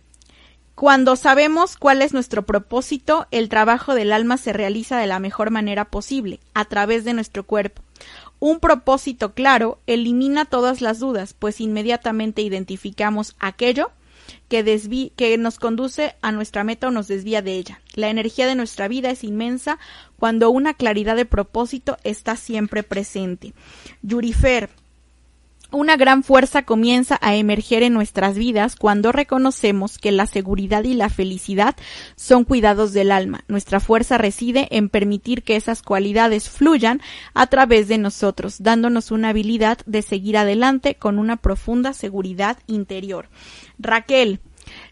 cuando 0.78 1.16
sabemos 1.16 1.76
cuál 1.76 2.02
es 2.02 2.12
nuestro 2.12 2.46
propósito, 2.46 3.26
el 3.32 3.48
trabajo 3.48 3.96
del 3.96 4.12
alma 4.12 4.36
se 4.36 4.52
realiza 4.52 4.96
de 4.96 5.08
la 5.08 5.18
mejor 5.18 5.50
manera 5.50 5.86
posible, 5.86 6.38
a 6.54 6.66
través 6.66 7.04
de 7.04 7.14
nuestro 7.14 7.42
cuerpo. 7.42 7.82
Un 8.38 8.60
propósito 8.60 9.34
claro 9.34 9.80
elimina 9.88 10.44
todas 10.44 10.80
las 10.80 11.00
dudas, 11.00 11.34
pues 11.36 11.60
inmediatamente 11.60 12.42
identificamos 12.42 13.34
aquello 13.40 13.90
que, 14.48 15.36
nos 15.36 15.58
conduce 15.58 16.14
a 16.22 16.30
nuestra 16.30 16.62
meta 16.62 16.86
o 16.86 16.90
nos 16.92 17.08
desvía 17.08 17.42
de 17.42 17.54
ella. 17.54 17.80
La 17.94 18.08
energía 18.08 18.46
de 18.46 18.54
nuestra 18.54 18.86
vida 18.86 19.10
es 19.10 19.24
inmensa 19.24 19.80
cuando 20.16 20.48
una 20.48 20.74
claridad 20.74 21.16
de 21.16 21.24
propósito 21.24 21.96
está 22.04 22.36
siempre 22.36 22.84
presente. 22.84 23.52
Una 25.70 25.96
gran 25.96 26.22
fuerza 26.22 26.62
comienza 26.62 27.18
a 27.20 27.34
emerger 27.34 27.82
en 27.82 27.92
nuestras 27.92 28.38
vidas 28.38 28.74
cuando 28.74 29.12
reconocemos 29.12 29.98
que 29.98 30.12
la 30.12 30.26
seguridad 30.26 30.84
y 30.84 30.94
la 30.94 31.10
felicidad 31.10 31.76
son 32.16 32.44
cuidados 32.44 32.92
del 32.92 33.12
alma. 33.12 33.44
Nuestra 33.48 33.78
fuerza 33.78 34.16
reside 34.16 34.68
en 34.70 34.88
permitir 34.88 35.42
que 35.42 35.56
esas 35.56 35.82
cualidades 35.82 36.48
fluyan 36.48 37.02
a 37.34 37.46
través 37.48 37.86
de 37.88 37.98
nosotros, 37.98 38.62
dándonos 38.62 39.10
una 39.10 39.28
habilidad 39.28 39.78
de 39.84 40.02
seguir 40.02 40.38
adelante 40.38 40.94
con 40.94 41.18
una 41.18 41.36
profunda 41.36 41.92
seguridad 41.92 42.56
interior. 42.66 43.28
Raquel, 43.78 44.40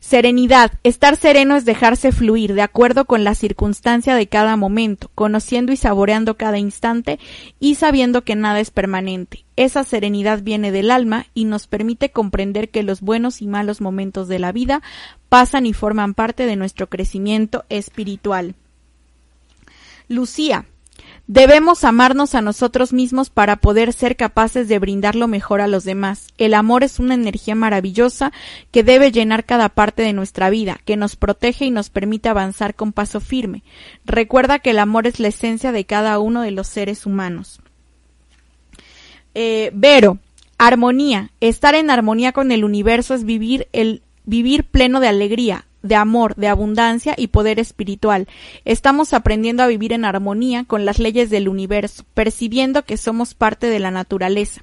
Serenidad. 0.06 0.70
Estar 0.84 1.16
sereno 1.16 1.56
es 1.56 1.64
dejarse 1.64 2.12
fluir 2.12 2.54
de 2.54 2.62
acuerdo 2.62 3.06
con 3.06 3.24
la 3.24 3.34
circunstancia 3.34 4.14
de 4.14 4.28
cada 4.28 4.54
momento, 4.54 5.10
conociendo 5.16 5.72
y 5.72 5.76
saboreando 5.76 6.36
cada 6.36 6.58
instante 6.58 7.18
y 7.58 7.74
sabiendo 7.74 8.22
que 8.22 8.36
nada 8.36 8.60
es 8.60 8.70
permanente. 8.70 9.44
Esa 9.56 9.82
serenidad 9.82 10.44
viene 10.44 10.70
del 10.70 10.92
alma 10.92 11.26
y 11.34 11.44
nos 11.44 11.66
permite 11.66 12.10
comprender 12.10 12.68
que 12.68 12.84
los 12.84 13.00
buenos 13.00 13.42
y 13.42 13.48
malos 13.48 13.80
momentos 13.80 14.28
de 14.28 14.38
la 14.38 14.52
vida 14.52 14.80
pasan 15.28 15.66
y 15.66 15.72
forman 15.72 16.14
parte 16.14 16.46
de 16.46 16.54
nuestro 16.54 16.88
crecimiento 16.88 17.64
espiritual. 17.68 18.54
Lucía. 20.06 20.66
Debemos 21.28 21.82
amarnos 21.82 22.36
a 22.36 22.40
nosotros 22.40 22.92
mismos 22.92 23.30
para 23.30 23.56
poder 23.56 23.92
ser 23.92 24.16
capaces 24.16 24.68
de 24.68 24.78
brindar 24.78 25.16
lo 25.16 25.26
mejor 25.26 25.60
a 25.60 25.66
los 25.66 25.82
demás. 25.82 26.28
El 26.38 26.54
amor 26.54 26.84
es 26.84 27.00
una 27.00 27.14
energía 27.14 27.56
maravillosa 27.56 28.32
que 28.70 28.84
debe 28.84 29.10
llenar 29.10 29.44
cada 29.44 29.68
parte 29.68 30.02
de 30.02 30.12
nuestra 30.12 30.50
vida, 30.50 30.78
que 30.84 30.96
nos 30.96 31.16
protege 31.16 31.64
y 31.64 31.72
nos 31.72 31.90
permite 31.90 32.28
avanzar 32.28 32.76
con 32.76 32.92
paso 32.92 33.20
firme. 33.20 33.64
Recuerda 34.04 34.60
que 34.60 34.70
el 34.70 34.78
amor 34.78 35.08
es 35.08 35.18
la 35.18 35.28
esencia 35.28 35.72
de 35.72 35.84
cada 35.84 36.20
uno 36.20 36.42
de 36.42 36.52
los 36.52 36.68
seres 36.68 37.06
humanos. 37.06 37.60
Eh, 39.34 39.72
Vero, 39.74 40.18
armonía. 40.58 41.32
Estar 41.40 41.74
en 41.74 41.90
armonía 41.90 42.30
con 42.30 42.52
el 42.52 42.64
universo 42.64 43.14
es 43.14 43.24
vivir 43.24 43.66
el 43.72 44.02
vivir 44.26 44.64
pleno 44.64 45.00
de 45.00 45.08
alegría, 45.08 45.65
de 45.82 45.94
amor, 45.94 46.34
de 46.36 46.48
abundancia 46.48 47.14
y 47.16 47.28
poder 47.28 47.58
espiritual. 47.58 48.28
Estamos 48.64 49.12
aprendiendo 49.12 49.62
a 49.62 49.66
vivir 49.66 49.92
en 49.92 50.04
armonía 50.04 50.64
con 50.64 50.84
las 50.84 50.98
leyes 50.98 51.30
del 51.30 51.48
universo, 51.48 52.04
percibiendo 52.14 52.84
que 52.84 52.96
somos 52.96 53.34
parte 53.34 53.68
de 53.68 53.78
la 53.78 53.90
naturaleza. 53.90 54.62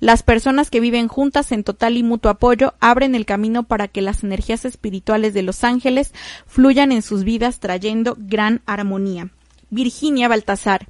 Las 0.00 0.22
personas 0.22 0.70
que 0.70 0.80
viven 0.80 1.08
juntas 1.08 1.52
en 1.52 1.64
total 1.64 1.96
y 1.96 2.02
mutuo 2.02 2.30
apoyo 2.30 2.74
abren 2.80 3.14
el 3.14 3.26
camino 3.26 3.64
para 3.64 3.88
que 3.88 4.02
las 4.02 4.24
energías 4.24 4.64
espirituales 4.64 5.34
de 5.34 5.42
los 5.42 5.64
ángeles 5.64 6.12
fluyan 6.46 6.92
en 6.92 7.02
sus 7.02 7.24
vidas 7.24 7.60
trayendo 7.60 8.16
gran 8.18 8.62
armonía. 8.66 9.28
Virginia 9.70 10.28
Baltasar 10.28 10.88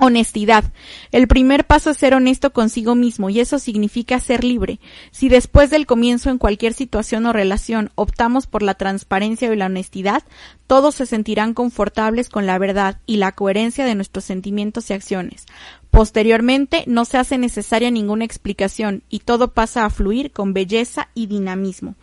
Honestidad. 0.00 0.64
El 1.10 1.26
primer 1.26 1.66
paso 1.66 1.90
es 1.90 1.96
ser 1.96 2.14
honesto 2.14 2.52
consigo 2.52 2.94
mismo 2.94 3.30
y 3.30 3.40
eso 3.40 3.58
significa 3.58 4.20
ser 4.20 4.44
libre. 4.44 4.78
Si 5.10 5.28
después 5.28 5.70
del 5.70 5.86
comienzo 5.86 6.30
en 6.30 6.38
cualquier 6.38 6.72
situación 6.72 7.26
o 7.26 7.32
relación 7.32 7.90
optamos 7.96 8.46
por 8.46 8.62
la 8.62 8.74
transparencia 8.74 9.52
y 9.52 9.56
la 9.56 9.66
honestidad, 9.66 10.22
todos 10.68 10.94
se 10.94 11.06
sentirán 11.06 11.52
confortables 11.52 12.28
con 12.28 12.46
la 12.46 12.58
verdad 12.58 13.00
y 13.06 13.16
la 13.16 13.32
coherencia 13.32 13.84
de 13.84 13.96
nuestros 13.96 14.24
sentimientos 14.24 14.88
y 14.90 14.92
acciones. 14.92 15.46
Posteriormente 15.90 16.84
no 16.86 17.04
se 17.04 17.18
hace 17.18 17.36
necesaria 17.36 17.90
ninguna 17.90 18.24
explicación 18.24 19.02
y 19.08 19.20
todo 19.20 19.52
pasa 19.52 19.84
a 19.84 19.90
fluir 19.90 20.30
con 20.30 20.52
belleza 20.52 21.08
y 21.14 21.26
dinamismo. 21.26 21.96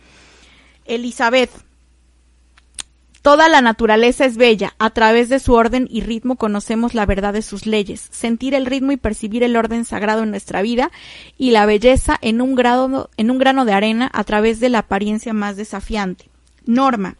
Elizabeth, 0.84 1.50
Toda 3.26 3.48
la 3.48 3.60
naturaleza 3.60 4.24
es 4.24 4.36
bella, 4.36 4.74
a 4.78 4.90
través 4.90 5.28
de 5.28 5.40
su 5.40 5.54
orden 5.54 5.88
y 5.90 6.00
ritmo 6.00 6.36
conocemos 6.36 6.94
la 6.94 7.06
verdad 7.06 7.32
de 7.32 7.42
sus 7.42 7.66
leyes, 7.66 8.06
sentir 8.12 8.54
el 8.54 8.66
ritmo 8.66 8.92
y 8.92 8.96
percibir 8.96 9.42
el 9.42 9.56
orden 9.56 9.84
sagrado 9.84 10.22
en 10.22 10.30
nuestra 10.30 10.62
vida 10.62 10.92
y 11.36 11.50
la 11.50 11.66
belleza 11.66 12.16
en 12.22 12.40
un, 12.40 12.54
grado, 12.54 13.10
en 13.16 13.32
un 13.32 13.38
grano 13.38 13.64
de 13.64 13.72
arena 13.72 14.08
a 14.14 14.22
través 14.22 14.60
de 14.60 14.68
la 14.68 14.78
apariencia 14.78 15.32
más 15.32 15.56
desafiante. 15.56 16.30
Norma. 16.66 17.16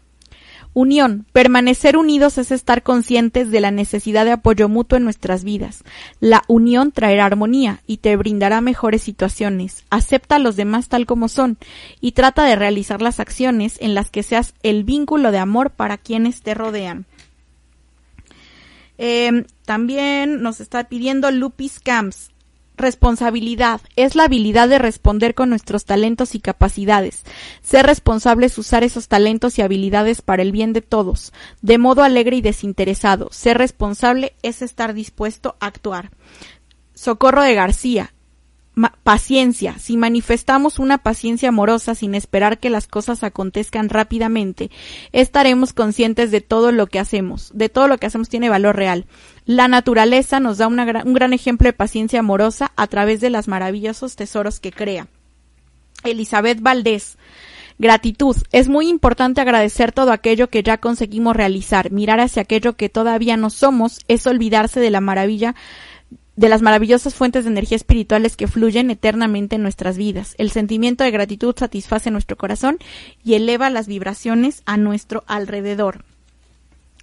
Unión. 0.78 1.24
Permanecer 1.32 1.96
unidos 1.96 2.36
es 2.36 2.52
estar 2.52 2.82
conscientes 2.82 3.50
de 3.50 3.60
la 3.60 3.70
necesidad 3.70 4.26
de 4.26 4.32
apoyo 4.32 4.68
mutuo 4.68 4.98
en 4.98 5.04
nuestras 5.04 5.42
vidas. 5.42 5.84
La 6.20 6.42
unión 6.48 6.92
traerá 6.92 7.24
armonía 7.24 7.80
y 7.86 7.96
te 7.96 8.14
brindará 8.14 8.60
mejores 8.60 9.00
situaciones. 9.00 9.86
Acepta 9.88 10.34
a 10.34 10.38
los 10.38 10.54
demás 10.54 10.90
tal 10.90 11.06
como 11.06 11.28
son 11.28 11.56
y 12.02 12.12
trata 12.12 12.44
de 12.44 12.56
realizar 12.56 13.00
las 13.00 13.20
acciones 13.20 13.78
en 13.80 13.94
las 13.94 14.10
que 14.10 14.22
seas 14.22 14.52
el 14.62 14.84
vínculo 14.84 15.32
de 15.32 15.38
amor 15.38 15.70
para 15.70 15.96
quienes 15.96 16.42
te 16.42 16.52
rodean. 16.52 17.06
Eh, 18.98 19.46
también 19.64 20.42
nos 20.42 20.60
está 20.60 20.90
pidiendo 20.90 21.30
Lupis 21.30 21.80
Camps. 21.80 22.32
Responsabilidad 22.76 23.80
es 23.96 24.16
la 24.16 24.24
habilidad 24.24 24.68
de 24.68 24.78
responder 24.78 25.34
con 25.34 25.48
nuestros 25.48 25.86
talentos 25.86 26.34
y 26.34 26.40
capacidades. 26.40 27.22
Ser 27.62 27.86
responsables 27.86 28.58
usar 28.58 28.84
esos 28.84 29.08
talentos 29.08 29.58
y 29.58 29.62
habilidades 29.62 30.20
para 30.20 30.42
el 30.42 30.52
bien 30.52 30.74
de 30.74 30.82
todos, 30.82 31.32
de 31.62 31.78
modo 31.78 32.02
alegre 32.02 32.36
y 32.36 32.42
desinteresado. 32.42 33.28
Ser 33.32 33.56
responsable 33.58 34.34
es 34.42 34.60
estar 34.60 34.92
dispuesto 34.92 35.56
a 35.58 35.66
actuar. 35.66 36.10
Socorro 36.94 37.42
de 37.42 37.54
García. 37.54 38.12
Paciencia, 39.02 39.78
si 39.78 39.96
manifestamos 39.96 40.78
una 40.78 40.98
paciencia 40.98 41.48
amorosa 41.48 41.94
sin 41.94 42.14
esperar 42.14 42.58
que 42.58 42.68
las 42.68 42.86
cosas 42.86 43.24
acontezcan 43.24 43.88
rápidamente, 43.88 44.70
estaremos 45.12 45.72
conscientes 45.72 46.30
de 46.30 46.42
todo 46.42 46.72
lo 46.72 46.86
que 46.86 46.98
hacemos, 46.98 47.50
de 47.54 47.70
todo 47.70 47.88
lo 47.88 47.96
que 47.96 48.06
hacemos 48.06 48.28
tiene 48.28 48.50
valor 48.50 48.76
real. 48.76 49.06
La 49.46 49.66
naturaleza 49.68 50.40
nos 50.40 50.58
da 50.58 50.66
un 50.66 51.14
gran 51.14 51.32
ejemplo 51.32 51.68
de 51.68 51.72
paciencia 51.72 52.20
amorosa 52.20 52.72
a 52.76 52.86
través 52.86 53.20
de 53.20 53.30
los 53.30 53.48
maravillosos 53.48 54.14
tesoros 54.14 54.60
que 54.60 54.72
crea. 54.72 55.08
Elizabeth 56.04 56.60
Valdés. 56.60 57.16
Gratitud. 57.78 58.36
Es 58.52 58.68
muy 58.68 58.88
importante 58.88 59.42
agradecer 59.42 59.92
todo 59.92 60.10
aquello 60.10 60.48
que 60.48 60.62
ya 60.62 60.78
conseguimos 60.78 61.36
realizar. 61.36 61.90
Mirar 61.92 62.20
hacia 62.20 62.42
aquello 62.42 62.74
que 62.74 62.88
todavía 62.88 63.36
no 63.36 63.50
somos 63.50 64.00
es 64.08 64.26
olvidarse 64.26 64.80
de 64.80 64.90
la 64.90 65.02
maravilla 65.02 65.54
de 66.36 66.48
las 66.48 66.62
maravillosas 66.62 67.14
fuentes 67.14 67.44
de 67.44 67.50
energía 67.50 67.76
espirituales 67.76 68.36
que 68.36 68.46
fluyen 68.46 68.90
eternamente 68.90 69.56
en 69.56 69.62
nuestras 69.62 69.96
vidas. 69.96 70.34
El 70.38 70.50
sentimiento 70.50 71.02
de 71.02 71.10
gratitud 71.10 71.54
satisface 71.58 72.10
nuestro 72.10 72.36
corazón 72.36 72.78
y 73.24 73.34
eleva 73.34 73.70
las 73.70 73.88
vibraciones 73.88 74.62
a 74.66 74.76
nuestro 74.76 75.24
alrededor. 75.26 76.04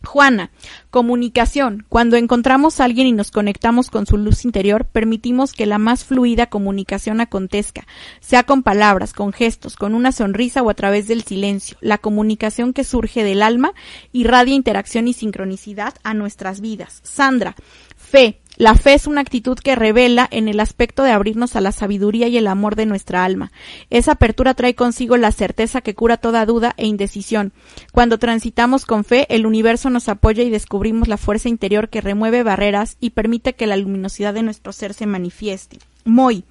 Juana, 0.06 0.52
comunicación. 0.90 1.86
Cuando 1.88 2.18
encontramos 2.18 2.80
a 2.80 2.84
alguien 2.84 3.08
y 3.08 3.14
nos 3.14 3.32
conectamos 3.32 3.90
con 3.90 4.06
su 4.06 4.18
luz 4.18 4.44
interior, 4.44 4.86
permitimos 4.86 5.54
que 5.54 5.66
la 5.66 5.78
más 5.78 6.04
fluida 6.04 6.48
comunicación 6.48 7.22
acontezca, 7.22 7.88
sea 8.20 8.44
con 8.44 8.64
palabras, 8.64 9.14
con 9.14 9.32
gestos, 9.32 9.78
con 9.78 9.96
una 9.96 10.12
sonrisa 10.12 10.62
o 10.62 10.70
a 10.70 10.74
través 10.74 11.08
del 11.08 11.24
silencio. 11.24 11.78
La 11.80 11.98
comunicación 11.98 12.74
que 12.74 12.84
surge 12.84 13.24
del 13.24 13.42
alma 13.42 13.74
irradia 14.12 14.56
interacción 14.56 15.08
y 15.08 15.14
sincronicidad 15.14 15.94
a 16.04 16.14
nuestras 16.14 16.60
vidas. 16.60 17.00
Sandra, 17.04 17.56
fe. 17.96 18.42
La 18.56 18.76
fe 18.76 18.94
es 18.94 19.08
una 19.08 19.22
actitud 19.22 19.58
que 19.58 19.76
revela 19.76 20.28
en 20.30 20.48
el 20.48 20.60
aspecto 20.60 21.04
de 21.04 21.12
abrirnos 21.12 21.56
a 21.56 21.62
la 21.62 21.72
sabiduría 21.72 22.28
y 22.28 22.38
el 22.38 22.46
amor 22.46 22.76
de 22.76 22.86
nuestra 22.86 23.26
alma. 23.26 23.52
Esa 23.90 24.12
apertura 24.12 24.54
trae 24.54 24.76
consigo 24.76 25.18
la 25.18 25.32
certeza 25.32 25.82
que 25.82 25.96
cura 25.96 26.18
toda 26.18 26.46
duda 26.46 26.76
e 26.78 26.86
indecisión. 26.86 27.52
Cuando 27.92 28.20
transitamos 28.20 28.86
con 28.86 29.06
fe, 29.06 29.26
el 29.34 29.48
universo 29.48 29.90
nos 29.90 30.08
apoya 30.08 30.44
y 30.44 30.52
descubrimos 30.52 31.08
la 31.08 31.18
fuerza 31.18 31.50
interior 31.50 31.90
que 31.90 32.02
remueve 32.02 32.44
barreras 32.44 32.98
y 33.00 33.10
permite 33.12 33.54
que 33.54 33.66
la 33.66 33.78
luminosidad 33.78 34.36
de 34.36 34.44
nuestro 34.44 34.72
ser 34.72 34.94
se 34.94 35.08
manifieste. 35.08 35.80
Moy. 36.06 36.44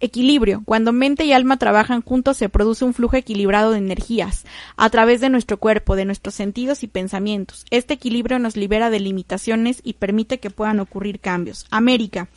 Equilibrio. 0.00 0.62
Cuando 0.64 0.92
mente 0.92 1.24
y 1.24 1.32
alma 1.32 1.56
trabajan 1.56 2.02
juntos 2.02 2.36
se 2.36 2.48
produce 2.48 2.84
un 2.84 2.94
flujo 2.94 3.16
equilibrado 3.16 3.72
de 3.72 3.78
energías 3.78 4.44
a 4.76 4.90
través 4.90 5.20
de 5.20 5.28
nuestro 5.28 5.56
cuerpo, 5.56 5.96
de 5.96 6.04
nuestros 6.04 6.34
sentidos 6.34 6.82
y 6.82 6.86
pensamientos. 6.86 7.64
Este 7.70 7.94
equilibrio 7.94 8.38
nos 8.38 8.56
libera 8.56 8.90
de 8.90 9.00
limitaciones 9.00 9.80
y 9.82 9.94
permite 9.94 10.38
que 10.38 10.50
puedan 10.50 10.80
ocurrir 10.80 11.20
cambios. 11.20 11.66
América. 11.70 12.28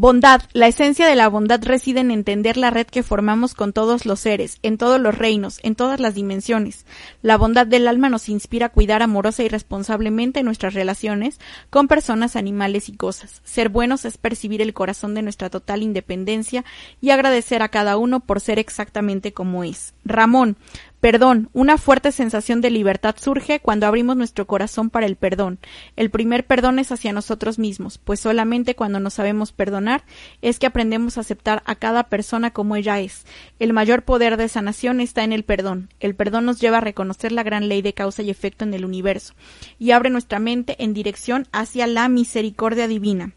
Bondad. 0.00 0.42
La 0.52 0.68
esencia 0.68 1.08
de 1.08 1.16
la 1.16 1.28
bondad 1.28 1.60
reside 1.64 1.98
en 1.98 2.12
entender 2.12 2.56
la 2.56 2.70
red 2.70 2.86
que 2.86 3.02
formamos 3.02 3.54
con 3.54 3.72
todos 3.72 4.06
los 4.06 4.20
seres, 4.20 4.60
en 4.62 4.78
todos 4.78 5.00
los 5.00 5.18
reinos, 5.18 5.58
en 5.64 5.74
todas 5.74 5.98
las 5.98 6.14
dimensiones. 6.14 6.86
La 7.20 7.36
bondad 7.36 7.66
del 7.66 7.88
alma 7.88 8.08
nos 8.08 8.28
inspira 8.28 8.66
a 8.66 8.68
cuidar 8.68 9.02
amorosa 9.02 9.42
y 9.42 9.48
responsablemente 9.48 10.44
nuestras 10.44 10.74
relaciones 10.74 11.40
con 11.68 11.88
personas, 11.88 12.36
animales 12.36 12.88
y 12.88 12.92
cosas. 12.92 13.42
Ser 13.42 13.70
buenos 13.70 14.04
es 14.04 14.18
percibir 14.18 14.62
el 14.62 14.72
corazón 14.72 15.14
de 15.14 15.22
nuestra 15.22 15.50
total 15.50 15.82
independencia 15.82 16.64
y 17.00 17.10
agradecer 17.10 17.60
a 17.62 17.68
cada 17.68 17.96
uno 17.96 18.20
por 18.20 18.40
ser 18.40 18.60
exactamente 18.60 19.32
como 19.32 19.64
es. 19.64 19.94
Ramón. 20.04 20.58
Perdón. 21.00 21.48
Una 21.52 21.78
fuerte 21.78 22.10
sensación 22.10 22.60
de 22.60 22.70
libertad 22.70 23.14
surge 23.18 23.60
cuando 23.60 23.86
abrimos 23.86 24.16
nuestro 24.16 24.48
corazón 24.48 24.90
para 24.90 25.06
el 25.06 25.14
perdón. 25.14 25.58
El 25.94 26.10
primer 26.10 26.44
perdón 26.44 26.80
es 26.80 26.90
hacia 26.90 27.12
nosotros 27.12 27.58
mismos, 27.58 27.98
pues 27.98 28.18
solamente 28.18 28.74
cuando 28.74 28.98
nos 28.98 29.14
sabemos 29.14 29.52
perdonar 29.52 30.02
es 30.42 30.58
que 30.58 30.66
aprendemos 30.66 31.16
a 31.16 31.20
aceptar 31.20 31.62
a 31.66 31.76
cada 31.76 32.04
persona 32.04 32.50
como 32.50 32.74
ella 32.74 32.98
es. 32.98 33.26
El 33.60 33.72
mayor 33.72 34.02
poder 34.02 34.36
de 34.36 34.48
sanación 34.48 35.00
está 35.00 35.22
en 35.22 35.32
el 35.32 35.44
perdón. 35.44 35.88
El 36.00 36.16
perdón 36.16 36.46
nos 36.46 36.60
lleva 36.60 36.78
a 36.78 36.82
reconocer 36.82 37.30
la 37.30 37.44
gran 37.44 37.68
ley 37.68 37.80
de 37.80 37.92
causa 37.92 38.22
y 38.22 38.30
efecto 38.30 38.64
en 38.64 38.74
el 38.74 38.84
universo 38.84 39.34
y 39.78 39.92
abre 39.92 40.10
nuestra 40.10 40.40
mente 40.40 40.82
en 40.82 40.94
dirección 40.94 41.46
hacia 41.52 41.86
la 41.86 42.08
misericordia 42.08 42.88
divina. 42.88 43.32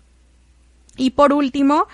Y 0.97 1.11
por 1.11 1.31
último, 1.31 1.85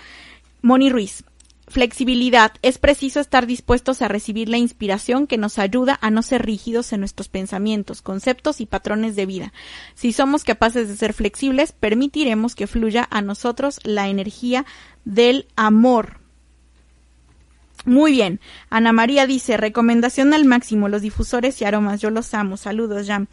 Moni 0.62 0.88
Ruiz. 0.88 1.24
Flexibilidad. 1.68 2.52
Es 2.62 2.78
preciso 2.78 3.20
estar 3.20 3.46
dispuestos 3.46 4.00
a 4.00 4.08
recibir 4.08 4.48
la 4.48 4.56
inspiración 4.56 5.26
que 5.26 5.36
nos 5.36 5.58
ayuda 5.58 5.98
a 6.00 6.10
no 6.10 6.22
ser 6.22 6.44
rígidos 6.44 6.92
en 6.92 7.00
nuestros 7.00 7.28
pensamientos, 7.28 8.00
conceptos 8.00 8.60
y 8.60 8.66
patrones 8.66 9.16
de 9.16 9.26
vida. 9.26 9.52
Si 9.94 10.12
somos 10.12 10.44
capaces 10.44 10.88
de 10.88 10.96
ser 10.96 11.12
flexibles, 11.12 11.72
permitiremos 11.72 12.54
que 12.54 12.66
fluya 12.66 13.06
a 13.10 13.20
nosotros 13.20 13.80
la 13.84 14.08
energía 14.08 14.64
del 15.04 15.46
amor. 15.56 16.20
Muy 17.84 18.12
bien. 18.12 18.40
Ana 18.70 18.92
María 18.92 19.26
dice, 19.26 19.56
recomendación 19.56 20.32
al 20.34 20.46
máximo, 20.46 20.88
los 20.88 21.02
difusores 21.02 21.60
y 21.60 21.64
aromas. 21.64 22.00
Yo 22.00 22.10
los 22.10 22.32
amo. 22.34 22.56
Saludos, 22.56 23.06
ya. 23.06 23.26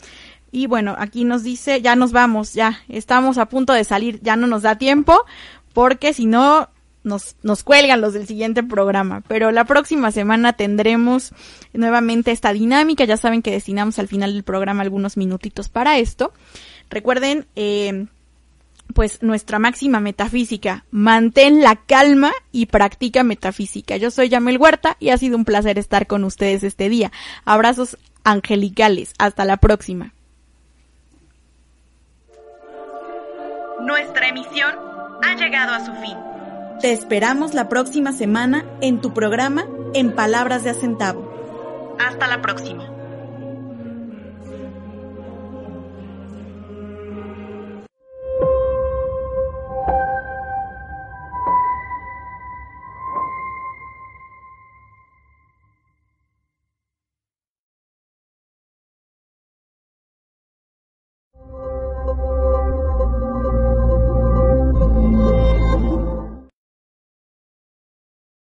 Y 0.52 0.68
bueno, 0.68 0.96
aquí 0.98 1.26
nos 1.26 1.44
dice, 1.44 1.82
ya 1.82 1.96
nos 1.96 2.12
vamos, 2.12 2.54
ya 2.54 2.80
estamos 2.88 3.38
a 3.38 3.48
punto 3.48 3.74
de 3.74 3.84
salir, 3.84 4.22
ya 4.22 4.38
no 4.38 4.48
nos 4.48 4.62
da 4.62 4.78
tiempo, 4.78 5.26
porque 5.74 6.14
si 6.14 6.28
no, 6.28 6.70
nos, 7.06 7.36
nos 7.44 7.64
cuelgan 7.64 8.02
los 8.02 8.14
del 8.14 8.28
siguiente 8.28 8.64
programa. 8.64 9.24
Pero 9.28 9.52
la 9.52 9.64
próxima 9.66 10.12
semana 10.12 10.54
tendremos 10.54 11.32
nuevamente 11.74 12.32
esta 12.32 12.52
dinámica. 12.52 13.06
Ya 13.06 13.18
saben 13.18 13.42
que 13.42 13.52
destinamos 13.52 14.00
al 14.00 14.08
final 14.08 14.34
del 14.34 14.44
programa 14.44 14.82
algunos 14.82 15.16
minutitos 15.16 15.70
para 15.70 15.98
esto. 15.98 16.34
Recuerden, 16.90 17.46
eh, 17.56 18.08
pues 18.94 19.22
nuestra 19.24 19.60
máxima 19.60 20.00
metafísica, 20.00 20.86
mantén 20.92 21.62
la 21.62 21.76
calma 21.76 22.32
y 22.52 22.68
practica 22.68 23.24
metafísica. 23.24 23.98
Yo 23.98 24.12
soy 24.12 24.30
Yamel 24.30 24.58
Huerta 24.58 24.96
y 25.00 25.10
ha 25.10 25.18
sido 25.18 25.38
un 25.38 25.46
placer 25.46 25.78
estar 25.80 26.08
con 26.08 26.24
ustedes 26.24 26.64
este 26.64 26.90
día. 26.90 27.12
Abrazos 27.46 27.98
angelicales. 28.24 29.14
Hasta 29.18 29.46
la 29.46 29.58
próxima. 29.58 30.14
Nuestra 33.82 34.30
emisión 34.30 34.76
ha 35.24 35.36
llegado 35.36 35.74
a 35.74 35.86
su 35.86 35.94
fin. 35.96 36.18
Te 36.82 36.92
esperamos 36.92 37.54
la 37.54 37.70
próxima 37.70 38.12
semana 38.12 38.66
en 38.82 39.00
tu 39.00 39.14
programa 39.14 39.66
En 39.94 40.14
Palabras 40.14 40.64
de 40.64 40.72
Acentavo. 40.72 41.32
Hasta 42.00 42.28
la 42.28 42.42
próxima. 42.42 42.95